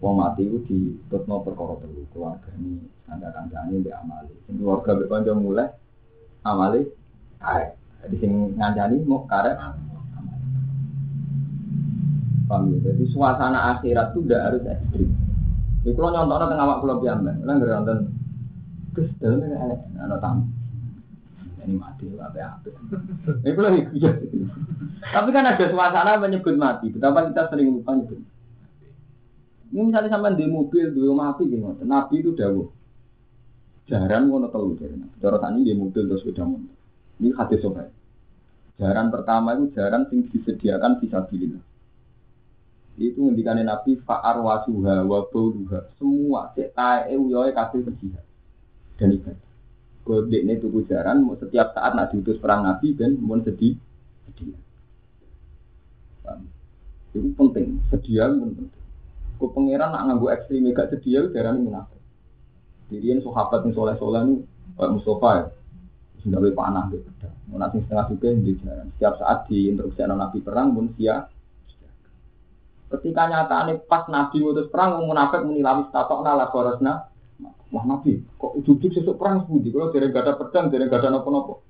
[0.00, 0.78] wong mati itu di
[1.08, 4.32] tutno perkara telu keluarga ini ada kancane di amali.
[4.44, 5.68] Sing keluarga kanca mulai
[6.44, 6.84] amali
[7.40, 7.76] karet.
[8.04, 9.56] Jadi sing ngancani mau karet
[12.48, 12.76] Paham ya?
[12.80, 15.12] Jadi suasana akhirat itu tidak harus ekstrim.
[15.84, 17.98] Jadi kalau nyontohnya tengah waktu piambang, kalau nggak nonton,
[18.98, 20.42] terus dalamnya ada ada tamu.
[21.62, 22.68] Ini mati, apa apa.
[23.44, 24.10] Ini kalau iya.
[24.98, 26.90] Tapi kan ada suasana menyebut mati.
[26.90, 28.18] Betapa kita sering lupa nyebut.
[29.68, 31.84] Ini misalnya sampai di mobil, di rumah api, gitu.
[31.84, 32.72] Nabi itu dawuh.
[33.84, 36.72] Jarang ngono telu dari Cara tani di mobil terus sepeda motor.
[37.20, 37.88] Ini hadis sobat.
[38.80, 41.64] Jaran pertama itu jaran yang disediakan fisabilillah.
[42.96, 45.84] Itu ngendikane Nabi fa'ar wasuha wa bauluha.
[46.00, 48.27] Semua cek tae uyoe kabeh berjihad
[48.98, 49.46] dan ibadah.
[50.02, 53.76] Kodek ini tuku jaran, mau setiap saat nak diutus perang Nabi dan mau sedih,
[54.28, 54.56] sedih.
[57.12, 58.68] Itu penting, sedia itu penting.
[59.38, 61.64] Kau pangeran nak nganggu ekstrim gak sedia jaran.
[62.88, 64.34] Jadi ini sahabat yang soleh soleh ini
[64.80, 65.44] kayak Mustafa ya,
[66.24, 67.04] sudah lebih panah gitu.
[67.52, 68.88] Mau nasi setengah juga di jaran.
[68.96, 71.32] Setiap saat di instruksi Nabi perang pun siap.
[72.88, 77.12] Ketika nyata pas Nabi ngutus perang, munafik menilawi statok nala korosna,
[77.68, 79.68] Wah Nabi, kok ujung-ujung sesuk perang sebuti?
[79.68, 81.60] Kalau gak ada pedang, gak ada nopo-nopo.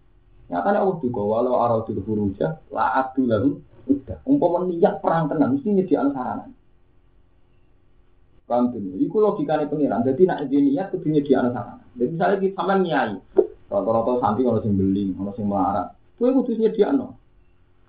[0.48, 4.24] Nyatanya Allah juga, walau arau di huruja, la adu lalu, udah.
[4.24, 6.46] Umpama niat perang tenang, mesti nyediakan sarana.
[8.48, 8.80] Paham tuh?
[8.96, 10.00] Iku logikanya pengiran.
[10.08, 11.84] Jadi nak dia niat kudu nyediakan sarana.
[11.92, 13.12] Jadi misalnya kita sama nyai,
[13.68, 17.12] rata-rata santri kalau sing beli, kalau sing melarat, kue kudu nyediakan.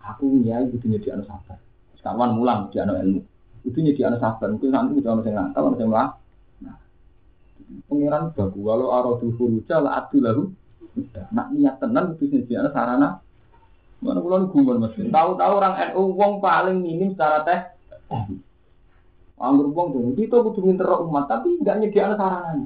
[0.04, 1.56] Aku nyai kudu nyediakan sabar.
[1.96, 3.22] Sekarang mulang nyediakan ilmu.
[3.64, 4.48] Kudu nyediakan sabar.
[4.52, 6.19] Mungkin santri kudu ono sing ngangkal, ono sing melarat.
[7.86, 10.44] Pengiran bagu walau aradu furuja la adu lalu
[11.30, 13.10] nak niat tenan itu nyediakan sarana.
[14.00, 14.96] Mana kulon gumun mas?
[14.96, 17.60] Tahu-tahu orang NU wong paling minim secara teh.
[19.40, 22.66] Anggur wong tuh kita kudu minta umat tapi nggak nyediakan sarana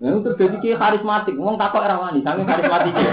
[0.00, 2.94] Nah, itu terjadi kayak karismatik, ngomong takut era wani, sangat karismatik.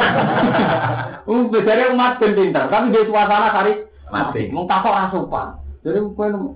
[1.27, 5.59] Um, bedanya umat ben pinter, tapi dia suasana karismatik, ngomong takut rasupan.
[5.83, 6.55] Jadi, Mau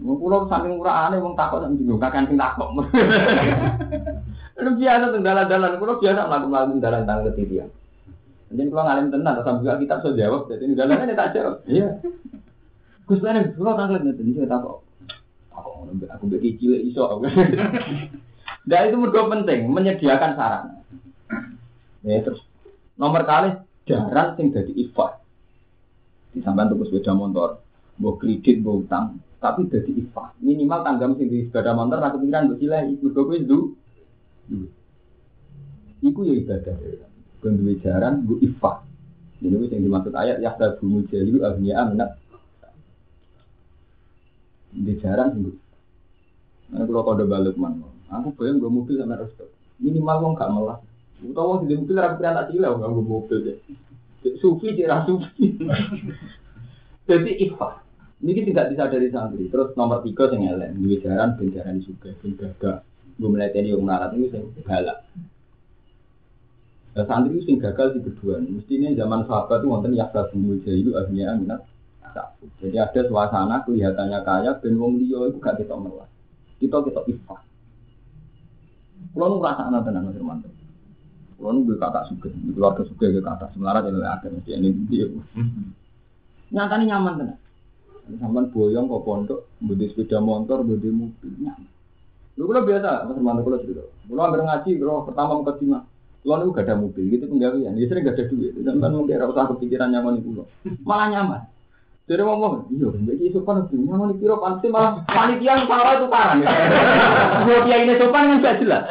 [0.00, 2.68] pulau saking murahane wong takut sak dino kakan sing takut.
[4.60, 7.68] Lu biasa teng dalan-dalan, pulau biasa mlaku-mlaku dalan tang ketitian.
[8.50, 11.62] Jadi kalau ngalim tenan, atau juga kita bisa jawab, jadi dalannya tak jawab.
[11.70, 12.02] Iya.
[13.06, 14.82] Gus tanglet nanti ini saya takut.
[15.54, 17.22] Aku aku bagi cilik iso.
[18.66, 20.82] Dan itu mergo penting, menyediakan sarana.
[22.04, 22.42] Ya terus
[23.00, 23.54] nomor kali
[23.88, 25.20] jaran sing jadi ifat.
[26.34, 27.62] Disampean tuku sepeda motor,
[27.98, 32.52] mbok kredit, mbok utang, tapi jadi ifah minimal tanggam sing di sepeda motor aku pikiran
[32.52, 33.58] gue sila iku gue itu
[36.04, 36.76] iku ya ibadah
[37.40, 38.84] kan duwe jaran gue ifah
[39.40, 42.20] ini wis yang dimaksud ayat ya ta bumi jahilu agniya aminat
[44.76, 45.56] di jaran sing
[46.70, 49.50] Nah, kalau kode balik man, aku bayang gue mobil sama resto.
[49.82, 50.78] Minimal wong gak melas.
[51.18, 53.58] Utawa di mobil rapi anak cilik nggak gue mobil deh.
[54.38, 55.58] Sufi tidak sufi.
[57.10, 57.82] Jadi ifah.
[58.20, 59.48] Ini tidak bisa dari santri.
[59.48, 62.76] Terus nomor tiga yang elek, dua jaran, ben jaran juga, ben gagal.
[63.16, 65.00] Gue melatih yang melarat ini sing galak.
[66.92, 68.44] Nah, santri itu sing gagal di kedua.
[68.44, 71.64] Mestinya zaman sahabat itu wonten yaksa bumi itu akhirnya minat.
[72.60, 76.10] Jadi ada suasana kelihatannya kaya, ben wong liya itu gak kita melas.
[76.58, 77.40] Kita kita ifah.
[79.16, 80.50] Kalau nu rasa anak tenan Mas Irmanto.
[81.40, 85.06] Kalau nu kata suka, keluarga kata semelarat yang ada mesti ini dia.
[86.52, 87.38] Nyatanya nyaman tenan.
[88.18, 91.68] Sampai boyong kok pondok, budi sepeda motor, budi mobil, nyaman.
[92.34, 93.84] Lu kalau biasa, mas Hermanto kalau gitu.
[93.84, 95.54] Kalau ambil ngaji, kalau pertama mau ke
[96.20, 97.80] Kalau lu gak ada mobil, gitu penggawean.
[97.80, 98.52] Ya sering gak ada duit.
[98.60, 100.46] Dan kan mungkin usah kepikiran nyaman itu loh.
[100.84, 101.40] Malah nyaman.
[102.10, 106.42] Jadi ngomong, iya, jadi sopan itu nyaman itu pasti malah panitia yang salah itu karang.
[107.46, 108.82] Kalau dia ini sopan kan gak jelas.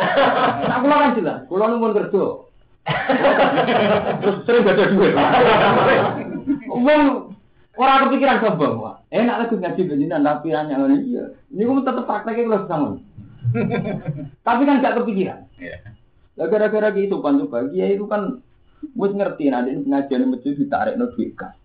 [0.79, 1.37] Aku kan jelas.
[1.45, 2.23] Kalau lu mau kerja,
[4.23, 5.13] terus sering gak ada duit.
[6.69, 7.28] Wong
[7.79, 8.99] Orang kepikiran sombong, wah.
[9.07, 11.23] Enak lah ngaji bejinan tapi hanya ngene iya.
[11.47, 12.89] Ini kamu tetap prakteknya kalau sama.
[14.43, 15.47] Tapi kan gak kepikiran.
[15.55, 15.77] Iya.
[16.35, 18.43] Gara-gara gitu kan coba, dia itu kan
[18.99, 21.55] wis ngerti nanti pengajian masjid ditarik no duit kas.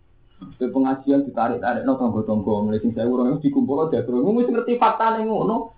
[0.54, 4.50] Ke pengajian ditarik tarik no tonggo tonggo mulai sing saya urung dikumpul aja terus wis
[4.50, 5.74] ngerti fakta nih ngono.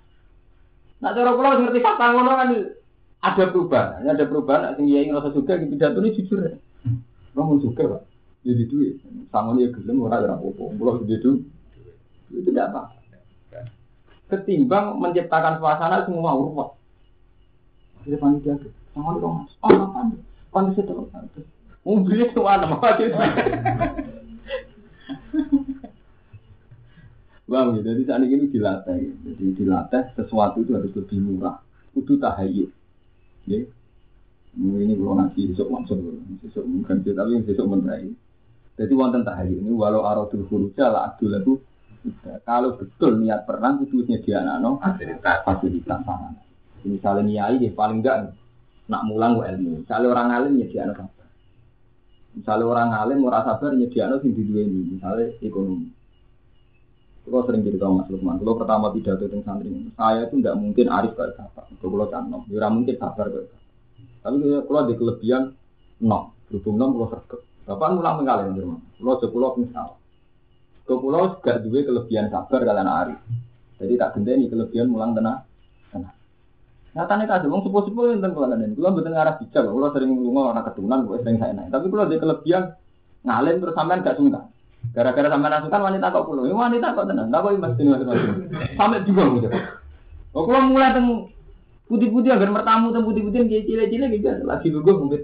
[1.01, 2.49] Nah cara kalau ngerti fakta ngono kan
[3.25, 4.77] ada perubahan, ada perubahan.
[4.77, 6.41] Sing dia ngerasa juga pidato ini jujur.
[7.37, 8.03] Kamu suka pak
[8.47, 8.95] jadi duit.
[9.35, 11.43] Sama dia gelem orang orang apa Pulau itu
[12.31, 12.83] itu tidak apa.
[14.27, 16.75] Ketimbang menciptakan suasana semua ruwet.
[18.03, 20.15] Akhirnya panitia ke, sama dong, oh apa?
[20.55, 20.95] Panitia itu,
[21.83, 22.67] mobil itu mana?
[27.47, 31.63] Bang, jadi saat ini dilatih, jadi dilatih sesuatu itu harus lebih murah.
[31.95, 32.75] Kudu tahayul.
[33.47, 33.63] Ya.
[34.59, 38.11] Ini kalau nanti besok langsung, besok mungkin tapi besok menerai.
[38.77, 41.55] Jadi wonten tahayul ini walau aradul khuruja la adul itu
[42.45, 46.31] kalau betul niat perang itu dia anak fasilitas fasilitas sana.
[46.87, 48.37] Misalnya niai ya paling enggak
[48.87, 49.83] nak mulang ilmu.
[49.83, 51.29] Misalnya orang alim ya dia anak sabar.
[52.37, 54.95] Misalnya orang alim mau sabar ya dia anak sing ini.
[54.95, 55.91] Misalnya ekonomi.
[57.27, 60.87] Kalau sering jadi tahu Mas Lukman, kalau pertama pidato tentang santri saya itu tidak mungkin
[60.87, 61.67] arif kayak apa.
[61.75, 63.51] Kalau cantom, ya mungkin sabar kayak
[64.23, 65.43] Tapi kalau di kelebihan,
[66.07, 66.31] no.
[66.47, 67.43] Berhubung nom sregep.
[67.67, 68.79] Bapak mulang mengalih di rumah.
[69.03, 69.99] Aja kula misal.
[70.87, 73.19] Kula gak duwe kelebihan sabar kalian arif.
[73.83, 75.43] Jadi tak genteni kelebihan mulang tenang.
[75.91, 76.15] Tenang.
[76.95, 78.79] Nyatane kadang wong sepuh-sepuh enten kula ngene.
[78.79, 81.75] Kula mboten ngarah bijak, kula sering lunga ora keturunan, kula sering saya naik.
[81.75, 82.63] Tapi kula ada kelebihan
[83.27, 84.45] ngalim terus sampean gak sungkan.
[84.95, 86.41] Gara-gara sampean asukan wanita kok kula.
[86.47, 87.29] Ya wanita kok tenang.
[87.35, 88.35] Tak kok imas dene macam-macam.
[88.79, 89.49] Sampai bingung gitu.
[90.39, 91.35] Oh, kula mulai teng
[91.91, 95.23] putih-putih agar mertamu teng putih-putih kayak cilik-cilik gitu lagi lugu mungkin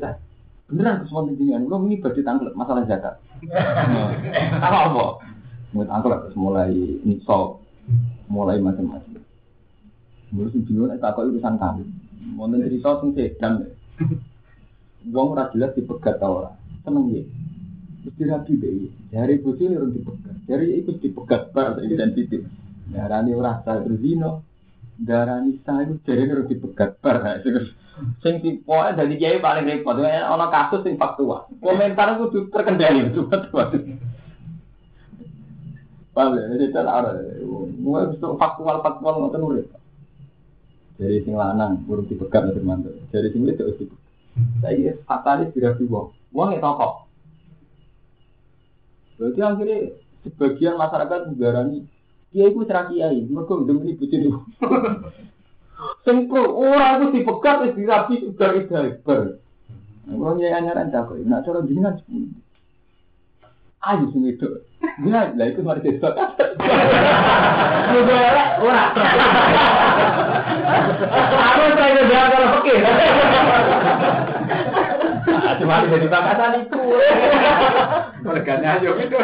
[0.72, 1.68] Beneran kesuwen jenengan.
[1.68, 3.20] Kula ini badhe tangkel masalah zakat.
[4.64, 5.04] Apa apa?
[5.76, 6.72] Mungkin tangkel terus mulai
[7.04, 7.60] nisab,
[8.32, 9.20] mulai macam-macam.
[10.32, 11.84] Sing bingung nek takok urusan kami.
[12.40, 13.68] Wonten cerita sing sedan.
[15.12, 16.56] Wong ora jelas dipegat ta ora.
[16.88, 17.22] Seneng ya.
[18.02, 18.88] Terus dirabi deh.
[19.12, 20.36] Dari bocil orang dipegat.
[20.48, 22.48] Dari ikut dipegat bar identitas.
[22.88, 24.51] Darani ora sah berzino.
[25.00, 27.24] Darani sah itu dari orang dipegat bar.
[28.24, 29.96] Sing tipe dari kiai paling repot.
[30.00, 31.48] Ono kasus sing faktual.
[31.60, 33.12] Komentar kudu terkendali.
[36.12, 36.44] Paham ya?
[36.52, 37.10] Jadi cara ada.
[37.80, 39.68] Mulai faktual faktual ngoten urip.
[41.00, 42.92] Dari sing lanang urung dipegat nanti mantu.
[43.08, 43.96] Dari sing itu itu.
[44.60, 46.12] Saya fatalis tidak wong.
[46.32, 46.94] Wong itu kok.
[49.20, 49.78] Berarti akhirnya
[50.24, 51.84] sebagian masyarakat menggarani
[52.32, 54.40] kiai itu cerah kiai, mereka udah bucin itu.
[56.06, 59.20] Sengkul, orang itu dipegat, itu dirapi, sudah ibar.
[60.02, 61.94] Kalau nyai anyaran cakap, nak cara jenengan
[63.82, 64.46] Ayo sing itu.
[65.02, 66.14] Ya, lah itu mari desok.
[67.90, 68.22] Juga
[68.62, 68.84] ora.
[71.26, 72.74] Aku saya dia kalau oke.
[75.60, 76.82] Cuma jadi bakasan itu.
[78.26, 79.16] Merganya aja gitu.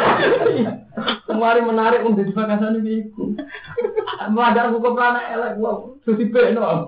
[1.27, 3.35] Kemarin menarik untuk jadi bakasan itu.
[4.29, 6.87] Mau ada hukum anak elek, wow, susi beno.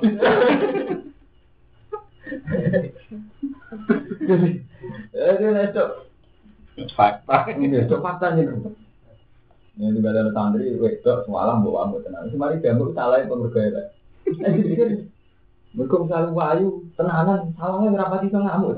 [4.22, 4.50] Jadi,
[5.12, 5.86] jadi itu
[6.96, 7.52] Fakta.
[7.52, 8.48] Ini itu fakta nih.
[9.80, 12.32] Ini juga ada santri, wedok semalam bawa ambil tenang.
[12.32, 13.92] Semari diambil salah yang pengergaya.
[15.72, 18.76] Mereka misalnya wayu tenanan, salahnya berapa sih ngamuk?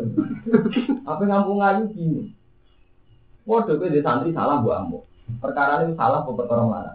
[1.09, 2.21] Apa ngamuk ngayu gini?
[3.49, 5.03] Waduh, gue di santri salah buat amuk.
[5.41, 6.93] Perkara ini salah perkara mana?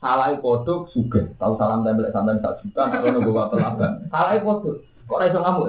[0.00, 3.92] Salah kodok suge, tahu salam tembel sampai satu juta, kalau nunggu apa laban.
[4.08, 5.66] Salah kodok, kok raiso ngamuk?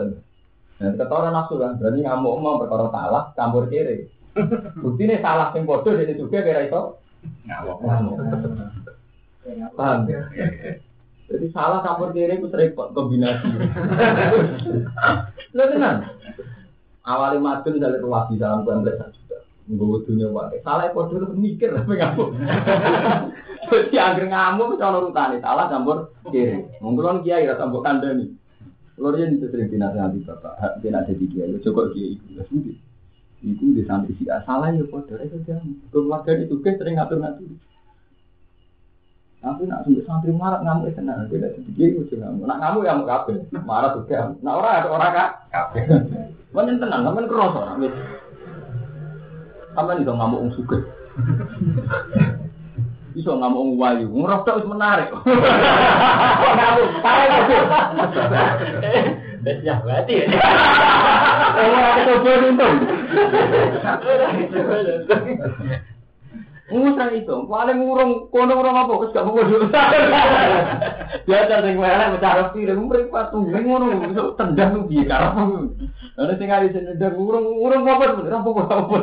[0.77, 4.07] Nah, ketoran nafsu kan, berarti ngamuk mau perkara salah, campur kiri.
[4.83, 6.81] Bukti ini salah sing bodoh jadi juga kira itu
[7.43, 7.77] ngamuk.
[9.77, 10.07] Paham?
[11.27, 13.47] Jadi salah campur kiri itu repot kombinasi.
[15.51, 16.07] Lo tenan.
[17.03, 19.43] Awalnya madun dari ruwadi dalam kompleks juga.
[19.67, 20.63] Gue dunia wae.
[20.63, 22.31] Salah bodoh lu mikir tapi ngamuk.
[23.67, 26.63] Jadi agar ngamuk kalau urutane salah campur kiri.
[26.79, 28.31] Mungkin kiai rasa mbok kandani.
[28.97, 32.41] Lor yang itu sering dinasihati bapak, hak dia ada di kiai, coba kiai itu, ya
[32.49, 32.73] sudah.
[33.45, 35.61] Itu di santri si salah ya kotor itu dia.
[35.93, 37.45] Keluarga itu sering ngatur ngatur.
[39.37, 42.49] Tapi nak sampai santri marah ngamuk itu nah, tidak sedikit itu ngamuk.
[42.49, 44.33] Nak ngamuk ya mau kafe, marah juga.
[44.41, 45.79] Nak orang ada orang kak, kafe.
[46.49, 47.93] Mana tenang, kamu keros orang wis.
[49.77, 50.77] Kamu itu ngamuk ung suge.
[53.13, 55.09] Iso ngamuk ung wayu, ngerokok itu menarik.
[55.13, 57.55] Ngamuk, parah itu.
[59.61, 60.27] Ya berarti ya.
[61.61, 62.75] Ora kecoba untung.
[66.67, 69.71] Ngusang itu, paling ngurung, kono ngurung apa, kes gak mau dulu.
[71.23, 75.43] Biasa sing melek bicara sih, dan ngurung patung, ngono, bisa tendang tuh biar karena.
[76.19, 78.97] Ada sing hari sini dan ngurung, ngurung apa, bener apa apa.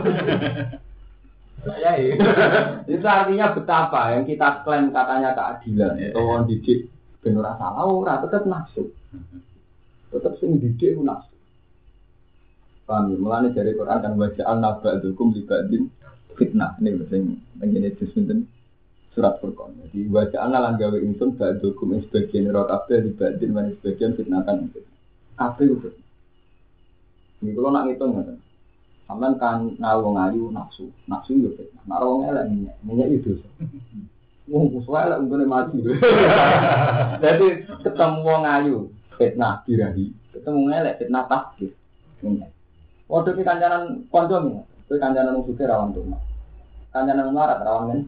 [1.81, 1.97] Ya,
[2.85, 6.93] itu artinya betapa yang kita klaim katanya keadilan, atau didik
[7.24, 8.93] benar salah, ora tetap nafsu.
[10.12, 11.32] Tetap sing didik nafsu.
[12.85, 13.16] Paham ya?
[13.16, 15.89] Mulane dari Quran kan wajah an-naba dukum libadin
[16.36, 16.77] fitnah.
[16.85, 18.49] Ini sing ngene itu sinten
[19.15, 19.78] surat Furqan.
[19.78, 24.66] Jadi wajah an lan gawe ingsun ba'dukum sebagian ro kabeh libadin lan sebagian fitnah kan.
[25.39, 25.91] Kabeh itu.
[27.41, 28.39] Ini kalau nak ngitung ngoten.
[29.05, 31.82] Sampeyan kan ngawu ngayu nafsu, nafsu yo fitnah.
[31.86, 33.39] Nak wong minyak, minyak itu.
[34.51, 35.78] Wong musuh elek untune mati.
[37.23, 37.47] Jadi
[37.86, 38.77] ketemu wong ayu
[39.15, 41.70] fitnah birahi, ketemu elek fitnah takdir.
[42.20, 42.51] Minyak.
[43.07, 45.93] Waduh ki kancanan konco nih, itu kancanan musuh rawan
[46.95, 47.11] rumah.
[47.11, 48.01] Kancanan melarat rawan kan.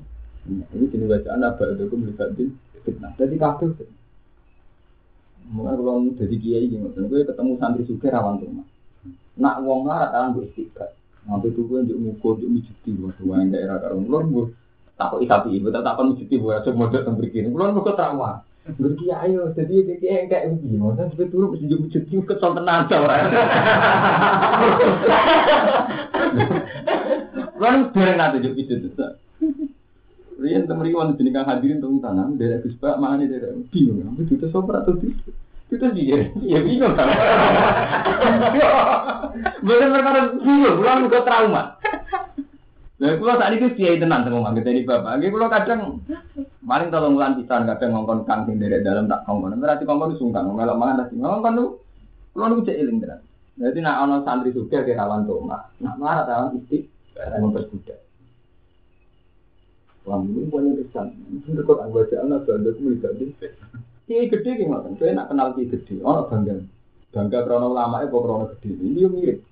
[0.47, 2.49] Ini jenis bacaan apa itu kumulatif
[2.87, 3.11] fitnah.
[3.19, 3.75] Jadi kabel.
[5.47, 8.67] Mulai kalau jadi kiai gitu, gue ketemu santri suka rawan rumah.
[9.39, 10.95] Nak wong melarat rawan gue istiqat.
[11.27, 14.55] Nanti tuh gue untuk mukul, untuk mijuti, waktu yang daerah karung lor gue
[14.95, 17.51] takut isapi, gue tak takut mijuti, gue rasa modal tembikin.
[17.51, 18.47] Gue gue terawang.
[18.67, 22.91] Berarti ayo, jadi dia yang kayak begini, maksudnya sampai turun mesti jump cuci kesel tenan
[22.91, 23.31] orang.
[27.57, 29.17] Kan dereng nate juk itu tuh.
[30.37, 34.21] Rian temen iki wonten jeneng hadirin teng tanah dari Gus Pak mana dari bingung.
[34.21, 35.01] Itu itu sopra tuh
[35.67, 37.11] itu dia, ya bingung kan.
[39.67, 41.63] Bener perkara bingung, pulang juga trauma.
[42.97, 45.21] Nah, kalau saat itu kiai tenan sama mangga dari bapak.
[45.21, 45.81] Nggih kalau kadang
[46.65, 49.59] paling tolong bulan pisan kadang ngongkon kang sing dari dalam tak ngongkon.
[49.59, 51.71] Berarti ngongkon itu sungkan, melok mangan tadi ngongkon tuh.
[52.33, 53.21] Kalau nu cek iling tenan.
[53.57, 55.67] Jadi nak ono santri suka ke rawan toma.
[55.83, 58.01] Nak marah rawan istik memperbudak.
[60.07, 61.19] Wah, ini punya pesan.
[61.35, 63.27] Ini kok anggota anak bandar mulai jadi.
[64.07, 66.63] Kiai gede ki ngoten, saya nak kenal kiai gede, ono bangga.
[67.11, 68.71] Bangga krono lama e krono gede.
[68.71, 69.43] Ini mirip.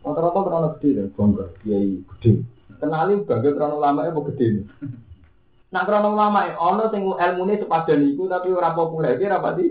[0.00, 2.40] Rata-rata krono gede dan bangga kiai gede.
[2.80, 4.46] Kenali bangga krono lama e gede.
[5.76, 9.66] Nak krono lama e ono sing ilmune sepadan iku tapi ora populer ki ora pati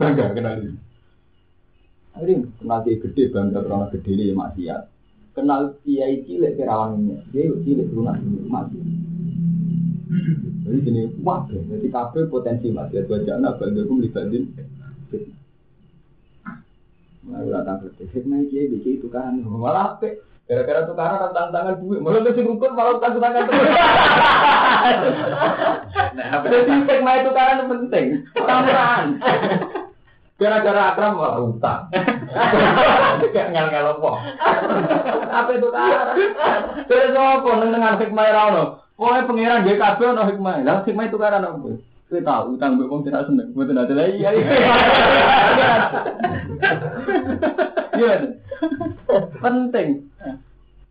[0.00, 0.68] bangga kenali.
[2.24, 4.97] Ini kenal kiai gede bangga krono gede ini maksiat.
[5.38, 8.18] Kenal kiai cilik kerawannya, dia cilik lunak
[8.50, 8.74] mati.
[10.66, 14.50] Jadi gini, wah, jadi kabel potensi masih ada wajah anak bangga kum libatin.
[17.30, 20.18] Lalu datang ke hikmah kiai bikin tukaran, malah apa?
[20.50, 23.70] Gara-gara tukaran tentang tangan duit, malah kasih rukun malah tentang tangan duit.
[26.50, 29.06] Jadi hikmah tukaran penting, tambahan.
[30.42, 31.82] Gara-gara akram malah utang.
[33.34, 34.10] Kayak ngel-ngel apa?
[35.28, 36.16] Apa itu tukaran?
[36.86, 38.64] Terus apa dengan hikmah rano?
[38.98, 40.54] Pokoknya pengiran dia kabel no hikmah.
[40.66, 41.68] Lah hikmah itu karena apa?
[42.08, 43.52] Kita tahu utang gue pun tidak seneng.
[43.52, 44.48] Gue tidak ada iya iya.
[47.98, 48.14] Iya.
[49.38, 49.88] Penting.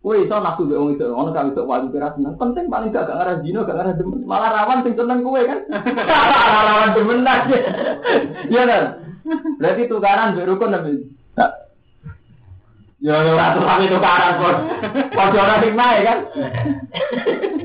[0.05, 2.39] Wih, so nafsu be wong itu, ono kali itu wajib kira seneng.
[2.39, 4.23] Penting paling gak gak ngarah dino, gak ngarah demen.
[4.23, 5.59] Malah rawan sing seneng kue kan.
[6.69, 7.57] Rawan demen aja.
[8.47, 8.83] Iya kan?
[9.59, 14.55] Berarti tukaran be rukun tapi Ya ya ora tapi tukaran pun.
[15.13, 16.19] Padha ora hikmah ya kan.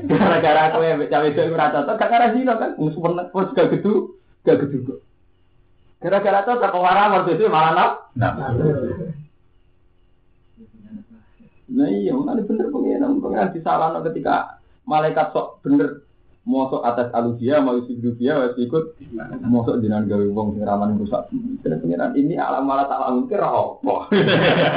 [0.05, 2.71] Gara-gara aku yang cawe itu ora cocok, gak ngarah dino kan.
[2.77, 4.13] Wong seneng, wong gak gedu,
[4.45, 4.99] gak gedu kok.
[6.05, 7.91] Gara-gara cocok kok warah waktu itu malah nap.
[11.73, 16.02] Nah iya, mana bener pengiran, pengiran disalahno ketika malaikat sok bener
[16.43, 18.83] mosok atas alusia, mau dia, mau ikut
[19.47, 21.31] mosok jenengan gawe wong sing rawan rusak.
[21.63, 23.95] Jadi pengiran ini alam malah tak lamun kira apa.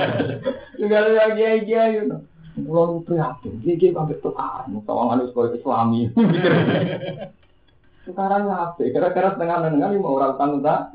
[0.78, 2.22] Juga lagi lagi ayo.
[2.56, 6.09] Kulo prihatin, iki sampai tukaran, sawangan sekolah Islami.
[8.06, 8.80] Sekarang apa?
[8.80, 10.94] Kira-kira setengah dengan lima orang utang tak?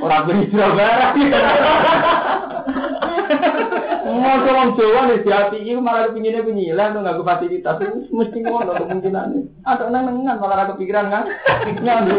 [0.00, 1.14] Orang beri barang.
[4.18, 8.38] Mau orang Jawa nih di hati itu malah kepinginnya penyilan tuh nggak fasilitas itu mesti
[8.42, 9.28] ngono kemungkinan
[9.62, 11.24] Ada nang nengan malah ada kepikiran kan?
[11.78, 12.16] Nyandu.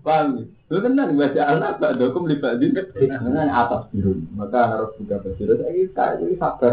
[0.00, 0.48] Paham?
[0.70, 4.16] Lu tenan baca anak tak dokum libatin dengan atas biru.
[4.38, 5.58] Maka harus juga berbiru.
[5.58, 6.72] Saya kayak jadi sabar.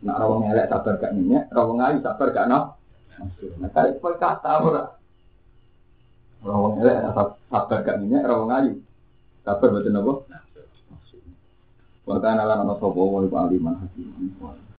[0.00, 2.48] Nak rawang elek sabar gak minyak, rawang ayu sabar gak.
[2.48, 4.84] Nah kalau itu kata ora.
[6.40, 6.96] Rawang elek
[7.50, 8.72] sabar gak minyak, rawang ayu.
[9.44, 10.12] Sabar betul apa?
[12.10, 13.22] Wa kana lana sapa wa
[13.78, 14.10] hakim.